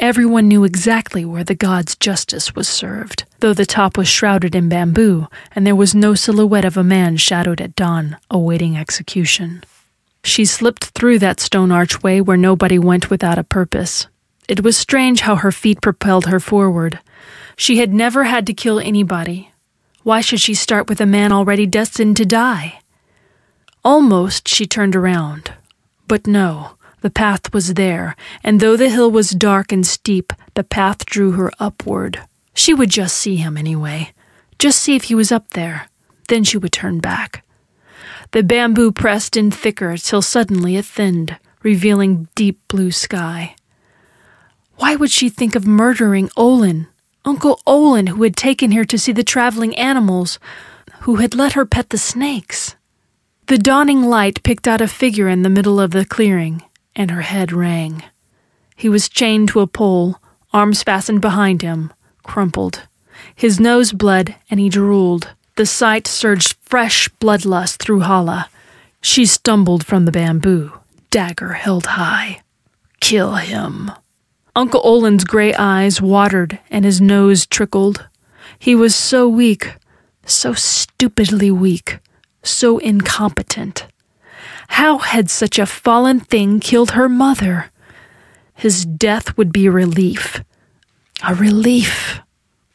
Everyone 0.00 0.48
knew 0.48 0.64
exactly 0.64 1.24
where 1.24 1.44
the 1.44 1.54
god's 1.54 1.94
justice 1.94 2.54
was 2.54 2.66
served, 2.66 3.24
though 3.38 3.54
the 3.54 3.64
top 3.64 3.96
was 3.96 4.08
shrouded 4.08 4.54
in 4.54 4.68
bamboo, 4.68 5.28
and 5.54 5.64
there 5.64 5.76
was 5.76 5.94
no 5.94 6.14
silhouette 6.16 6.64
of 6.64 6.76
a 6.76 6.82
man 6.82 7.16
shadowed 7.16 7.60
at 7.60 7.76
dawn, 7.76 8.16
awaiting 8.28 8.76
execution. 8.76 9.62
She 10.24 10.44
slipped 10.44 10.86
through 10.86 11.20
that 11.20 11.38
stone 11.38 11.70
archway 11.70 12.20
where 12.20 12.36
nobody 12.36 12.78
went 12.78 13.08
without 13.08 13.38
a 13.38 13.44
purpose. 13.44 14.08
It 14.48 14.64
was 14.64 14.76
strange 14.76 15.20
how 15.20 15.36
her 15.36 15.52
feet 15.52 15.80
propelled 15.80 16.26
her 16.26 16.40
forward. 16.40 16.98
She 17.56 17.78
had 17.78 17.94
never 17.94 18.24
had 18.24 18.46
to 18.48 18.54
kill 18.54 18.80
anybody. 18.80 19.52
Why 20.02 20.20
should 20.20 20.40
she 20.40 20.54
start 20.54 20.88
with 20.88 21.00
a 21.00 21.06
man 21.06 21.30
already 21.30 21.66
destined 21.66 22.16
to 22.16 22.26
die? 22.26 22.80
Almost 23.84 24.48
she 24.48 24.66
turned 24.66 24.96
around. 24.96 25.52
But 26.08 26.26
no, 26.26 26.76
the 27.04 27.10
path 27.10 27.52
was 27.52 27.74
there, 27.74 28.16
and 28.42 28.60
though 28.60 28.78
the 28.78 28.88
hill 28.88 29.10
was 29.10 29.28
dark 29.28 29.70
and 29.70 29.86
steep, 29.86 30.32
the 30.54 30.64
path 30.64 31.04
drew 31.04 31.32
her 31.32 31.52
upward. 31.60 32.22
She 32.54 32.72
would 32.72 32.88
just 32.88 33.18
see 33.18 33.36
him 33.36 33.58
anyway. 33.58 34.14
Just 34.58 34.80
see 34.80 34.96
if 34.96 35.04
he 35.04 35.14
was 35.14 35.30
up 35.30 35.50
there. 35.50 35.88
Then 36.28 36.44
she 36.44 36.56
would 36.56 36.72
turn 36.72 37.00
back. 37.00 37.44
The 38.30 38.42
bamboo 38.42 38.90
pressed 38.90 39.36
in 39.36 39.50
thicker 39.50 39.98
till 39.98 40.22
suddenly 40.22 40.76
it 40.78 40.86
thinned, 40.86 41.36
revealing 41.62 42.28
deep 42.34 42.58
blue 42.68 42.90
sky. 42.90 43.54
Why 44.76 44.96
would 44.96 45.10
she 45.10 45.28
think 45.28 45.54
of 45.54 45.66
murdering 45.66 46.30
Olin, 46.38 46.86
Uncle 47.26 47.60
Olin, 47.66 48.06
who 48.06 48.22
had 48.22 48.34
taken 48.34 48.72
her 48.72 48.86
to 48.86 48.98
see 48.98 49.12
the 49.12 49.22
traveling 49.22 49.76
animals, 49.76 50.38
who 51.00 51.16
had 51.16 51.34
let 51.34 51.52
her 51.52 51.66
pet 51.66 51.90
the 51.90 51.98
snakes? 51.98 52.76
The 53.48 53.58
dawning 53.58 54.04
light 54.04 54.42
picked 54.42 54.66
out 54.66 54.80
a 54.80 54.88
figure 54.88 55.28
in 55.28 55.42
the 55.42 55.50
middle 55.50 55.78
of 55.78 55.90
the 55.90 56.06
clearing, 56.06 56.62
and 56.96 57.10
her 57.10 57.22
head 57.22 57.52
rang. 57.52 58.02
He 58.76 58.88
was 58.88 59.08
chained 59.08 59.48
to 59.48 59.60
a 59.60 59.66
pole, 59.66 60.20
arms 60.52 60.82
fastened 60.82 61.20
behind 61.20 61.62
him, 61.62 61.92
crumpled. 62.22 62.82
His 63.34 63.60
nose 63.60 63.92
bled, 63.92 64.34
and 64.50 64.58
he 64.60 64.68
drooled. 64.68 65.30
The 65.56 65.66
sight 65.66 66.06
surged 66.06 66.56
fresh 66.62 67.08
bloodlust 67.20 67.76
through 67.76 68.00
Halla. 68.00 68.48
She 69.00 69.26
stumbled 69.26 69.86
from 69.86 70.04
the 70.04 70.12
bamboo, 70.12 70.72
dagger 71.10 71.52
held 71.52 71.86
high. 71.86 72.42
Kill 73.00 73.34
him. 73.34 73.92
Uncle 74.56 74.80
Olin's 74.84 75.24
gray 75.24 75.52
eyes 75.54 76.00
watered 76.00 76.58
and 76.70 76.84
his 76.84 77.00
nose 77.00 77.46
trickled. 77.46 78.06
He 78.58 78.74
was 78.74 78.94
so 78.94 79.28
weak, 79.28 79.74
so 80.26 80.54
stupidly 80.54 81.50
weak, 81.50 81.98
so 82.42 82.78
incompetent. 82.78 83.86
How 84.68 84.98
had 84.98 85.30
such 85.30 85.58
a 85.58 85.66
fallen 85.66 86.20
thing 86.20 86.60
killed 86.60 86.92
her 86.92 87.08
mother? 87.08 87.70
His 88.54 88.84
death 88.84 89.36
would 89.36 89.52
be 89.52 89.66
a 89.66 89.70
relief. 89.70 90.42
A 91.26 91.34
relief. 91.34 92.20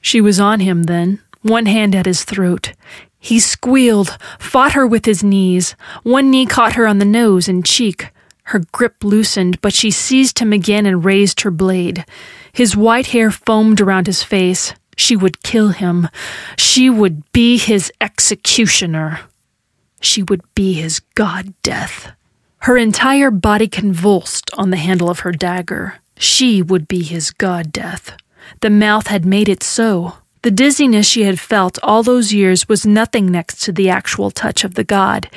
She 0.02 0.22
was 0.22 0.40
on 0.40 0.60
him 0.60 0.84
then, 0.84 1.22
one 1.42 1.66
hand 1.66 1.96
at 1.96 2.06
his 2.06 2.24
throat. 2.24 2.74
He 3.20 3.40
squealed, 3.40 4.18
fought 4.40 4.74
her 4.74 4.88
with 4.88 5.06
his 5.06 5.24
knees. 5.24 5.76
One 6.04 6.32
knee 6.32 6.46
caught 6.46 6.74
her 6.74 6.88
on 6.88 7.00
the 7.00 7.06
nose 7.06 7.48
and 7.48 7.66
cheek. 7.66 8.12
Her 8.44 8.64
grip 8.72 9.04
loosened, 9.04 9.62
but 9.62 9.74
she 9.74 9.92
seized 9.92 10.40
him 10.40 10.54
again 10.54 10.86
and 10.86 11.06
raised 11.06 11.42
her 11.42 11.52
blade. 11.52 12.06
His 12.52 12.76
white 12.76 13.08
hair 13.08 13.30
foamed 13.30 13.82
around 13.82 14.08
his 14.08 14.24
face. 14.24 14.74
She 14.98 15.16
would 15.16 15.44
kill 15.44 15.70
him. 15.70 16.10
She 16.58 16.90
would 16.90 17.30
be 17.32 17.58
his 17.58 17.92
executioner. 18.02 19.20
She 20.00 20.24
would 20.24 20.41
be 20.56 20.74
his 20.74 21.00
god 21.16 21.54
death. 21.64 22.12
Her 22.60 22.78
entire 22.78 23.32
body 23.32 23.68
convulsed 23.68 24.50
on 24.58 24.70
the 24.70 24.78
handle 24.78 25.10
of 25.10 25.20
her 25.20 25.32
dagger. 25.32 26.00
She 26.18 26.62
would 26.62 26.88
be 26.88 27.04
his 27.04 27.32
god 27.32 27.72
death. 27.72 28.18
The 28.62 28.70
mouth 28.70 29.08
had 29.08 29.26
made 29.26 29.47
it 29.47 29.64
so. 29.64 30.16
The 30.41 30.52
dizziness 30.52 31.08
she 31.08 31.24
had 31.24 31.39
felt 31.39 31.80
all 31.84 32.04
those 32.04 32.34
years 32.34 32.68
was 32.68 32.86
nothing 32.86 33.28
next 33.28 33.62
to 33.64 33.72
the 33.72 33.89
actual 33.89 34.32
touch 34.32 34.64
of 34.64 34.76
the 34.76 34.84
god. 34.84 35.30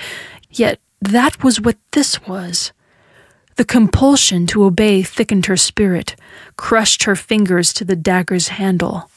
Yet 0.51 0.81
that 1.01 1.43
was 1.43 1.61
what 1.61 1.77
this 1.93 2.27
was. 2.27 2.73
The 3.57 3.65
compulsion 3.65 4.47
to 4.49 4.65
obey 4.65 5.03
thickened 5.03 5.47
her 5.47 5.57
spirit, 5.57 6.17
crushed 6.57 7.05
her 7.05 7.17
fingers 7.17 7.73
to 7.75 7.85
the 7.85 7.97
dagger's 7.97 8.49
handle. 8.49 9.11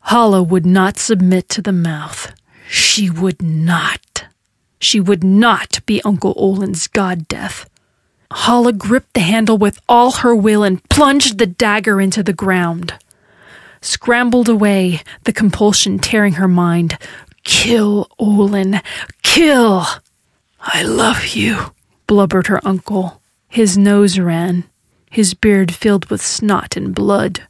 Halla 0.00 0.42
would 0.42 0.66
not 0.66 0.98
submit 0.98 1.48
to 1.50 1.62
the 1.62 1.72
mouth. 1.72 2.32
She 2.68 3.08
would 3.08 3.42
not. 3.42 4.00
She 4.78 5.00
would 5.00 5.24
not 5.24 5.80
be 5.86 6.02
Uncle 6.02 6.34
Olin's 6.36 6.86
god 6.86 7.28
death. 7.28 7.68
Halla 8.30 8.72
gripped 8.72 9.14
the 9.14 9.20
handle 9.20 9.58
with 9.58 9.80
all 9.88 10.10
her 10.12 10.34
will 10.34 10.62
and 10.62 10.86
plunged 10.88 11.38
the 11.38 11.46
dagger 11.46 12.00
into 12.00 12.22
the 12.22 12.32
ground 12.32 12.94
scrambled 13.80 14.48
away, 14.48 15.02
the 15.24 15.32
compulsion 15.32 15.98
tearing 15.98 16.34
her 16.34 16.48
mind. 16.48 16.98
Kill, 17.44 18.08
Olin, 18.18 18.80
kill! 19.22 19.86
I 20.60 20.82
love 20.82 21.28
you, 21.28 21.72
blubbered 22.06 22.48
her 22.48 22.66
uncle. 22.66 23.22
His 23.48 23.78
nose 23.78 24.18
ran, 24.18 24.64
his 25.10 25.34
beard 25.34 25.72
filled 25.72 26.10
with 26.10 26.20
snot 26.20 26.76
and 26.76 26.94
blood. 26.94 27.42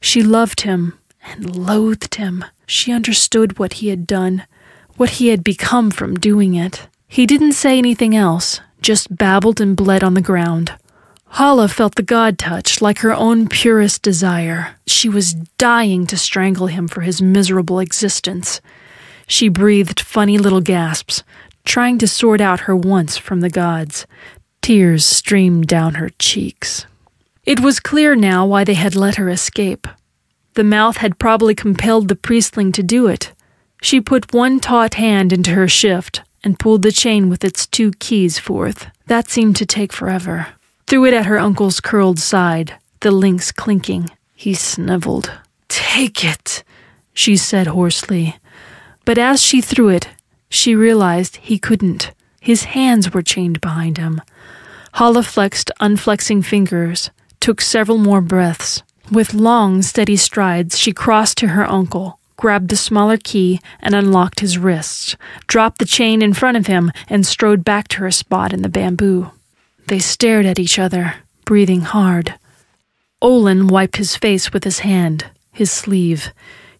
She 0.00 0.22
loved 0.22 0.62
him 0.62 0.98
and 1.22 1.54
loathed 1.54 2.14
him. 2.14 2.44
She 2.66 2.92
understood 2.92 3.58
what 3.58 3.74
he 3.74 3.88
had 3.88 4.06
done, 4.06 4.44
what 5.00 5.16
he 5.16 5.28
had 5.28 5.42
become 5.42 5.90
from 5.90 6.14
doing 6.14 6.52
it. 6.52 6.86
He 7.08 7.24
didn't 7.24 7.54
say 7.54 7.78
anything 7.78 8.14
else, 8.14 8.60
just 8.82 9.16
babbled 9.16 9.58
and 9.58 9.74
bled 9.74 10.04
on 10.04 10.12
the 10.12 10.20
ground. 10.20 10.74
Halla 11.30 11.68
felt 11.68 11.94
the 11.94 12.02
god 12.02 12.38
touch 12.38 12.82
like 12.82 12.98
her 12.98 13.14
own 13.14 13.48
purest 13.48 14.02
desire. 14.02 14.74
She 14.86 15.08
was 15.08 15.32
dying 15.56 16.06
to 16.08 16.18
strangle 16.18 16.66
him 16.66 16.86
for 16.86 17.00
his 17.00 17.22
miserable 17.22 17.78
existence. 17.78 18.60
She 19.26 19.48
breathed 19.48 20.00
funny 20.00 20.36
little 20.36 20.60
gasps, 20.60 21.22
trying 21.64 21.96
to 21.96 22.06
sort 22.06 22.42
out 22.42 22.68
her 22.68 22.76
wants 22.76 23.16
from 23.16 23.40
the 23.40 23.48
gods. 23.48 24.06
Tears 24.60 25.06
streamed 25.06 25.66
down 25.66 25.94
her 25.94 26.10
cheeks. 26.18 26.84
It 27.46 27.60
was 27.60 27.80
clear 27.80 28.14
now 28.14 28.44
why 28.44 28.64
they 28.64 28.74
had 28.74 28.94
let 28.94 29.14
her 29.14 29.30
escape. 29.30 29.88
The 30.56 30.62
mouth 30.62 30.98
had 30.98 31.18
probably 31.18 31.54
compelled 31.54 32.08
the 32.08 32.16
priestling 32.16 32.70
to 32.72 32.82
do 32.82 33.06
it. 33.06 33.32
She 33.82 34.00
put 34.00 34.32
one 34.32 34.60
taut 34.60 34.94
hand 34.94 35.32
into 35.32 35.52
her 35.52 35.68
shift 35.68 36.22
and 36.44 36.58
pulled 36.58 36.82
the 36.82 36.92
chain 36.92 37.28
with 37.28 37.44
its 37.44 37.66
two 37.66 37.92
keys 37.98 38.38
forth. 38.38 38.86
That 39.06 39.28
seemed 39.28 39.56
to 39.56 39.66
take 39.66 39.92
forever 39.92 40.48
threw 40.90 41.04
it 41.04 41.14
at 41.14 41.26
her 41.26 41.38
uncle's 41.38 41.80
curled 41.80 42.18
side, 42.18 42.74
the 42.98 43.12
links 43.12 43.52
clinking. 43.52 44.10
He 44.34 44.54
sniveled. 44.54 45.30
Take 45.68 46.24
it, 46.24 46.64
she 47.14 47.36
said 47.36 47.68
hoarsely. 47.68 48.34
But 49.04 49.16
as 49.16 49.40
she 49.40 49.60
threw 49.60 49.88
it, 49.88 50.08
she 50.48 50.74
realized 50.74 51.36
he 51.36 51.60
couldn't. 51.60 52.10
His 52.40 52.64
hands 52.64 53.14
were 53.14 53.22
chained 53.22 53.60
behind 53.60 53.98
him. 53.98 54.20
Halla 54.94 55.22
flexed 55.22 55.70
unflexing 55.80 56.44
fingers, 56.44 57.10
took 57.38 57.60
several 57.60 57.98
more 57.98 58.20
breaths. 58.20 58.82
With 59.12 59.32
long, 59.32 59.82
steady 59.82 60.16
strides, 60.16 60.76
she 60.76 60.92
crossed 60.92 61.38
to 61.38 61.48
her 61.48 61.70
uncle, 61.70 62.18
grabbed 62.40 62.70
the 62.70 62.76
smaller 62.76 63.18
key, 63.18 63.60
and 63.80 63.94
unlocked 63.94 64.40
his 64.40 64.56
wrists, 64.56 65.14
dropped 65.46 65.78
the 65.78 65.84
chain 65.84 66.22
in 66.22 66.32
front 66.32 66.56
of 66.56 66.66
him, 66.66 66.90
and 67.06 67.26
strode 67.26 67.62
back 67.62 67.86
to 67.86 67.98
her 67.98 68.10
spot 68.10 68.54
in 68.54 68.62
the 68.62 68.68
bamboo. 68.68 69.30
They 69.88 69.98
stared 69.98 70.46
at 70.46 70.58
each 70.58 70.78
other, 70.78 71.16
breathing 71.44 71.82
hard. 71.82 72.34
Olin 73.20 73.66
wiped 73.66 73.96
his 73.96 74.16
face 74.16 74.54
with 74.54 74.64
his 74.64 74.78
hand, 74.78 75.26
his 75.52 75.70
sleeve. 75.70 76.32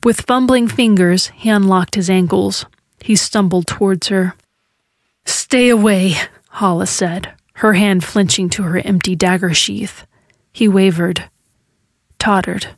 With 0.03 0.23
fumbling 0.23 0.67
fingers, 0.67 1.27
he 1.35 1.51
unlocked 1.51 1.95
his 1.95 2.09
ankles. 2.09 2.65
He 3.03 3.15
stumbled 3.15 3.67
towards 3.67 4.09
her. 4.09 4.35
Stay 5.27 5.69
away, 5.69 6.15
Halla 6.53 6.87
said, 6.87 7.35
her 7.57 7.75
hand 7.75 8.03
flinching 8.03 8.49
to 8.51 8.63
her 8.63 8.79
empty 8.79 9.15
dagger 9.15 9.53
sheath. 9.53 10.07
He 10.53 10.67
wavered, 10.69 11.29
tottered. 12.19 12.69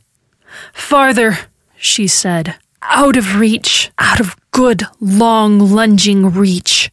Farther, 0.73 1.37
she 1.77 2.07
said. 2.07 2.55
Out 2.89 3.17
of 3.17 3.39
reach, 3.39 3.91
out 3.97 4.19
of 4.19 4.35
good, 4.51 4.83
long, 4.99 5.59
lunging 5.59 6.29
reach. 6.29 6.91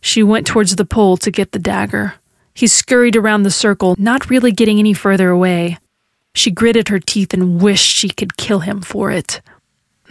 She 0.00 0.22
went 0.22 0.46
towards 0.46 0.76
the 0.76 0.84
pole 0.84 1.16
to 1.18 1.30
get 1.30 1.52
the 1.52 1.58
dagger. 1.58 2.14
He 2.54 2.66
scurried 2.66 3.16
around 3.16 3.44
the 3.44 3.50
circle, 3.50 3.94
not 3.98 4.28
really 4.28 4.52
getting 4.52 4.78
any 4.78 4.92
further 4.92 5.30
away. 5.30 5.78
She 6.34 6.50
gritted 6.50 6.88
her 6.88 6.98
teeth 6.98 7.32
and 7.32 7.60
wished 7.60 7.94
she 7.94 8.08
could 8.08 8.36
kill 8.36 8.60
him 8.60 8.80
for 8.80 9.10
it. 9.10 9.40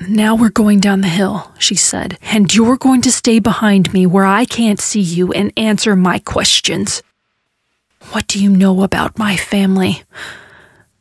Now 0.07 0.35
we're 0.35 0.49
going 0.49 0.79
down 0.79 1.01
the 1.01 1.07
hill, 1.07 1.51
she 1.59 1.75
said, 1.75 2.17
and 2.21 2.53
you're 2.53 2.77
going 2.77 3.01
to 3.01 3.11
stay 3.11 3.39
behind 3.39 3.93
me 3.93 4.05
where 4.05 4.25
I 4.25 4.45
can't 4.45 4.79
see 4.79 5.01
you 5.01 5.31
and 5.31 5.53
answer 5.57 5.95
my 5.95 6.19
questions. 6.19 7.03
What 8.11 8.27
do 8.27 8.41
you 8.41 8.49
know 8.49 8.81
about 8.81 9.19
my 9.19 9.37
family? 9.37 10.03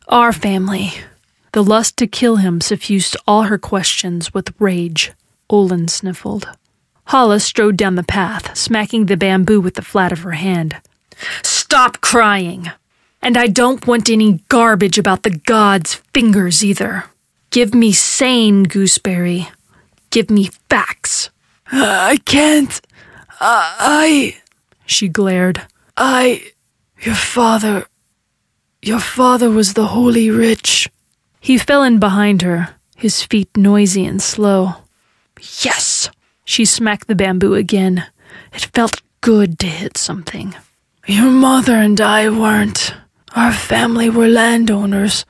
Our 0.08 0.32
family. 0.32 0.92
The 1.52 1.64
lust 1.64 1.96
to 1.96 2.06
kill 2.06 2.36
him 2.36 2.60
suffused 2.60 3.16
all 3.26 3.42
her 3.42 3.58
questions 3.58 4.32
with 4.32 4.54
rage. 4.60 5.12
Olin 5.48 5.88
sniffled. 5.88 6.48
Halla 7.06 7.40
strode 7.40 7.76
down 7.76 7.96
the 7.96 8.04
path, 8.04 8.56
smacking 8.56 9.06
the 9.06 9.16
bamboo 9.16 9.60
with 9.60 9.74
the 9.74 9.82
flat 9.82 10.12
of 10.12 10.20
her 10.20 10.32
hand. 10.32 10.76
Stop 11.42 12.00
crying! 12.00 12.70
And 13.20 13.36
I 13.36 13.48
don't 13.48 13.86
want 13.86 14.08
any 14.08 14.44
garbage 14.48 14.96
about 14.96 15.24
the 15.24 15.30
gods' 15.30 15.96
fingers 16.14 16.64
either. 16.64 17.04
Give 17.50 17.74
me 17.74 17.90
sane 17.92 18.62
gooseberry. 18.62 19.48
Give 20.10 20.30
me 20.30 20.50
facts. 20.68 21.30
I 21.72 22.18
can't. 22.24 22.80
I. 23.40 24.36
She 24.86 25.08
glared. 25.08 25.62
I. 25.96 26.52
Your 27.00 27.16
father. 27.16 27.86
Your 28.82 29.00
father 29.00 29.50
was 29.50 29.74
the 29.74 29.86
holy 29.86 30.30
rich. 30.30 30.88
He 31.40 31.58
fell 31.58 31.82
in 31.82 31.98
behind 31.98 32.42
her, 32.42 32.76
his 32.94 33.22
feet 33.22 33.56
noisy 33.56 34.04
and 34.04 34.20
slow. 34.20 34.74
Yes! 35.62 36.10
She 36.44 36.64
smacked 36.64 37.08
the 37.08 37.14
bamboo 37.14 37.54
again. 37.54 38.06
It 38.52 38.68
felt 38.74 39.02
good 39.20 39.58
to 39.60 39.66
hit 39.66 39.96
something. 39.96 40.54
Your 41.06 41.30
mother 41.30 41.74
and 41.74 42.00
I 42.00 42.28
weren't. 42.28 42.94
Our 43.34 43.52
family 43.52 44.10
were 44.10 44.28
landowners. 44.28 45.24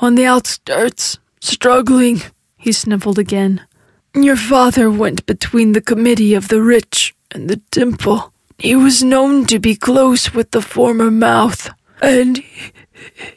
On 0.00 0.14
the 0.14 0.26
outskirts, 0.26 1.18
struggling. 1.40 2.22
He 2.56 2.72
sniffled 2.72 3.18
again. 3.18 3.66
Your 4.14 4.36
father 4.36 4.90
went 4.90 5.26
between 5.26 5.72
the 5.72 5.80
committee 5.80 6.34
of 6.34 6.48
the 6.48 6.62
rich 6.62 7.14
and 7.30 7.48
the 7.48 7.60
temple. 7.70 8.32
He 8.58 8.76
was 8.76 9.02
known 9.02 9.46
to 9.46 9.58
be 9.58 9.74
close 9.74 10.34
with 10.34 10.50
the 10.50 10.62
former 10.62 11.10
mouth, 11.10 11.70
and 12.02 12.42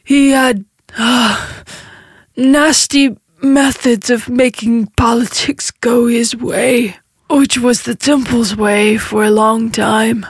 he 0.04 0.32
had 0.32 0.66
uh, 0.98 1.64
nasty 2.36 3.18
methods 3.42 4.10
of 4.10 4.30
making 4.30 4.88
politics 4.98 5.72
go 5.72 6.08
his 6.08 6.36
way, 6.36 6.98
which 7.30 7.58
was 7.58 7.84
the 7.84 7.96
temple's 7.96 8.56
way 8.56 8.98
for 8.98 9.24
a 9.24 9.32
long 9.32 9.70
time. 9.72 10.26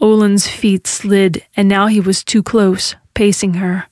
Olin's 0.00 0.46
feet 0.46 0.86
slid, 0.86 1.44
and 1.56 1.68
now 1.68 1.86
he 1.86 2.00
was 2.00 2.24
too 2.24 2.42
close, 2.42 2.94
pacing 3.14 3.54
her. 3.54 3.86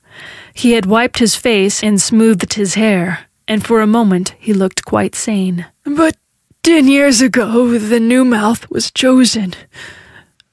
He 0.53 0.73
had 0.73 0.85
wiped 0.85 1.19
his 1.19 1.35
face 1.35 1.83
and 1.83 2.01
smoothed 2.01 2.53
his 2.53 2.75
hair, 2.75 3.27
and 3.47 3.65
for 3.65 3.81
a 3.81 3.87
moment 3.87 4.35
he 4.39 4.53
looked 4.53 4.85
quite 4.85 5.15
sane. 5.15 5.65
But 5.83 6.15
ten 6.63 6.87
years 6.87 7.21
ago, 7.21 7.77
the 7.77 7.99
new 7.99 8.23
mouth 8.23 8.69
was 8.69 8.91
chosen. 8.91 9.53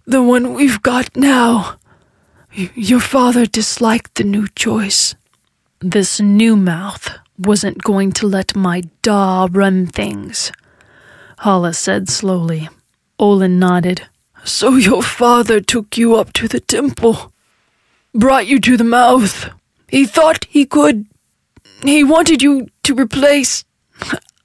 The 0.07 0.23
one 0.23 0.55
we've 0.55 0.83
got 0.83 1.17
now. 1.17 1.79
Your 2.75 3.01
father 3.01 3.47
disliked 3.47 4.17
the 4.17 4.25
new 4.25 4.47
choice. 4.49 5.15
This 5.85 6.21
new 6.21 6.55
mouth 6.55 7.11
wasn't 7.37 7.83
going 7.83 8.13
to 8.13 8.29
let 8.29 8.55
my 8.55 8.83
da 9.03 9.49
run 9.51 9.89
things, 9.89 10.53
Halla 11.41 11.75
said 11.75 12.09
slowly. 12.09 12.69
Olin 13.19 13.59
nodded. 13.59 14.07
So 14.45 14.77
your 14.77 15.03
father 15.03 15.61
took 15.61 15.99
you 15.99 16.15
up 16.15 16.33
to 16.35 16.47
the 16.47 16.61
temple, 16.61 17.33
brought 18.15 18.47
you 18.47 18.61
to 18.61 18.77
the 18.77 18.85
mouth. 18.85 19.51
He 19.89 20.07
thought 20.07 20.47
he 20.49 20.67
could. 20.67 21.07
He 21.83 22.05
wanted 22.05 22.43
you 22.43 22.69
to 22.85 22.95
replace. 22.95 23.65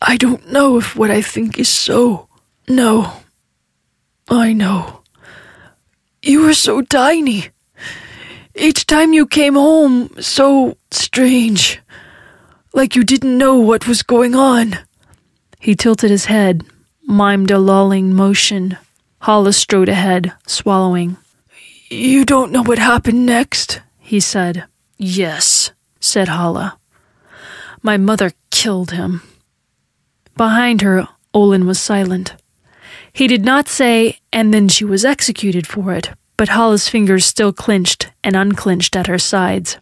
I 0.01 0.17
don't 0.17 0.51
know 0.51 0.79
if 0.79 0.95
what 0.95 1.11
I 1.11 1.21
think 1.21 1.59
is 1.59 1.69
so. 1.69 2.29
No. 2.67 3.13
I 4.27 4.53
know. 4.53 5.03
You 6.23 6.41
were 6.41 6.55
so 6.55 6.81
tiny. 6.81 7.49
Each 8.57 8.87
time 8.87 9.13
you 9.13 9.27
came 9.27 9.53
home, 9.53 10.09
so 10.19 10.77
strange. 10.89 11.79
Like 12.73 12.95
you 12.95 13.03
didn't 13.03 13.37
know 13.37 13.55
what 13.57 13.87
was 13.87 14.01
going 14.01 14.33
on. 14.33 14.79
He 15.59 15.75
tilted 15.75 16.09
his 16.09 16.25
head, 16.25 16.63
mimed 17.07 17.51
a 17.51 17.59
lulling 17.59 18.13
motion. 18.13 18.77
Halla 19.21 19.53
strode 19.53 19.89
ahead, 19.89 20.33
swallowing. 20.47 21.17
You 21.89 22.25
don't 22.25 22.51
know 22.51 22.63
what 22.63 22.79
happened 22.79 23.27
next? 23.27 23.81
He 23.99 24.19
said. 24.19 24.65
Yes, 24.97 25.71
said 25.99 26.27
Halla. 26.27 26.79
My 27.83 27.97
mother 27.97 28.31
killed 28.49 28.91
him. 28.91 29.21
Behind 30.35 30.81
her, 30.81 31.07
Olin 31.31 31.67
was 31.67 31.79
silent. 31.79 32.35
He 33.13 33.27
did 33.27 33.45
not 33.45 33.67
say, 33.67 34.19
and 34.33 34.51
then 34.51 34.67
she 34.67 34.83
was 34.83 35.05
executed 35.05 35.67
for 35.67 35.93
it, 35.93 36.09
but 36.37 36.49
Halla's 36.49 36.87
fingers 36.87 37.25
still 37.25 37.51
clenched 37.51 38.11
and 38.23 38.35
unclenched 38.35 38.95
at 38.95 39.07
her 39.07 39.17
sides. 39.17 39.77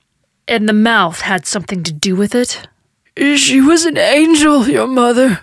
And 0.48 0.68
the 0.68 0.74
mouth 0.74 1.22
had 1.22 1.46
something 1.46 1.84
to 1.84 1.94
do 1.94 2.16
with 2.16 2.34
it? 2.34 2.68
She 3.18 3.62
was 3.62 3.86
an 3.86 3.98
angel, 3.98 4.68
your 4.68 4.88
mother. 4.88 5.42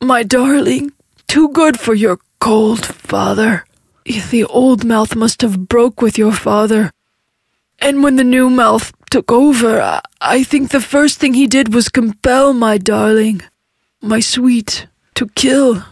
My 0.00 0.22
darling, 0.22 0.92
too 1.26 1.48
good 1.50 1.80
for 1.80 1.94
your 1.94 2.18
cold 2.38 2.84
father. 2.84 3.64
The 4.04 4.44
old 4.44 4.84
mouth 4.84 5.16
must 5.16 5.42
have 5.42 5.68
broke 5.68 6.00
with 6.00 6.18
your 6.18 6.32
father. 6.32 6.92
And 7.78 8.02
when 8.02 8.16
the 8.16 8.24
new 8.24 8.48
mouth 8.48 8.92
took 9.10 9.30
over, 9.30 10.00
I 10.20 10.42
think 10.42 10.70
the 10.70 10.80
first 10.80 11.18
thing 11.18 11.34
he 11.34 11.46
did 11.46 11.74
was 11.74 11.88
compel 11.88 12.52
my 12.52 12.78
darling, 12.78 13.42
my 14.00 14.20
sweet, 14.20 14.86
to 15.14 15.28
kill. 15.28 15.84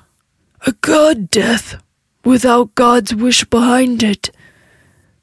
A 0.67 0.73
god 0.81 1.31
death, 1.31 1.83
without 2.25 2.75
God's 2.75 3.15
wish 3.15 3.45
behind 3.45 4.03
it. 4.03 4.31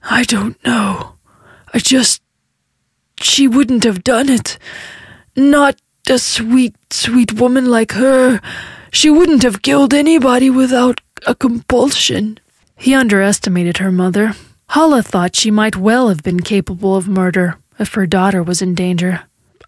I 0.04 0.24
don't 0.24 0.64
know. 0.66 1.16
I 1.74 1.80
just. 1.80 2.22
She 3.22 3.48
wouldn't 3.48 3.84
have 3.84 4.04
done 4.04 4.30
it. 4.30 4.58
Not 5.36 5.80
a 6.10 6.18
sweet, 6.18 6.76
sweet 6.92 7.34
woman 7.34 7.70
like 7.70 7.92
her. 7.94 8.42
She 8.92 9.10
wouldn't 9.10 9.44
have 9.44 9.62
killed 9.62 9.94
anybody 9.94 10.50
without 10.50 11.00
a 11.26 11.36
compulsion. 11.36 12.40
He 12.76 12.96
underestimated 12.96 13.78
her 13.78 13.92
mother. 13.92 14.36
Halla 14.70 15.04
thought 15.04 15.36
she 15.36 15.52
might 15.52 15.76
well 15.76 16.10
have 16.10 16.24
been 16.24 16.40
capable 16.42 16.96
of 16.96 17.08
murder 17.08 17.58
if 17.78 17.94
her 17.94 18.08
daughter 18.08 18.42
was 18.42 18.62
in 18.62 18.74
danger. 18.74 19.24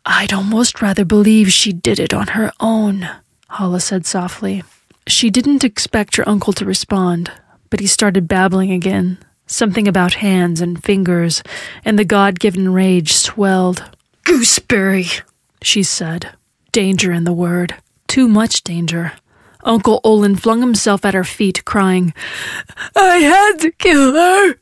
I'd 0.06 0.34
almost 0.34 0.82
rather 0.82 1.06
believe 1.06 1.52
she 1.52 1.72
did 1.72 2.00
it 2.00 2.14
on 2.14 2.28
her 2.28 2.52
own, 2.60 3.10
Halla 3.50 3.80
said 3.80 4.06
softly. 4.06 4.64
She 5.08 5.30
didn't 5.30 5.64
expect 5.64 6.16
her 6.16 6.28
uncle 6.28 6.54
to 6.54 6.66
respond, 6.66 7.32
but 7.70 7.80
he 7.80 7.88
started 7.88 8.28
babbling 8.28 8.72
again. 8.72 9.18
Something 9.46 9.88
about 9.88 10.16
hands 10.16 10.62
and 10.62 10.84
fingers, 10.84 11.44
and 11.84 12.00
the 12.00 12.06
God 12.06 12.40
given 12.40 12.74
rage 12.74 13.14
swelled. 13.14 13.84
Gooseberry, 14.24 15.08
she 15.62 15.84
said. 15.84 16.30
Danger 16.72 17.12
in 17.12 17.24
the 17.24 17.34
word. 17.34 17.76
Too 18.08 18.28
much 18.28 18.64
danger. 18.64 19.14
Uncle 19.64 20.02
Olin 20.04 20.36
flung 20.36 20.62
himself 20.62 21.06
at 21.06 21.14
her 21.14 21.24
feet, 21.24 21.66
crying, 21.66 22.14
I 22.96 23.18
had 23.18 23.60
to 23.60 23.72
kill 23.72 24.14
her. 24.14 24.56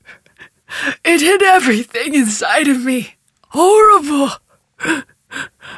It 1.04 1.22
hid 1.22 1.42
everything 1.42 2.16
inside 2.16 2.68
of 2.68 2.84
me. 2.84 3.16
Horrible. 3.50 4.30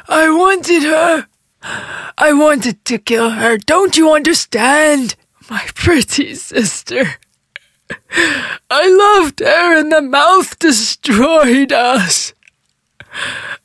I 0.08 0.30
wanted 0.30 0.82
her. 0.82 1.26
I 1.62 2.32
wanted 2.32 2.84
to 2.84 2.98
kill 2.98 3.30
her. 3.30 3.56
Don't 3.56 3.96
you 3.96 4.12
understand? 4.12 5.16
My 5.50 5.66
pretty 5.74 6.34
sister. 6.34 7.16
I 8.70 8.88
loved 8.88 9.40
her 9.40 9.78
and 9.78 9.92
the 9.92 10.02
mouth 10.02 10.58
destroyed 10.58 11.72
us. 11.72 12.32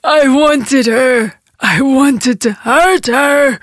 I 0.04 0.28
wanted 0.28 0.86
her. 0.88 1.40
I 1.60 1.82
wanted 1.82 2.42
to 2.42 2.54
hurt 2.54 3.08
her. 3.08 3.60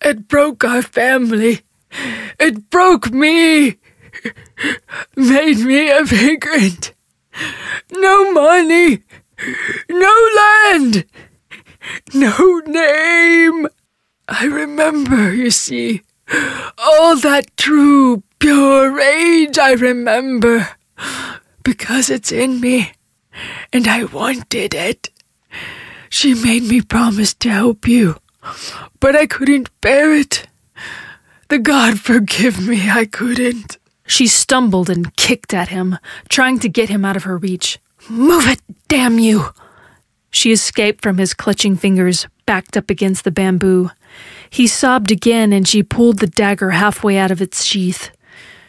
It 0.00 0.28
broke 0.28 0.64
our 0.64 0.82
family. 0.82 1.62
It 2.38 2.70
broke 2.70 3.10
me. 3.10 3.78
Made 5.16 5.58
me 5.58 5.90
a 5.90 6.04
vagrant. 6.04 6.92
No 7.90 8.32
money. 8.32 9.02
No 9.88 10.28
land. 10.36 11.04
No 12.12 12.60
name. 12.66 13.68
I 14.28 14.46
remember, 14.46 15.34
you 15.34 15.50
see. 15.50 16.02
All 16.78 17.16
that 17.16 17.56
true, 17.56 18.22
pure 18.44 18.90
rage 18.90 19.56
I 19.56 19.72
remember. 19.72 20.68
Because 21.62 22.10
it's 22.10 22.30
in 22.30 22.60
me. 22.60 22.92
And 23.72 23.88
I 23.88 24.04
wanted 24.04 24.74
it. 24.74 25.08
She 26.10 26.34
made 26.34 26.64
me 26.64 26.82
promise 26.82 27.32
to 27.34 27.48
help 27.48 27.88
you. 27.88 28.16
But 29.00 29.16
I 29.16 29.24
couldn't 29.24 29.70
bear 29.80 30.14
it. 30.14 30.46
The 31.48 31.58
God 31.58 31.98
forgive 31.98 32.68
me, 32.68 32.90
I 32.90 33.06
couldn't. 33.06 33.78
She 34.06 34.26
stumbled 34.26 34.90
and 34.90 35.16
kicked 35.16 35.54
at 35.54 35.68
him, 35.68 35.96
trying 36.28 36.58
to 36.58 36.68
get 36.68 36.90
him 36.90 37.02
out 37.02 37.16
of 37.16 37.24
her 37.24 37.38
reach. 37.38 37.78
Move 38.10 38.46
it, 38.46 38.60
damn 38.88 39.18
you! 39.18 39.54
She 40.30 40.52
escaped 40.52 41.02
from 41.02 41.16
his 41.16 41.32
clutching 41.32 41.76
fingers, 41.76 42.26
backed 42.44 42.76
up 42.76 42.90
against 42.90 43.24
the 43.24 43.30
bamboo. 43.30 43.90
He 44.50 44.66
sobbed 44.66 45.10
again, 45.10 45.54
and 45.54 45.66
she 45.66 45.82
pulled 45.82 46.18
the 46.18 46.26
dagger 46.26 46.72
halfway 46.72 47.16
out 47.16 47.30
of 47.30 47.40
its 47.40 47.64
sheath. 47.64 48.10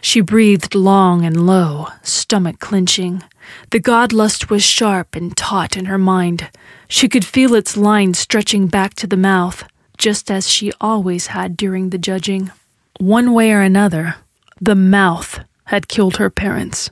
She 0.06 0.22
breathed 0.22 0.76
long 0.76 1.26
and 1.26 1.48
low, 1.48 1.88
stomach 2.04 2.60
clenching. 2.60 3.24
The 3.72 3.80
god 3.80 4.14
lust 4.14 4.52
was 4.52 4.62
sharp 4.62 5.16
and 5.16 5.36
taut 5.36 5.76
in 5.76 5.86
her 5.86 5.98
mind. 5.98 6.52
She 6.88 7.10
could 7.10 7.26
feel 7.26 7.56
its 7.56 7.76
lines 7.76 8.20
stretching 8.20 8.68
back 8.68 8.94
to 8.98 9.08
the 9.08 9.18
mouth, 9.18 9.64
just 9.98 10.30
as 10.30 10.48
she 10.48 10.72
always 10.80 11.34
had 11.34 11.58
during 11.58 11.90
the 11.90 11.98
judging. 11.98 12.52
One 13.00 13.34
way 13.34 13.52
or 13.52 13.62
another, 13.62 14.18
the 14.62 14.76
mouth 14.76 15.40
had 15.74 15.88
killed 15.88 16.18
her 16.18 16.30
parents. 16.30 16.92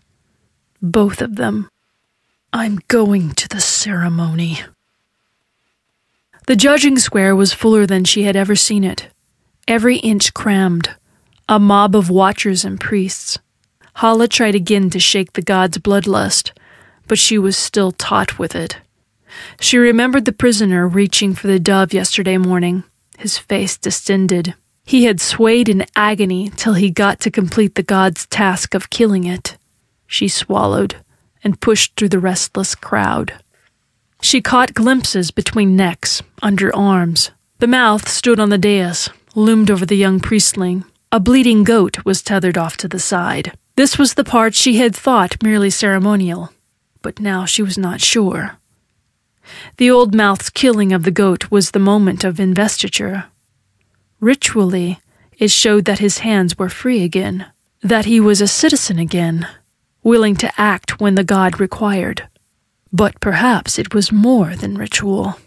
Both 0.81 1.21
of 1.21 1.35
them. 1.35 1.69
I'm 2.51 2.79
going 2.87 3.33
to 3.35 3.47
the 3.47 3.61
ceremony. 3.61 4.61
The 6.47 6.55
judging 6.55 6.97
square 6.97 7.35
was 7.35 7.53
fuller 7.53 7.85
than 7.85 8.05
she 8.05 8.23
had 8.23 8.35
ever 8.35 8.55
seen 8.55 8.83
it, 8.83 9.09
every 9.67 9.97
inch 9.97 10.33
crammed, 10.33 10.95
a 11.47 11.59
mob 11.59 11.95
of 11.95 12.09
watchers 12.09 12.63
and 12.63 12.79
priests. 12.79 13.39
Halla 13.95 14.27
tried 14.27 14.55
again 14.55 14.89
to 14.89 14.99
shake 14.99 15.33
the 15.33 15.41
god's 15.41 15.77
bloodlust, 15.77 16.51
but 17.07 17.19
she 17.19 17.37
was 17.37 17.57
still 17.57 17.91
taut 17.91 18.39
with 18.39 18.55
it. 18.55 18.77
She 19.59 19.77
remembered 19.77 20.25
the 20.25 20.31
prisoner 20.31 20.87
reaching 20.87 21.33
for 21.33 21.47
the 21.47 21.59
dove 21.59 21.93
yesterday 21.93 22.37
morning, 22.37 22.83
his 23.17 23.37
face 23.37 23.77
distended. 23.77 24.55
He 24.85 25.05
had 25.05 25.21
swayed 25.21 25.69
in 25.69 25.85
agony 25.95 26.49
till 26.49 26.73
he 26.73 26.89
got 26.89 27.19
to 27.21 27.31
complete 27.31 27.75
the 27.75 27.83
god's 27.83 28.25
task 28.27 28.73
of 28.73 28.89
killing 28.89 29.23
it. 29.23 29.57
She 30.07 30.27
swallowed 30.27 30.97
and 31.43 31.59
pushed 31.59 31.95
through 31.95 32.09
the 32.09 32.19
restless 32.19 32.75
crowd. 32.75 33.33
She 34.21 34.41
caught 34.41 34.73
glimpses 34.73 35.31
between 35.31 35.75
necks, 35.75 36.21
under 36.41 36.73
arms. 36.75 37.31
The 37.59 37.67
mouth 37.67 38.07
stood 38.07 38.39
on 38.39 38.49
the 38.49 38.57
dais, 38.57 39.09
loomed 39.35 39.69
over 39.69 39.85
the 39.85 39.97
young 39.97 40.19
priestling. 40.19 40.85
A 41.13 41.19
bleeding 41.19 41.63
goat 41.63 42.03
was 42.03 42.23
tethered 42.23 42.57
off 42.57 42.75
to 42.77 42.87
the 42.87 42.97
side. 42.97 43.55
This 43.75 43.99
was 43.99 44.15
the 44.15 44.23
part 44.23 44.55
she 44.55 44.77
had 44.77 44.95
thought 44.95 45.43
merely 45.43 45.69
ceremonial, 45.69 46.51
but 47.03 47.19
now 47.19 47.45
she 47.45 47.61
was 47.61 47.77
not 47.77 48.01
sure. 48.01 48.57
The 49.77 49.91
old 49.91 50.15
mouth's 50.15 50.49
killing 50.49 50.91
of 50.91 51.03
the 51.03 51.11
goat 51.11 51.51
was 51.51 51.69
the 51.69 51.77
moment 51.77 52.23
of 52.23 52.39
investiture. 52.39 53.25
Ritually, 54.19 55.01
it 55.37 55.51
showed 55.51 55.85
that 55.85 55.99
his 55.99 56.17
hands 56.25 56.57
were 56.57 56.67
free 56.67 57.03
again, 57.03 57.45
that 57.83 58.05
he 58.05 58.19
was 58.19 58.41
a 58.41 58.47
citizen 58.47 58.97
again, 58.97 59.47
willing 60.01 60.35
to 60.37 60.51
act 60.59 60.99
when 60.99 61.13
the 61.13 61.23
god 61.23 61.59
required. 61.59 62.27
But 62.91 63.19
perhaps 63.19 63.77
it 63.77 63.93
was 63.93 64.11
more 64.11 64.55
than 64.55 64.79
ritual. 64.79 65.37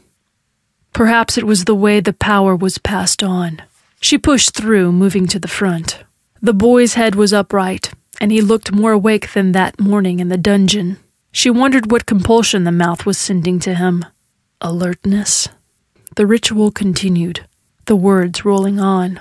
Perhaps 0.93 1.37
it 1.37 1.45
was 1.45 1.65
the 1.65 1.75
way 1.75 1.99
the 1.99 2.13
power 2.13 2.55
was 2.55 2.79
passed 2.79 3.25
on. 3.25 3.63
She 4.01 4.19
pushed 4.19 4.55
through, 4.55 4.93
moving 4.93 5.27
to 5.29 5.39
the 5.39 5.49
front. 5.49 6.05
The 6.41 6.55
boy's 6.55 6.95
head 6.95 7.15
was 7.15 7.33
upright, 7.33 7.93
and 8.21 8.31
he 8.31 8.41
looked 8.41 8.73
more 8.73 8.93
awake 8.93 9.33
than 9.33 9.53
that 9.53 9.81
morning 9.81 10.21
in 10.21 10.29
the 10.29 10.37
dungeon. 10.37 10.99
She 11.33 11.51
wondered 11.51 11.91
what 11.91 12.07
compulsion 12.07 12.65
the 12.65 12.73
mouth 12.73 13.05
was 13.05 13.19
sending 13.19 13.59
to 13.61 13.75
him. 13.75 14.05
Alertness. 14.61 15.49
The 16.15 16.27
ritual 16.27 16.71
continued, 16.71 17.47
the 17.87 17.97
words 17.97 18.45
rolling 18.45 18.81
on. 18.81 19.21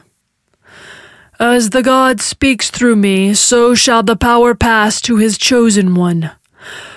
As 1.40 1.72
the 1.72 1.84
God 1.84 2.22
speaks 2.22 2.70
through 2.70 2.96
me, 2.96 3.34
so 3.34 3.76
shall 3.76 4.04
the 4.04 4.16
power 4.16 4.56
pass 4.56 5.02
to 5.02 5.18
his 5.18 5.38
chosen 5.38 5.94
one. 5.94 6.32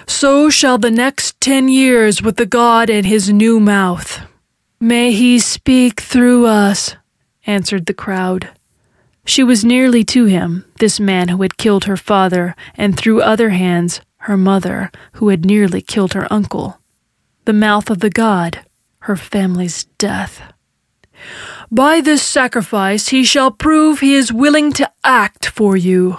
So 0.07 0.51
shall 0.51 0.79
the 0.79 0.91
next 0.91 1.41
ten 1.41 1.68
years 1.68 2.22
with 2.22 2.37
the 2.37 2.47
God 2.47 2.89
and 2.89 3.05
his 3.05 3.33
new 3.33 3.59
mouth. 3.59 4.20
May 4.81 5.11
he 5.11 5.41
speak 5.41 6.01
through 6.01 6.47
us, 6.47 6.95
answered 7.49 7.87
the 7.87 7.95
crowd. 7.95 8.51
She 9.25 9.43
was 9.43 9.65
nearly 9.65 10.05
to 10.05 10.27
him, 10.27 10.65
this 10.79 11.01
man 11.01 11.29
who 11.29 11.43
had 11.43 11.57
killed 11.59 11.85
her 11.85 11.97
father, 11.97 12.55
and 12.77 12.97
through 12.97 13.23
other 13.23 13.51
hands, 13.51 14.01
her 14.19 14.37
mother, 14.37 14.91
who 15.15 15.29
had 15.31 15.45
nearly 15.45 15.83
killed 15.83 16.13
her 16.13 16.33
uncle. 16.33 16.79
The 17.45 17.53
mouth 17.53 17.91
of 17.91 17.99
the 17.99 18.11
God, 18.11 18.65
her 19.01 19.17
family's 19.17 19.85
death. 19.99 20.41
By 21.71 22.01
this 22.01 22.23
sacrifice 22.23 23.09
he 23.09 23.25
shall 23.25 23.51
prove 23.51 24.01
he 24.01 24.15
is 24.15 24.33
willing 24.33 24.73
to 24.75 24.91
act 25.03 25.47
for 25.47 25.77
you. 25.77 26.19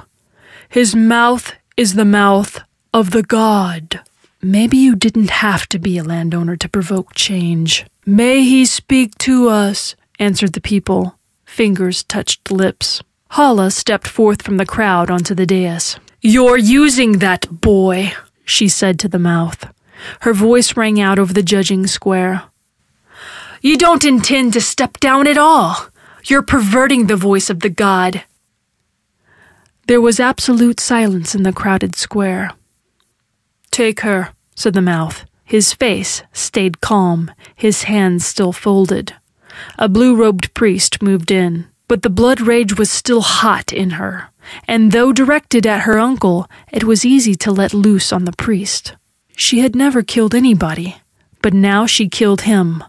His 0.68 0.96
mouth 0.96 1.54
is 1.78 1.94
the 1.94 2.06
mouth 2.06 2.60
of 2.94 3.12
the 3.12 3.24
God. 3.24 4.02
Maybe 4.42 4.78
you 4.78 4.96
didn't 4.96 5.30
have 5.30 5.68
to 5.70 5.80
be 5.80 5.98
a 5.98 6.04
landowner 6.04 6.56
to 6.58 6.70
provoke 6.70 7.14
change. 7.14 7.86
May 8.06 8.44
he 8.44 8.66
speak 8.66 9.18
to 9.20 9.50
us, 9.50 9.96
answered 10.18 10.54
the 10.54 10.62
people. 10.62 11.19
Fingers 11.50 12.04
touched 12.04 12.52
lips. 12.52 13.02
Halla 13.32 13.70
stepped 13.72 14.08
forth 14.08 14.44
from 14.44 14.56
the 14.56 14.66
crowd 14.66 15.12
onto 15.12 15.36
the 15.36 15.46
dais. 15.46 15.98
You're 16.22 16.58
using 16.58 17.18
that 17.18 17.48
boy, 17.50 18.14
she 18.46 18.70
said 18.70 18.98
to 19.00 19.10
the 19.10 19.20
mouth. 19.20 19.66
Her 20.22 20.34
voice 20.34 20.78
rang 20.78 21.02
out 21.02 21.20
over 21.20 21.34
the 21.34 21.44
judging 21.44 21.86
square. 21.86 22.44
You 23.62 23.78
don't 23.78 24.06
intend 24.06 24.54
to 24.54 24.62
step 24.62 25.00
down 25.00 25.28
at 25.28 25.38
all. 25.38 25.76
You're 26.24 26.44
perverting 26.44 27.08
the 27.08 27.18
voice 27.18 27.50
of 27.50 27.60
the 27.60 27.70
god. 27.70 28.24
There 29.88 30.00
was 30.00 30.20
absolute 30.20 30.80
silence 30.80 31.36
in 31.36 31.44
the 31.44 31.52
crowded 31.52 31.96
square. 31.96 32.52
Take 33.70 34.02
her, 34.02 34.30
said 34.56 34.76
the 34.76 34.82
mouth. 34.82 35.26
His 35.44 35.74
face 35.74 36.24
stayed 36.32 36.80
calm, 36.80 37.32
his 37.56 37.84
hands 37.84 38.26
still 38.26 38.54
folded. 38.54 39.16
A 39.78 39.90
blue 39.90 40.16
robed 40.16 40.54
priest 40.54 41.02
moved 41.02 41.32
in, 41.32 41.68
but 41.88 42.02
the 42.02 42.10
blood 42.10 42.42
rage 42.42 42.78
was 42.78 42.92
still 42.92 43.22
hot 43.22 43.74
in 43.74 43.92
her, 43.92 44.30
and 44.68 44.92
though 44.92 45.12
directed 45.12 45.66
at 45.66 45.82
her 45.82 45.98
uncle, 45.98 46.50
it 46.72 46.84
was 46.84 47.06
easy 47.06 47.36
to 47.36 47.52
let 47.52 47.74
loose 47.74 48.14
on 48.14 48.26
the 48.26 48.32
priest. 48.32 48.96
She 49.36 49.60
had 49.60 49.76
never 49.76 50.04
killed 50.04 50.36
anybody, 50.36 50.98
but 51.42 51.54
now 51.54 51.86
she 51.86 52.10
killed 52.10 52.42
him, 52.42 52.84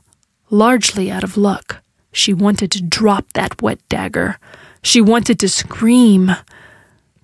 largely 0.50 1.10
out 1.10 1.24
of 1.24 1.36
luck. 1.36 1.82
She 2.12 2.34
wanted 2.34 2.70
to 2.72 2.82
drop 2.82 3.32
that 3.34 3.62
wet 3.62 3.78
dagger. 3.88 4.38
She 4.82 5.00
wanted 5.00 5.38
to 5.40 5.48
scream, 5.48 6.32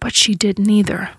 but 0.00 0.14
she 0.14 0.34
did 0.34 0.58
neither. 0.58 1.10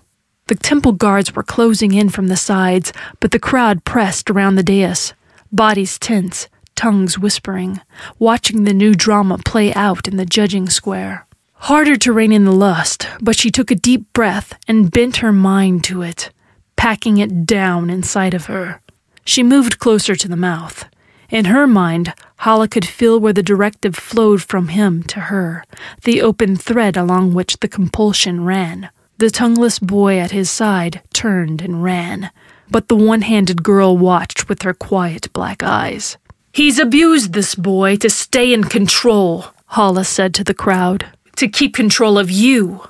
The 0.46 0.54
temple 0.54 0.92
guards 0.92 1.34
were 1.34 1.42
closing 1.42 1.92
in 1.92 2.08
from 2.08 2.28
the 2.28 2.36
sides, 2.36 2.92
but 3.20 3.30
the 3.30 3.38
crowd 3.38 3.84
pressed 3.84 4.30
around 4.30 4.54
the 4.54 4.62
dais, 4.62 5.12
bodies 5.52 5.98
tense, 5.98 6.48
tongues 6.78 7.18
whispering, 7.18 7.80
watching 8.20 8.62
the 8.62 8.72
new 8.72 8.94
drama 8.94 9.36
play 9.38 9.74
out 9.74 10.06
in 10.06 10.16
the 10.16 10.24
judging 10.24 10.68
square. 10.68 11.26
Harder 11.54 11.96
to 11.96 12.12
rein 12.12 12.30
in 12.30 12.44
the 12.44 12.52
lust, 12.52 13.08
but 13.20 13.36
she 13.36 13.50
took 13.50 13.72
a 13.72 13.74
deep 13.74 14.12
breath 14.12 14.56
and 14.68 14.92
bent 14.92 15.16
her 15.16 15.32
mind 15.32 15.82
to 15.82 16.02
it, 16.02 16.30
packing 16.76 17.18
it 17.18 17.44
down 17.44 17.90
inside 17.90 18.32
of 18.32 18.46
her. 18.46 18.80
She 19.24 19.42
moved 19.42 19.80
closer 19.80 20.14
to 20.14 20.28
the 20.28 20.36
mouth. 20.36 20.84
In 21.30 21.46
her 21.46 21.66
mind, 21.66 22.14
Halla 22.36 22.68
could 22.68 22.86
feel 22.86 23.18
where 23.18 23.32
the 23.32 23.42
directive 23.42 23.96
flowed 23.96 24.40
from 24.40 24.68
him 24.68 25.02
to 25.14 25.18
her, 25.32 25.64
the 26.04 26.22
open 26.22 26.54
thread 26.54 26.96
along 26.96 27.34
which 27.34 27.58
the 27.58 27.66
compulsion 27.66 28.44
ran. 28.44 28.88
The 29.18 29.30
tongueless 29.30 29.80
boy 29.80 30.20
at 30.20 30.30
his 30.30 30.48
side 30.48 31.02
turned 31.12 31.60
and 31.60 31.82
ran, 31.82 32.30
but 32.70 32.86
the 32.86 32.94
one 32.94 33.22
handed 33.22 33.64
girl 33.64 33.98
watched 33.98 34.48
with 34.48 34.62
her 34.62 34.74
quiet 34.74 35.32
black 35.32 35.64
eyes. 35.64 36.16
He's 36.52 36.78
abused 36.78 37.32
this 37.32 37.54
boy 37.54 37.96
to 37.96 38.10
stay 38.10 38.52
in 38.52 38.64
control, 38.64 39.46
Halla 39.66 40.04
said 40.04 40.34
to 40.34 40.44
the 40.44 40.54
crowd, 40.54 41.06
to 41.36 41.48
keep 41.48 41.74
control 41.74 42.18
of 42.18 42.30
you. 42.30 42.88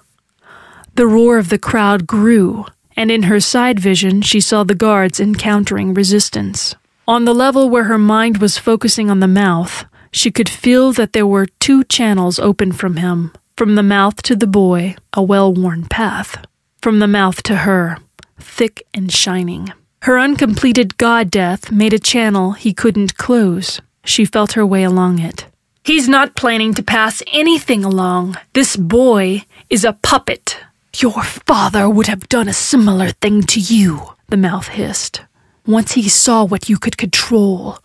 The 0.95 1.07
roar 1.07 1.39
of 1.39 1.49
the 1.49 1.59
crowd 1.59 2.07
grew, 2.07 2.67
and 2.97 3.11
in 3.11 3.25
her 3.25 3.41
side 3.41 3.79
vision 3.79 4.23
she 4.23 4.41
saw 4.41 4.65
the 4.65 4.75
guards 4.75 5.21
encountering 5.21 5.95
resistance. 5.95 6.75
On 7.07 7.25
the 7.25 7.35
level 7.35 7.71
where 7.71 7.85
her 7.85 7.99
mind 7.99 8.39
was 8.39 8.59
focusing 8.59 9.11
on 9.11 9.21
the 9.21 9.29
mouth, 9.29 9.85
she 10.11 10.31
could 10.31 10.49
feel 10.49 10.93
that 10.93 11.13
there 11.13 11.27
were 11.27 11.47
two 11.61 11.85
channels 11.85 12.39
open 12.39 12.73
from 12.73 12.97
him. 12.97 13.33
From 13.57 13.75
the 13.75 13.83
mouth 13.83 14.23
to 14.23 14.37
the 14.37 14.47
boy, 14.47 14.97
a 15.13 15.23
well 15.23 15.53
worn 15.53 15.87
path. 15.87 16.45
From 16.81 16.99
the 16.99 17.09
mouth 17.09 17.43
to 17.45 17.57
her, 17.57 17.99
thick 18.39 18.87
and 18.95 19.13
shining. 19.13 19.73
Her 20.03 20.18
uncompleted 20.18 20.96
god 20.96 21.30
death 21.30 21.72
made 21.72 21.92
a 21.92 21.99
channel 21.99 22.53
he 22.53 22.72
couldn't 22.72 23.16
close. 23.16 23.80
She 24.05 24.24
felt 24.24 24.53
her 24.53 24.64
way 24.64 24.84
along 24.84 25.18
it. 25.18 25.46
He's 25.84 26.09
not 26.09 26.36
planning 26.36 26.74
to 26.74 26.82
pass 26.82 27.22
anything 27.32 27.84
along. 27.84 28.36
This 28.53 28.76
boy 28.76 29.44
is 29.70 29.84
a 29.84 29.94
puppet. 29.94 30.59
Your 30.96 31.22
father 31.22 31.88
would 31.88 32.07
have 32.07 32.28
done 32.28 32.49
a 32.49 32.53
similar 32.53 33.11
thing 33.11 33.42
to 33.44 33.61
you, 33.61 34.14
the 34.28 34.36
mouth 34.36 34.68
hissed, 34.68 35.22
once 35.66 35.92
he 35.92 36.09
saw 36.09 36.44
what 36.44 36.68
you 36.68 36.78
could 36.78 36.96
control. 36.96 37.78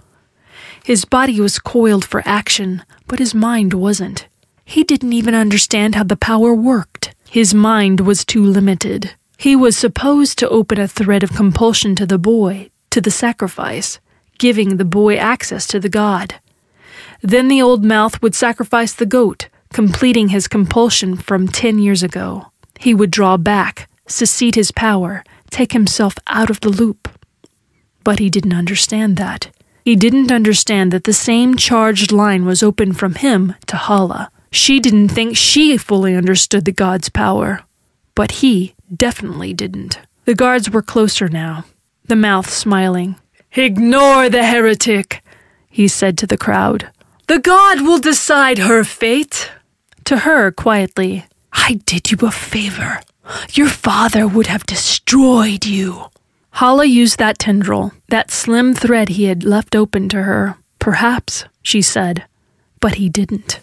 His 0.83 1.05
body 1.05 1.39
was 1.39 1.59
coiled 1.59 2.05
for 2.05 2.21
action, 2.25 2.83
but 3.07 3.19
his 3.19 3.33
mind 3.33 3.73
wasn't. 3.73 4.27
He 4.65 4.83
didn't 4.83 5.13
even 5.13 5.35
understand 5.35 5.95
how 5.95 6.03
the 6.03 6.15
power 6.15 6.53
worked. 6.53 7.13
His 7.29 7.53
mind 7.53 8.01
was 8.01 8.25
too 8.25 8.43
limited. 8.43 9.15
He 9.37 9.55
was 9.55 9.77
supposed 9.77 10.37
to 10.39 10.49
open 10.49 10.79
a 10.79 10.87
thread 10.87 11.23
of 11.23 11.35
compulsion 11.35 11.95
to 11.95 12.05
the 12.05 12.17
boy, 12.17 12.69
to 12.91 13.01
the 13.01 13.11
sacrifice, 13.11 13.99
giving 14.37 14.77
the 14.77 14.85
boy 14.85 15.15
access 15.17 15.67
to 15.67 15.79
the 15.79 15.89
god. 15.89 16.35
Then 17.21 17.47
the 17.47 17.61
old 17.61 17.83
mouth 17.83 18.21
would 18.21 18.35
sacrifice 18.35 18.93
the 18.93 19.05
goat, 19.05 19.47
completing 19.71 20.29
his 20.29 20.47
compulsion 20.47 21.17
from 21.17 21.47
ten 21.47 21.79
years 21.79 22.03
ago. 22.03 22.51
He 22.79 22.93
would 22.93 23.11
draw 23.11 23.37
back, 23.37 23.89
secede 24.07 24.55
his 24.55 24.71
power, 24.71 25.23
take 25.49 25.71
himself 25.71 26.15
out 26.27 26.49
of 26.49 26.59
the 26.59 26.69
loop. 26.69 27.09
But 28.03 28.19
he 28.19 28.29
didn't 28.29 28.53
understand 28.53 29.17
that. 29.17 29.49
He 29.85 29.95
didn't 29.95 30.31
understand 30.31 30.91
that 30.91 31.03
the 31.03 31.13
same 31.13 31.55
charged 31.55 32.11
line 32.11 32.45
was 32.45 32.63
open 32.63 32.93
from 32.93 33.15
him 33.15 33.55
to 33.67 33.77
Halla. 33.77 34.31
She 34.51 34.79
didn't 34.79 35.09
think 35.09 35.35
she 35.35 35.77
fully 35.77 36.15
understood 36.15 36.65
the 36.65 36.71
god's 36.71 37.09
power. 37.09 37.61
But 38.15 38.31
he 38.43 38.75
definitely 38.95 39.53
didn't. 39.53 39.99
The 40.25 40.35
guards 40.35 40.69
were 40.69 40.81
closer 40.81 41.27
now, 41.27 41.65
the 42.05 42.15
mouth 42.15 42.49
smiling. 42.49 43.15
Ignore 43.53 44.29
the 44.29 44.43
heretic, 44.43 45.23
he 45.69 45.87
said 45.87 46.17
to 46.19 46.27
the 46.27 46.37
crowd. 46.37 46.89
The 47.27 47.39
god 47.39 47.81
will 47.81 47.99
decide 47.99 48.57
her 48.57 48.83
fate. 48.83 49.51
To 50.05 50.17
her, 50.17 50.51
quietly, 50.51 51.25
I 51.51 51.79
did 51.85 52.11
you 52.11 52.17
a 52.21 52.31
favor. 52.31 53.01
Your 53.53 53.69
father 53.69 54.27
would 54.27 54.47
have 54.47 54.65
destroyed 54.65 55.65
you. 55.65 56.05
Halla 56.51 56.85
used 56.85 57.17
that 57.19 57.39
tendril, 57.39 57.93
that 58.09 58.29
slim 58.31 58.73
thread 58.73 59.09
he 59.09 59.25
had 59.25 59.43
left 59.43 59.75
open 59.75 60.09
to 60.09 60.23
her. 60.23 60.57
Perhaps, 60.79 61.45
she 61.61 61.81
said, 61.81 62.25
but 62.79 62.95
he 62.95 63.09
didn't. 63.09 63.59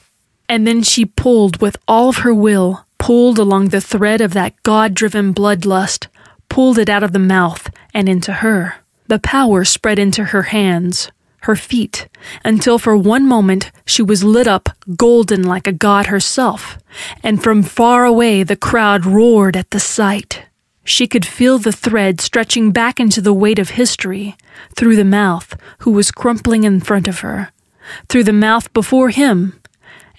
And 0.49 0.67
then 0.67 0.83
she 0.83 1.05
pulled 1.05 1.61
with 1.61 1.77
all 1.87 2.09
of 2.09 2.19
her 2.19 2.35
will, 2.35 2.87
pulled 3.01 3.39
along 3.39 3.71
the 3.71 3.81
thread 3.81 4.21
of 4.21 4.35
that 4.35 4.63
God 4.63 4.95
driven 4.95 5.35
bloodlust, 5.35 6.07
pulled 6.49 6.79
it 6.79 6.91
out 6.91 7.03
of 7.03 7.13
the 7.13 7.19
mouth 7.19 7.69
and 7.95 8.09
into 8.09 8.35
her. 8.35 8.77
The 9.09 9.19
power 9.19 9.65
spread 9.65 9.99
into 9.99 10.25
her 10.25 10.43
hands, 10.43 11.11
her 11.43 11.57
feet, 11.57 12.09
until 12.45 12.79
for 12.79 12.97
one 12.97 13.27
moment 13.27 13.73
she 13.87 14.03
was 14.03 14.23
lit 14.23 14.47
up 14.47 14.69
golden 14.97 15.43
like 15.43 15.67
a 15.67 15.73
god 15.73 16.07
herself, 16.07 16.79
and 17.23 17.43
from 17.43 17.63
far 17.63 18.05
away 18.05 18.43
the 18.43 18.55
crowd 18.55 19.07
roared 19.07 19.57
at 19.57 19.71
the 19.71 19.81
sight. 19.81 20.45
She 20.85 21.07
could 21.07 21.25
feel 21.25 21.59
the 21.59 21.73
thread 21.73 22.21
stretching 22.21 22.71
back 22.71 23.01
into 23.01 23.23
the 23.23 23.33
weight 23.33 23.59
of 23.59 23.71
history, 23.71 24.37
through 24.77 24.97
the 24.97 25.05
mouth, 25.05 25.57
who 25.79 25.91
was 25.91 26.11
crumpling 26.11 26.65
in 26.65 26.81
front 26.81 27.09
of 27.09 27.21
her, 27.21 27.51
through 28.09 28.25
the 28.25 28.33
mouth 28.33 28.71
before 28.75 29.09
him, 29.09 29.59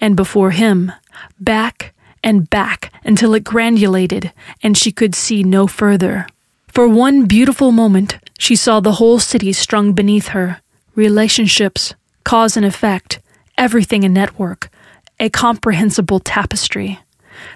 and 0.00 0.16
before 0.16 0.50
him, 0.50 0.90
back 1.38 1.91
and 2.22 2.48
back 2.50 2.92
until 3.04 3.34
it 3.34 3.44
granulated 3.44 4.32
and 4.62 4.76
she 4.76 4.92
could 4.92 5.14
see 5.14 5.42
no 5.42 5.66
further. 5.66 6.26
For 6.68 6.88
one 6.88 7.26
beautiful 7.26 7.72
moment, 7.72 8.18
she 8.38 8.56
saw 8.56 8.80
the 8.80 8.92
whole 8.92 9.18
city 9.18 9.52
strung 9.52 9.92
beneath 9.92 10.28
her 10.28 10.60
relationships, 10.94 11.94
cause 12.24 12.56
and 12.56 12.66
effect, 12.66 13.20
everything 13.56 14.04
a 14.04 14.08
network, 14.08 14.70
a 15.18 15.30
comprehensible 15.30 16.20
tapestry 16.20 16.98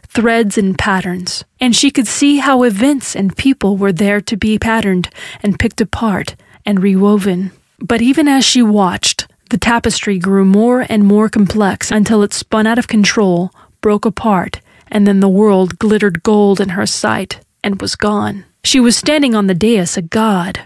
threads 0.08 0.56
and 0.56 0.78
patterns, 0.78 1.44
and 1.60 1.74
she 1.74 1.90
could 1.90 2.06
see 2.06 2.38
how 2.38 2.62
events 2.62 3.14
and 3.14 3.36
people 3.36 3.76
were 3.76 3.92
there 3.92 4.20
to 4.20 4.36
be 4.36 4.58
patterned 4.58 5.10
and 5.42 5.58
picked 5.58 5.80
apart 5.80 6.34
and 6.64 6.82
rewoven. 6.82 7.52
But 7.78 8.02
even 8.02 8.28
as 8.28 8.44
she 8.44 8.62
watched, 8.62 9.26
the 9.50 9.58
tapestry 9.58 10.18
grew 10.18 10.44
more 10.44 10.86
and 10.88 11.04
more 11.04 11.28
complex 11.28 11.90
until 11.90 12.22
it 12.22 12.32
spun 12.32 12.66
out 12.66 12.78
of 12.78 12.88
control, 12.88 13.50
broke 13.86 14.04
apart, 14.04 14.60
and 14.88 15.06
then 15.06 15.20
the 15.20 15.28
world 15.28 15.78
glittered 15.78 16.24
gold 16.24 16.60
in 16.60 16.70
her 16.70 16.86
sight 16.86 17.38
and 17.62 17.80
was 17.80 17.94
gone. 17.94 18.44
She 18.64 18.80
was 18.80 18.96
standing 18.96 19.32
on 19.36 19.46
the 19.46 19.54
dais, 19.54 19.96
a 19.96 20.02
god, 20.02 20.58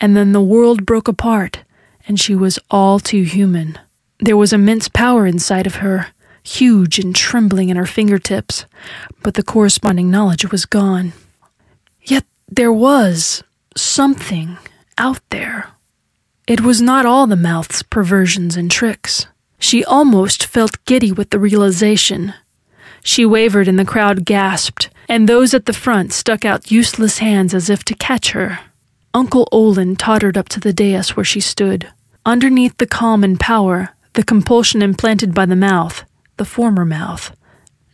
and 0.00 0.16
then 0.16 0.30
the 0.30 0.40
world 0.40 0.86
broke 0.86 1.08
apart, 1.08 1.64
and 2.06 2.20
she 2.20 2.32
was 2.32 2.60
all 2.70 3.00
too 3.00 3.22
human. 3.22 3.76
There 4.20 4.36
was 4.36 4.52
immense 4.52 4.86
power 4.86 5.26
inside 5.26 5.66
of 5.66 5.82
her, 5.82 6.12
huge 6.44 7.00
and 7.00 7.12
trembling 7.12 7.70
in 7.70 7.76
her 7.76 7.86
fingertips, 7.86 8.66
but 9.20 9.34
the 9.34 9.42
corresponding 9.42 10.08
knowledge 10.08 10.52
was 10.52 10.64
gone. 10.64 11.12
Yet 12.04 12.24
there 12.46 12.72
was 12.72 13.42
something 13.76 14.58
out 14.96 15.22
there. 15.30 15.72
It 16.46 16.60
was 16.60 16.80
not 16.80 17.04
all 17.04 17.26
the 17.26 17.34
mouth's 17.34 17.82
perversions 17.82 18.56
and 18.56 18.70
tricks. 18.70 19.26
She 19.58 19.84
almost 19.84 20.46
felt 20.46 20.84
giddy 20.84 21.10
with 21.10 21.30
the 21.30 21.40
realization. 21.40 22.32
She 23.02 23.24
wavered 23.24 23.68
and 23.68 23.78
the 23.78 23.84
crowd 23.84 24.24
gasped, 24.24 24.90
and 25.08 25.28
those 25.28 25.54
at 25.54 25.66
the 25.66 25.72
front 25.72 26.12
stuck 26.12 26.44
out 26.44 26.70
useless 26.70 27.18
hands 27.18 27.54
as 27.54 27.70
if 27.70 27.84
to 27.84 27.94
catch 27.94 28.32
her. 28.32 28.60
Uncle 29.12 29.48
Olin 29.50 29.96
tottered 29.96 30.36
up 30.36 30.48
to 30.50 30.60
the 30.60 30.72
dais 30.72 31.16
where 31.16 31.24
she 31.24 31.40
stood. 31.40 31.88
Underneath 32.24 32.76
the 32.78 32.86
calm 32.86 33.24
and 33.24 33.40
power, 33.40 33.90
the 34.12 34.22
compulsion 34.22 34.82
implanted 34.82 35.34
by 35.34 35.46
the 35.46 35.56
mouth, 35.56 36.04
the 36.36 36.44
former 36.44 36.84
mouth, 36.84 37.34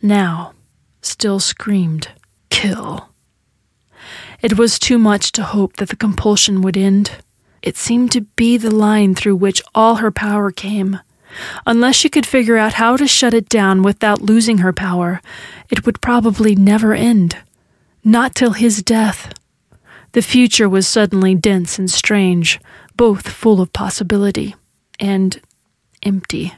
now 0.01 0.53
still 1.01 1.39
screamed, 1.39 2.09
Kill. 2.49 3.09
It 4.41 4.57
was 4.57 4.77
too 4.77 4.97
much 4.97 5.31
to 5.33 5.43
hope 5.43 5.77
that 5.77 5.89
the 5.89 5.95
compulsion 5.95 6.61
would 6.61 6.77
end. 6.77 7.11
It 7.61 7.77
seemed 7.77 8.11
to 8.11 8.21
be 8.21 8.57
the 8.57 8.73
line 8.73 9.15
through 9.15 9.37
which 9.37 9.61
all 9.73 9.95
her 9.95 10.11
power 10.11 10.51
came. 10.51 10.99
Unless 11.65 11.95
she 11.95 12.09
could 12.09 12.25
figure 12.25 12.57
out 12.57 12.73
how 12.73 12.97
to 12.97 13.07
shut 13.07 13.33
it 13.33 13.49
down 13.49 13.81
without 13.81 14.21
losing 14.21 14.59
her 14.59 14.73
power, 14.73 15.21
it 15.69 15.85
would 15.85 16.01
probably 16.01 16.55
never 16.55 16.93
end. 16.93 17.37
Not 18.03 18.35
till 18.35 18.51
his 18.51 18.81
death. 18.81 19.33
The 20.13 20.21
future 20.21 20.69
was 20.69 20.87
suddenly 20.87 21.35
dense 21.35 21.77
and 21.77 21.91
strange, 21.91 22.59
both 22.95 23.27
full 23.27 23.61
of 23.61 23.73
possibility 23.73 24.55
and 24.99 25.39
empty. 26.01 26.53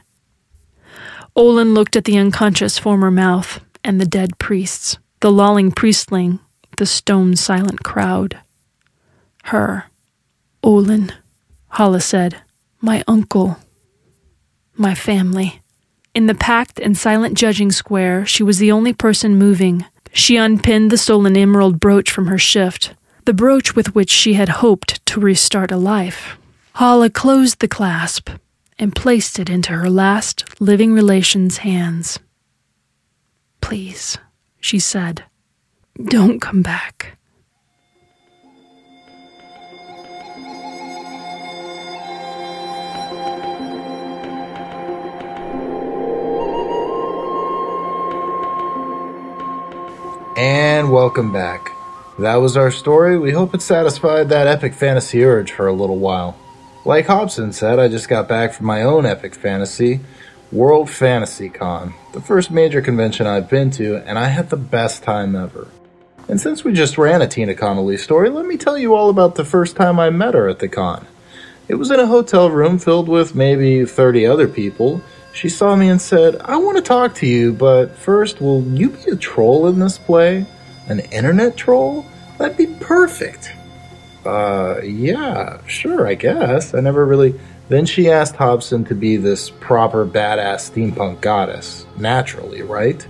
Olin 1.36 1.74
looked 1.74 1.96
at 1.96 2.04
the 2.04 2.18
unconscious 2.18 2.78
former 2.78 3.10
mouth 3.10 3.60
and 3.84 4.00
the 4.00 4.06
dead 4.06 4.38
priests, 4.38 4.98
the 5.20 5.30
lolling 5.30 5.72
priestling, 5.72 6.40
the 6.76 6.86
stone 6.86 7.36
silent 7.36 7.82
crowd. 7.82 8.38
Her. 9.44 9.84
Olin, 10.62 11.12
Halla 11.68 12.00
said. 12.00 12.42
My 12.80 13.04
uncle. 13.06 13.58
My 14.76 14.94
family. 14.94 15.62
In 16.14 16.26
the 16.26 16.34
packed 16.34 16.80
and 16.80 16.96
silent 16.96 17.36
judging 17.36 17.70
square, 17.70 18.26
she 18.26 18.42
was 18.42 18.58
the 18.58 18.72
only 18.72 18.92
person 18.92 19.36
moving. 19.36 19.84
She 20.12 20.36
unpinned 20.36 20.90
the 20.90 20.98
stolen 20.98 21.36
emerald 21.36 21.78
brooch 21.78 22.10
from 22.10 22.26
her 22.26 22.38
shift, 22.38 22.94
the 23.26 23.34
brooch 23.34 23.76
with 23.76 23.94
which 23.94 24.10
she 24.10 24.34
had 24.34 24.48
hoped 24.48 25.04
to 25.06 25.20
restart 25.20 25.70
a 25.70 25.76
life. 25.76 26.36
Halla 26.74 27.10
closed 27.10 27.60
the 27.60 27.68
clasp 27.68 28.30
and 28.78 28.96
placed 28.96 29.38
it 29.38 29.50
into 29.50 29.72
her 29.72 29.90
last 29.90 30.60
living 30.60 30.92
relation's 30.92 31.58
hands. 31.58 32.18
Please, 33.60 34.18
she 34.60 34.78
said, 34.78 35.24
don't 36.02 36.40
come 36.40 36.62
back. 36.62 37.18
And 50.40 50.90
welcome 50.90 51.34
back. 51.34 51.70
That 52.18 52.36
was 52.36 52.56
our 52.56 52.70
story. 52.70 53.18
We 53.18 53.30
hope 53.30 53.54
it 53.54 53.60
satisfied 53.60 54.30
that 54.30 54.46
epic 54.46 54.72
fantasy 54.72 55.22
urge 55.22 55.52
for 55.52 55.66
a 55.66 55.72
little 55.74 55.98
while. 55.98 56.34
Like 56.86 57.08
Hobson 57.08 57.52
said, 57.52 57.78
I 57.78 57.88
just 57.88 58.08
got 58.08 58.26
back 58.26 58.54
from 58.54 58.64
my 58.64 58.80
own 58.80 59.04
epic 59.04 59.34
fantasy, 59.34 60.00
World 60.50 60.88
Fantasy 60.88 61.50
Con, 61.50 61.92
the 62.14 62.22
first 62.22 62.50
major 62.50 62.80
convention 62.80 63.26
I've 63.26 63.50
been 63.50 63.70
to, 63.72 63.96
and 64.08 64.18
I 64.18 64.28
had 64.28 64.48
the 64.48 64.56
best 64.56 65.02
time 65.02 65.36
ever. 65.36 65.68
And 66.26 66.40
since 66.40 66.64
we 66.64 66.72
just 66.72 66.96
ran 66.96 67.20
a 67.20 67.28
Tina 67.28 67.54
Connolly 67.54 67.98
story, 67.98 68.30
let 68.30 68.46
me 68.46 68.56
tell 68.56 68.78
you 68.78 68.94
all 68.94 69.10
about 69.10 69.34
the 69.34 69.44
first 69.44 69.76
time 69.76 70.00
I 70.00 70.08
met 70.08 70.32
her 70.32 70.48
at 70.48 70.60
the 70.60 70.68
con. 70.68 71.06
It 71.68 71.74
was 71.74 71.90
in 71.90 72.00
a 72.00 72.06
hotel 72.06 72.50
room 72.50 72.78
filled 72.78 73.10
with 73.10 73.34
maybe 73.34 73.84
30 73.84 74.24
other 74.24 74.48
people. 74.48 75.02
She 75.32 75.48
saw 75.48 75.76
me 75.76 75.88
and 75.88 76.00
said, 76.02 76.36
I 76.42 76.56
want 76.56 76.76
to 76.76 76.82
talk 76.82 77.14
to 77.16 77.26
you, 77.26 77.52
but 77.52 77.96
first, 77.96 78.40
will 78.40 78.62
you 78.62 78.90
be 78.90 79.10
a 79.12 79.16
troll 79.16 79.68
in 79.68 79.78
this 79.78 79.96
play? 79.96 80.44
An 80.88 81.00
internet 81.00 81.56
troll? 81.56 82.04
That'd 82.38 82.56
be 82.56 82.66
perfect. 82.66 83.52
Uh, 84.26 84.80
yeah, 84.82 85.64
sure, 85.66 86.06
I 86.06 86.14
guess. 86.14 86.74
I 86.74 86.80
never 86.80 87.06
really 87.06 87.38
Then 87.70 87.86
she 87.86 88.10
asked 88.10 88.34
Hobson 88.34 88.84
to 88.86 88.94
be 88.96 89.16
this 89.16 89.48
proper 89.48 90.04
badass 90.04 90.70
steampunk 90.72 91.20
goddess, 91.20 91.86
naturally, 91.96 92.62
right? 92.62 93.06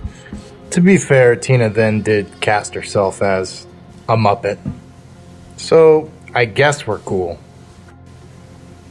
To 0.71 0.81
be 0.81 0.97
fair, 0.97 1.35
Tina 1.35 1.69
then 1.69 2.03
did 2.03 2.27
cast 2.41 2.75
herself 2.75 3.23
as 3.23 3.65
a 4.07 4.15
Muppet. 4.15 4.59
So, 5.57 6.11
I 6.35 6.45
guess 6.45 6.85
we're 6.85 6.99
cool. 6.99 7.39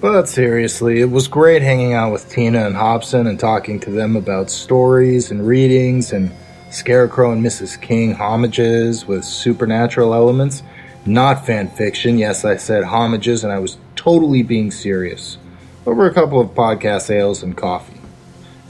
But 0.00 0.30
seriously, 0.30 1.02
it 1.02 1.10
was 1.10 1.28
great 1.28 1.60
hanging 1.60 1.92
out 1.92 2.10
with 2.10 2.30
Tina 2.30 2.64
and 2.64 2.74
Hobson 2.74 3.26
and 3.26 3.38
talking 3.38 3.78
to 3.80 3.90
them 3.90 4.16
about 4.16 4.50
stories 4.50 5.30
and 5.30 5.46
readings 5.46 6.14
and 6.14 6.32
Scarecrow 6.70 7.32
and 7.32 7.44
Mrs. 7.44 7.78
King 7.78 8.14
homages 8.14 9.06
with 9.06 9.26
supernatural 9.26 10.14
elements. 10.14 10.62
Not 11.04 11.44
fan 11.44 11.68
fiction. 11.68 12.16
Yes, 12.16 12.46
I 12.46 12.56
said 12.56 12.84
homages 12.84 13.44
and 13.44 13.52
I 13.52 13.58
was 13.58 13.76
totally 13.94 14.42
being 14.42 14.70
serious 14.70 15.36
over 15.84 16.06
a 16.06 16.14
couple 16.14 16.40
of 16.40 16.48
podcast 16.50 17.10
ales 17.10 17.42
and 17.42 17.54
coffee. 17.54 18.00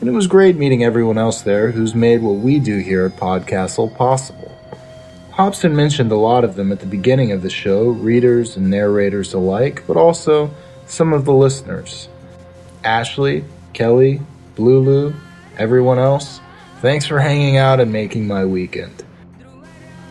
And 0.01 0.09
it 0.09 0.13
was 0.13 0.27
great 0.27 0.57
meeting 0.57 0.83
everyone 0.83 1.19
else 1.19 1.43
there 1.43 1.71
who's 1.71 1.95
made 1.95 2.23
what 2.23 2.37
we 2.39 2.59
do 2.59 2.79
here 2.79 3.07
at 3.07 3.17
Podcastle 3.17 3.95
possible. 3.97 4.51
Hobson 5.31 5.77
mentioned 5.77 6.11
a 6.11 6.17
lot 6.17 6.43
of 6.43 6.57
them 6.57 6.73
at 6.73 6.81
the 6.81 6.87
beginning 6.87 7.31
of 7.31 7.43
the 7.43 7.51
show, 7.51 7.91
readers 7.91 8.57
and 8.57 8.69
narrators 8.69 9.33
alike, 9.33 9.85
but 9.87 9.97
also 9.97 10.53
some 10.91 11.13
of 11.13 11.25
the 11.25 11.33
listeners. 11.33 12.09
Ashley, 12.83 13.45
Kelly, 13.73 14.21
Lulu, 14.59 15.15
everyone 15.57 15.99
else, 15.99 16.41
thanks 16.81 17.07
for 17.07 17.21
hanging 17.21 17.57
out 17.57 17.79
and 17.79 17.93
making 17.93 18.27
my 18.27 18.45
weekend. 18.45 19.05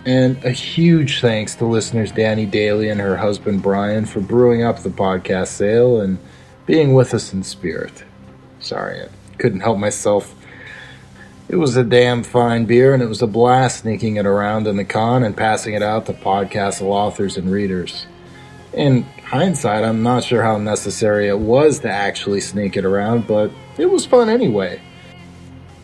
And 0.05 0.43
a 0.45 0.51
huge 0.51 1.19
thanks 1.19 1.55
to 1.55 1.65
listeners 1.65 2.11
Danny 2.13 2.45
Daly 2.45 2.89
and 2.89 3.01
her 3.01 3.17
husband 3.17 3.61
Brian 3.61 4.05
for 4.05 4.21
brewing 4.21 4.63
up 4.63 4.79
the 4.79 4.89
Podcastle 4.89 5.67
ale 5.67 6.01
and 6.01 6.17
being 6.65 6.93
with 6.93 7.13
us 7.13 7.33
in 7.33 7.43
spirit. 7.43 8.05
Sorry, 8.61 9.01
I 9.01 9.09
couldn't 9.37 9.59
help 9.59 9.77
myself. 9.77 10.33
It 11.49 11.57
was 11.57 11.75
a 11.75 11.83
damn 11.83 12.23
fine 12.23 12.65
beer, 12.65 12.93
and 12.93 13.03
it 13.03 13.07
was 13.07 13.21
a 13.21 13.27
blast 13.27 13.81
sneaking 13.81 14.15
it 14.15 14.25
around 14.25 14.67
in 14.67 14.77
the 14.77 14.85
con 14.85 15.23
and 15.23 15.35
passing 15.35 15.73
it 15.73 15.81
out 15.81 16.05
to 16.05 16.13
podcast 16.13 16.81
authors 16.81 17.37
and 17.37 17.51
readers. 17.51 18.05
In 18.79 19.03
hindsight, 19.25 19.83
I'm 19.83 20.03
not 20.03 20.23
sure 20.23 20.41
how 20.41 20.57
necessary 20.57 21.27
it 21.27 21.37
was 21.37 21.79
to 21.79 21.91
actually 21.91 22.39
sneak 22.39 22.77
it 22.77 22.85
around, 22.85 23.27
but 23.27 23.51
it 23.77 23.87
was 23.87 24.05
fun 24.05 24.29
anyway. 24.29 24.81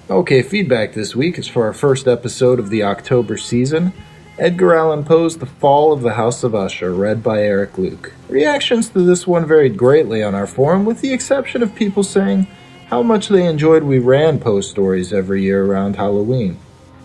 Okay, 0.09 0.41
feedback 0.41 0.93
this 0.93 1.13
week 1.13 1.37
is 1.37 1.45
for 1.45 1.65
our 1.65 1.73
first 1.73 2.07
episode 2.07 2.57
of 2.57 2.69
the 2.69 2.83
October 2.83 3.35
season. 3.35 3.91
Edgar 4.39 4.75
Allan 4.75 5.03
Poe's 5.03 5.37
The 5.37 5.45
Fall 5.45 5.91
of 5.91 6.03
the 6.03 6.13
House 6.13 6.41
of 6.41 6.55
Usher, 6.55 6.93
read 6.93 7.21
by 7.21 7.43
Eric 7.43 7.77
Luke. 7.77 8.13
Reactions 8.29 8.87
to 8.91 9.01
this 9.01 9.27
one 9.27 9.45
varied 9.45 9.75
greatly 9.75 10.23
on 10.23 10.33
our 10.33 10.47
forum, 10.47 10.85
with 10.85 11.01
the 11.01 11.11
exception 11.11 11.61
of 11.61 11.75
people 11.75 12.01
saying 12.01 12.47
how 12.87 13.03
much 13.03 13.27
they 13.27 13.45
enjoyed 13.45 13.83
we 13.83 13.99
ran 13.99 14.39
Poe 14.39 14.61
stories 14.61 15.11
every 15.11 15.43
year 15.43 15.65
around 15.65 15.97
Halloween. 15.97 16.57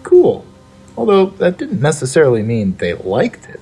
Cool. 0.05 0.47
Although 0.97 1.27
that 1.27 1.59
didn't 1.59 1.81
necessarily 1.81 2.45
mean 2.45 2.77
they 2.77 2.95
liked 2.95 3.49
it. 3.49 3.60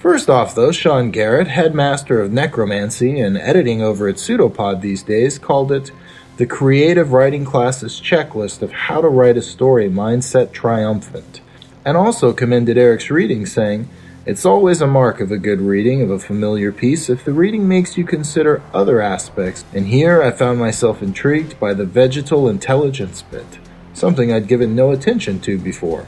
First 0.00 0.30
off, 0.30 0.54
though, 0.54 0.70
Shawn 0.70 1.10
Garrett, 1.10 1.48
headmaster 1.48 2.20
of 2.20 2.32
necromancy 2.32 3.18
and 3.18 3.36
editing 3.36 3.82
over 3.82 4.06
at 4.06 4.18
Pseudopod 4.20 4.80
these 4.80 5.02
days, 5.02 5.38
called 5.38 5.72
it 5.72 5.90
the 6.36 6.46
creative 6.46 7.12
writing 7.12 7.44
class's 7.44 8.00
checklist 8.00 8.62
of 8.62 8.70
how 8.70 9.00
to 9.00 9.08
write 9.08 9.36
a 9.36 9.42
story 9.42 9.90
mindset 9.90 10.52
triumphant 10.52 11.40
and 11.84 11.96
also 11.96 12.32
commended 12.32 12.76
Eric's 12.76 13.10
reading, 13.10 13.46
saying, 13.46 13.88
It's 14.26 14.44
always 14.44 14.80
a 14.80 14.86
mark 14.86 15.20
of 15.20 15.32
a 15.32 15.38
good 15.38 15.60
reading 15.60 16.02
of 16.02 16.10
a 16.10 16.18
familiar 16.18 16.70
piece 16.70 17.08
if 17.08 17.24
the 17.24 17.32
reading 17.32 17.66
makes 17.66 17.96
you 17.96 18.04
consider 18.04 18.62
other 18.74 19.00
aspects, 19.00 19.64
and 19.72 19.88
here 19.88 20.22
I 20.22 20.30
found 20.30 20.58
myself 20.58 21.02
intrigued 21.02 21.58
by 21.58 21.74
the 21.74 21.86
vegetal 21.86 22.48
intelligence 22.48 23.22
bit, 23.22 23.58
something 23.94 24.30
I'd 24.30 24.48
given 24.48 24.76
no 24.76 24.90
attention 24.90 25.40
to 25.40 25.58
before. 25.58 26.06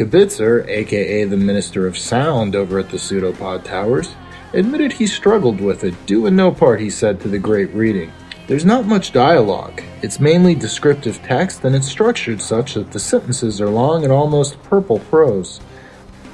Kibitzer, 0.00 0.66
aka 0.66 1.24
the 1.24 1.36
Minister 1.36 1.86
of 1.86 1.98
Sound 1.98 2.56
over 2.56 2.78
at 2.78 2.88
the 2.88 2.98
Pseudopod 2.98 3.66
Towers, 3.66 4.14
admitted 4.54 4.94
he 4.94 5.06
struggled 5.06 5.60
with 5.60 5.84
it, 5.84 6.06
due 6.06 6.24
in 6.24 6.34
no 6.34 6.50
part, 6.50 6.80
he 6.80 6.88
said, 6.88 7.20
to 7.20 7.28
the 7.28 7.38
great 7.38 7.70
reading. 7.74 8.10
There's 8.46 8.64
not 8.64 8.86
much 8.86 9.12
dialogue. 9.12 9.82
It's 10.00 10.18
mainly 10.18 10.54
descriptive 10.54 11.22
text, 11.22 11.64
and 11.64 11.76
it's 11.76 11.86
structured 11.86 12.40
such 12.40 12.72
that 12.74 12.92
the 12.92 12.98
sentences 12.98 13.60
are 13.60 13.68
long 13.68 14.02
and 14.02 14.10
almost 14.10 14.62
purple 14.62 15.00
prose. 15.00 15.60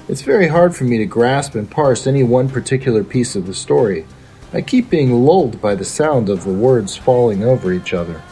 It's 0.08 0.22
very 0.22 0.46
hard 0.46 0.76
for 0.76 0.84
me 0.84 0.98
to 0.98 1.04
grasp 1.04 1.56
and 1.56 1.68
parse 1.68 2.06
any 2.06 2.22
one 2.22 2.48
particular 2.48 3.02
piece 3.02 3.34
of 3.34 3.48
the 3.48 3.54
story. 3.54 4.06
I 4.52 4.60
keep 4.60 4.90
being 4.90 5.12
lulled 5.12 5.60
by 5.60 5.74
the 5.74 5.84
sound 5.84 6.28
of 6.28 6.44
the 6.44 6.52
words 6.52 6.96
falling 6.96 7.42
over 7.42 7.72
each 7.72 7.94
other. 7.94 8.22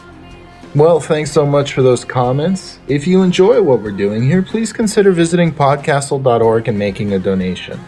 Well, 0.75 0.99
thanks 0.99 1.31
so 1.31 1.45
much 1.45 1.71
for 1.71 1.81
those 1.81 2.03
comments. 2.03 2.79
If 2.89 3.07
you 3.07 3.21
enjoy 3.21 3.61
what 3.61 3.81
we're 3.81 3.91
doing 3.91 4.23
here, 4.23 4.41
please 4.41 4.73
consider 4.73 5.13
visiting 5.13 5.53
podcastle.org 5.53 6.67
and 6.67 6.77
making 6.77 7.13
a 7.13 7.19
donation. 7.19 7.79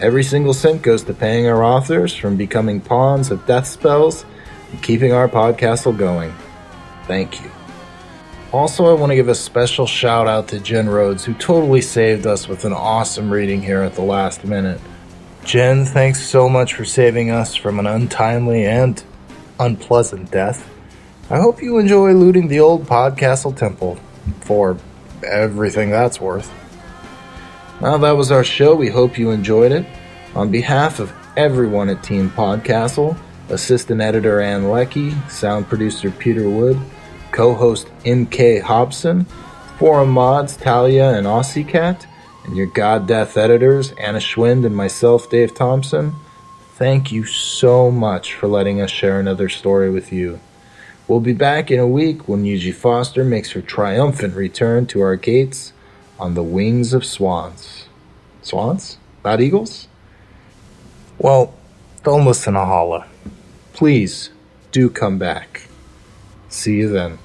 Every 0.00 0.24
single 0.24 0.54
cent 0.54 0.80
goes 0.80 1.02
to 1.02 1.12
paying 1.12 1.46
our 1.46 1.62
authors 1.62 2.14
from 2.16 2.38
becoming 2.38 2.80
pawns 2.80 3.30
of 3.30 3.46
death 3.46 3.66
spells 3.66 4.24
and 4.70 4.82
keeping 4.82 5.12
our 5.12 5.28
podcastle 5.28 5.98
going. 5.98 6.32
Thank 7.06 7.42
you. 7.42 7.50
Also, 8.50 8.86
I 8.86 8.98
want 8.98 9.10
to 9.10 9.16
give 9.16 9.28
a 9.28 9.34
special 9.34 9.86
shout 9.86 10.26
out 10.26 10.48
to 10.48 10.58
Jen 10.58 10.88
Rhodes, 10.88 11.26
who 11.26 11.34
totally 11.34 11.82
saved 11.82 12.26
us 12.26 12.48
with 12.48 12.64
an 12.64 12.72
awesome 12.72 13.30
reading 13.30 13.60
here 13.60 13.82
at 13.82 13.92
the 13.92 14.00
last 14.00 14.42
minute. 14.42 14.80
Jen, 15.44 15.84
thanks 15.84 16.26
so 16.26 16.48
much 16.48 16.72
for 16.72 16.86
saving 16.86 17.30
us 17.30 17.54
from 17.54 17.78
an 17.78 17.86
untimely 17.86 18.64
and 18.64 19.04
unpleasant 19.60 20.30
death. 20.30 20.71
I 21.32 21.40
hope 21.40 21.62
you 21.62 21.78
enjoy 21.78 22.12
looting 22.12 22.48
the 22.48 22.60
old 22.60 22.84
Podcastle 22.84 23.56
Temple 23.56 23.98
for 24.42 24.76
everything 25.24 25.88
that's 25.88 26.20
worth. 26.20 26.52
Well, 27.80 27.98
that 28.00 28.18
was 28.18 28.30
our 28.30 28.44
show. 28.44 28.74
We 28.74 28.90
hope 28.90 29.16
you 29.16 29.30
enjoyed 29.30 29.72
it. 29.72 29.86
On 30.34 30.50
behalf 30.50 31.00
of 31.00 31.10
everyone 31.34 31.88
at 31.88 32.02
Team 32.02 32.28
Podcastle, 32.28 33.16
assistant 33.48 34.02
editor 34.02 34.42
Ann 34.42 34.68
Leckie, 34.68 35.12
sound 35.30 35.68
producer 35.68 36.10
Peter 36.10 36.50
Wood, 36.50 36.78
co 37.30 37.54
host 37.54 37.88
MK 38.04 38.60
Hobson, 38.60 39.24
forum 39.78 40.10
mods 40.10 40.54
Talia 40.54 41.14
and 41.14 41.26
Aussie 41.26 41.66
Cat, 41.66 42.06
and 42.44 42.58
your 42.58 42.66
God 42.66 43.08
Death 43.08 43.38
editors 43.38 43.92
Anna 43.92 44.18
Schwind 44.18 44.66
and 44.66 44.76
myself, 44.76 45.30
Dave 45.30 45.54
Thompson. 45.54 46.14
Thank 46.74 47.10
you 47.10 47.24
so 47.24 47.90
much 47.90 48.34
for 48.34 48.48
letting 48.48 48.82
us 48.82 48.90
share 48.90 49.18
another 49.18 49.48
story 49.48 49.88
with 49.88 50.12
you. 50.12 50.38
We'll 51.12 51.20
be 51.20 51.34
back 51.34 51.70
in 51.70 51.78
a 51.78 51.86
week 51.86 52.26
when 52.26 52.46
Eugie 52.46 52.72
Foster 52.72 53.22
makes 53.22 53.50
her 53.50 53.60
triumphant 53.60 54.34
return 54.34 54.86
to 54.86 55.02
our 55.02 55.16
gates 55.16 55.74
on 56.18 56.32
the 56.32 56.42
wings 56.42 56.94
of 56.94 57.04
swans. 57.04 57.84
Swans? 58.40 58.96
Not 59.22 59.42
eagles? 59.42 59.88
Well, 61.18 61.52
don't 62.02 62.24
listen 62.24 62.54
to 62.54 62.64
Halla 62.64 63.06
please 63.74 64.30
do 64.70 64.88
come 64.88 65.18
back. 65.18 65.68
See 66.48 66.76
you 66.76 66.88
then. 66.88 67.18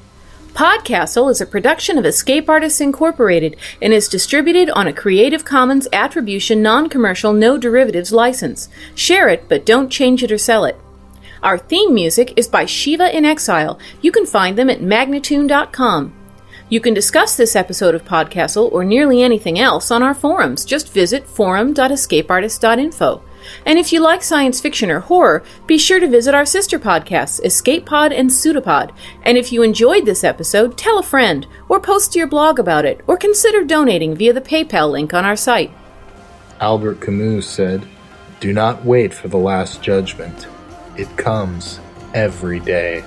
Podcastle 0.54 1.32
is 1.32 1.40
a 1.40 1.46
production 1.46 1.98
of 1.98 2.06
Escape 2.06 2.50
Artists 2.50 2.82
Incorporated 2.82 3.56
and 3.82 3.94
is 3.94 4.10
distributed 4.10 4.70
on 4.72 4.88
a 4.88 4.94
Creative 4.94 5.46
Commons 5.46 5.88
Attribution 5.94 6.62
Non 6.62 6.90
Commercial 6.90 7.32
No 7.32 7.58
Derivatives 7.58 8.12
license. 8.12 8.68
Share 8.96 9.30
it, 9.30 9.48
but 9.48 9.66
don't 9.66 9.90
change 9.90 10.24
it 10.24 10.32
or 10.32 10.38
sell 10.38 10.66
it. 10.66 10.76
Our 11.44 11.58
theme 11.58 11.94
music 11.94 12.34
is 12.36 12.48
by 12.48 12.66
Shiva 12.66 13.16
in 13.16 13.26
Exile. 13.26 13.80
You 14.02 14.12
can 14.12 14.26
find 14.26 14.58
them 14.58 14.70
at 14.70 14.82
magnatune.com. 14.82 16.14
You 16.70 16.82
can 16.82 16.94
discuss 16.94 17.38
this 17.38 17.56
episode 17.56 17.96
of 17.96 18.04
Podcastle 18.04 18.70
or 18.74 18.84
nearly 18.84 19.24
anything 19.24 19.58
else 19.58 19.90
on 19.90 20.04
our 20.04 20.14
forums. 20.14 20.66
Just 20.66 20.92
visit 20.92 21.26
forum.escapeartist.info. 21.26 23.24
And 23.66 23.80
if 23.80 23.94
you 23.94 24.02
like 24.02 24.22
science 24.22 24.60
fiction 24.60 24.92
or 24.92 25.00
horror, 25.00 25.44
be 25.66 25.78
sure 25.78 26.02
to 26.02 26.08
visit 26.10 26.36
our 26.36 26.46
sister 26.46 26.78
podcasts, 26.78 27.42
Escape 27.46 27.86
Pod 27.86 28.12
and 28.12 28.30
Pseudopod. 28.30 28.92
And 29.24 29.38
if 29.38 29.54
you 29.54 29.64
enjoyed 29.64 30.06
this 30.06 30.26
episode, 30.26 30.78
tell 30.78 31.00
a 31.00 31.04
friend, 31.04 31.48
or 31.70 31.80
post 31.80 32.12
to 32.14 32.20
your 32.20 32.28
blog 32.28 32.60
about 32.60 32.84
it, 32.84 33.00
or 33.08 33.16
consider 33.16 33.64
donating 33.64 34.16
via 34.16 34.34
the 34.34 34.42
PayPal 34.42 34.92
link 34.92 35.14
on 35.14 35.24
our 35.24 35.38
site. 35.38 35.72
Albert 36.60 37.00
Camus 37.00 37.48
said, 37.48 37.88
Do 38.42 38.52
not 38.52 38.84
wait 38.84 39.14
for 39.14 39.30
the 39.30 39.38
last 39.38 39.82
judgment. 39.82 40.48
It 40.98 41.16
comes 41.16 41.80
every 42.16 42.60
day. 42.60 43.04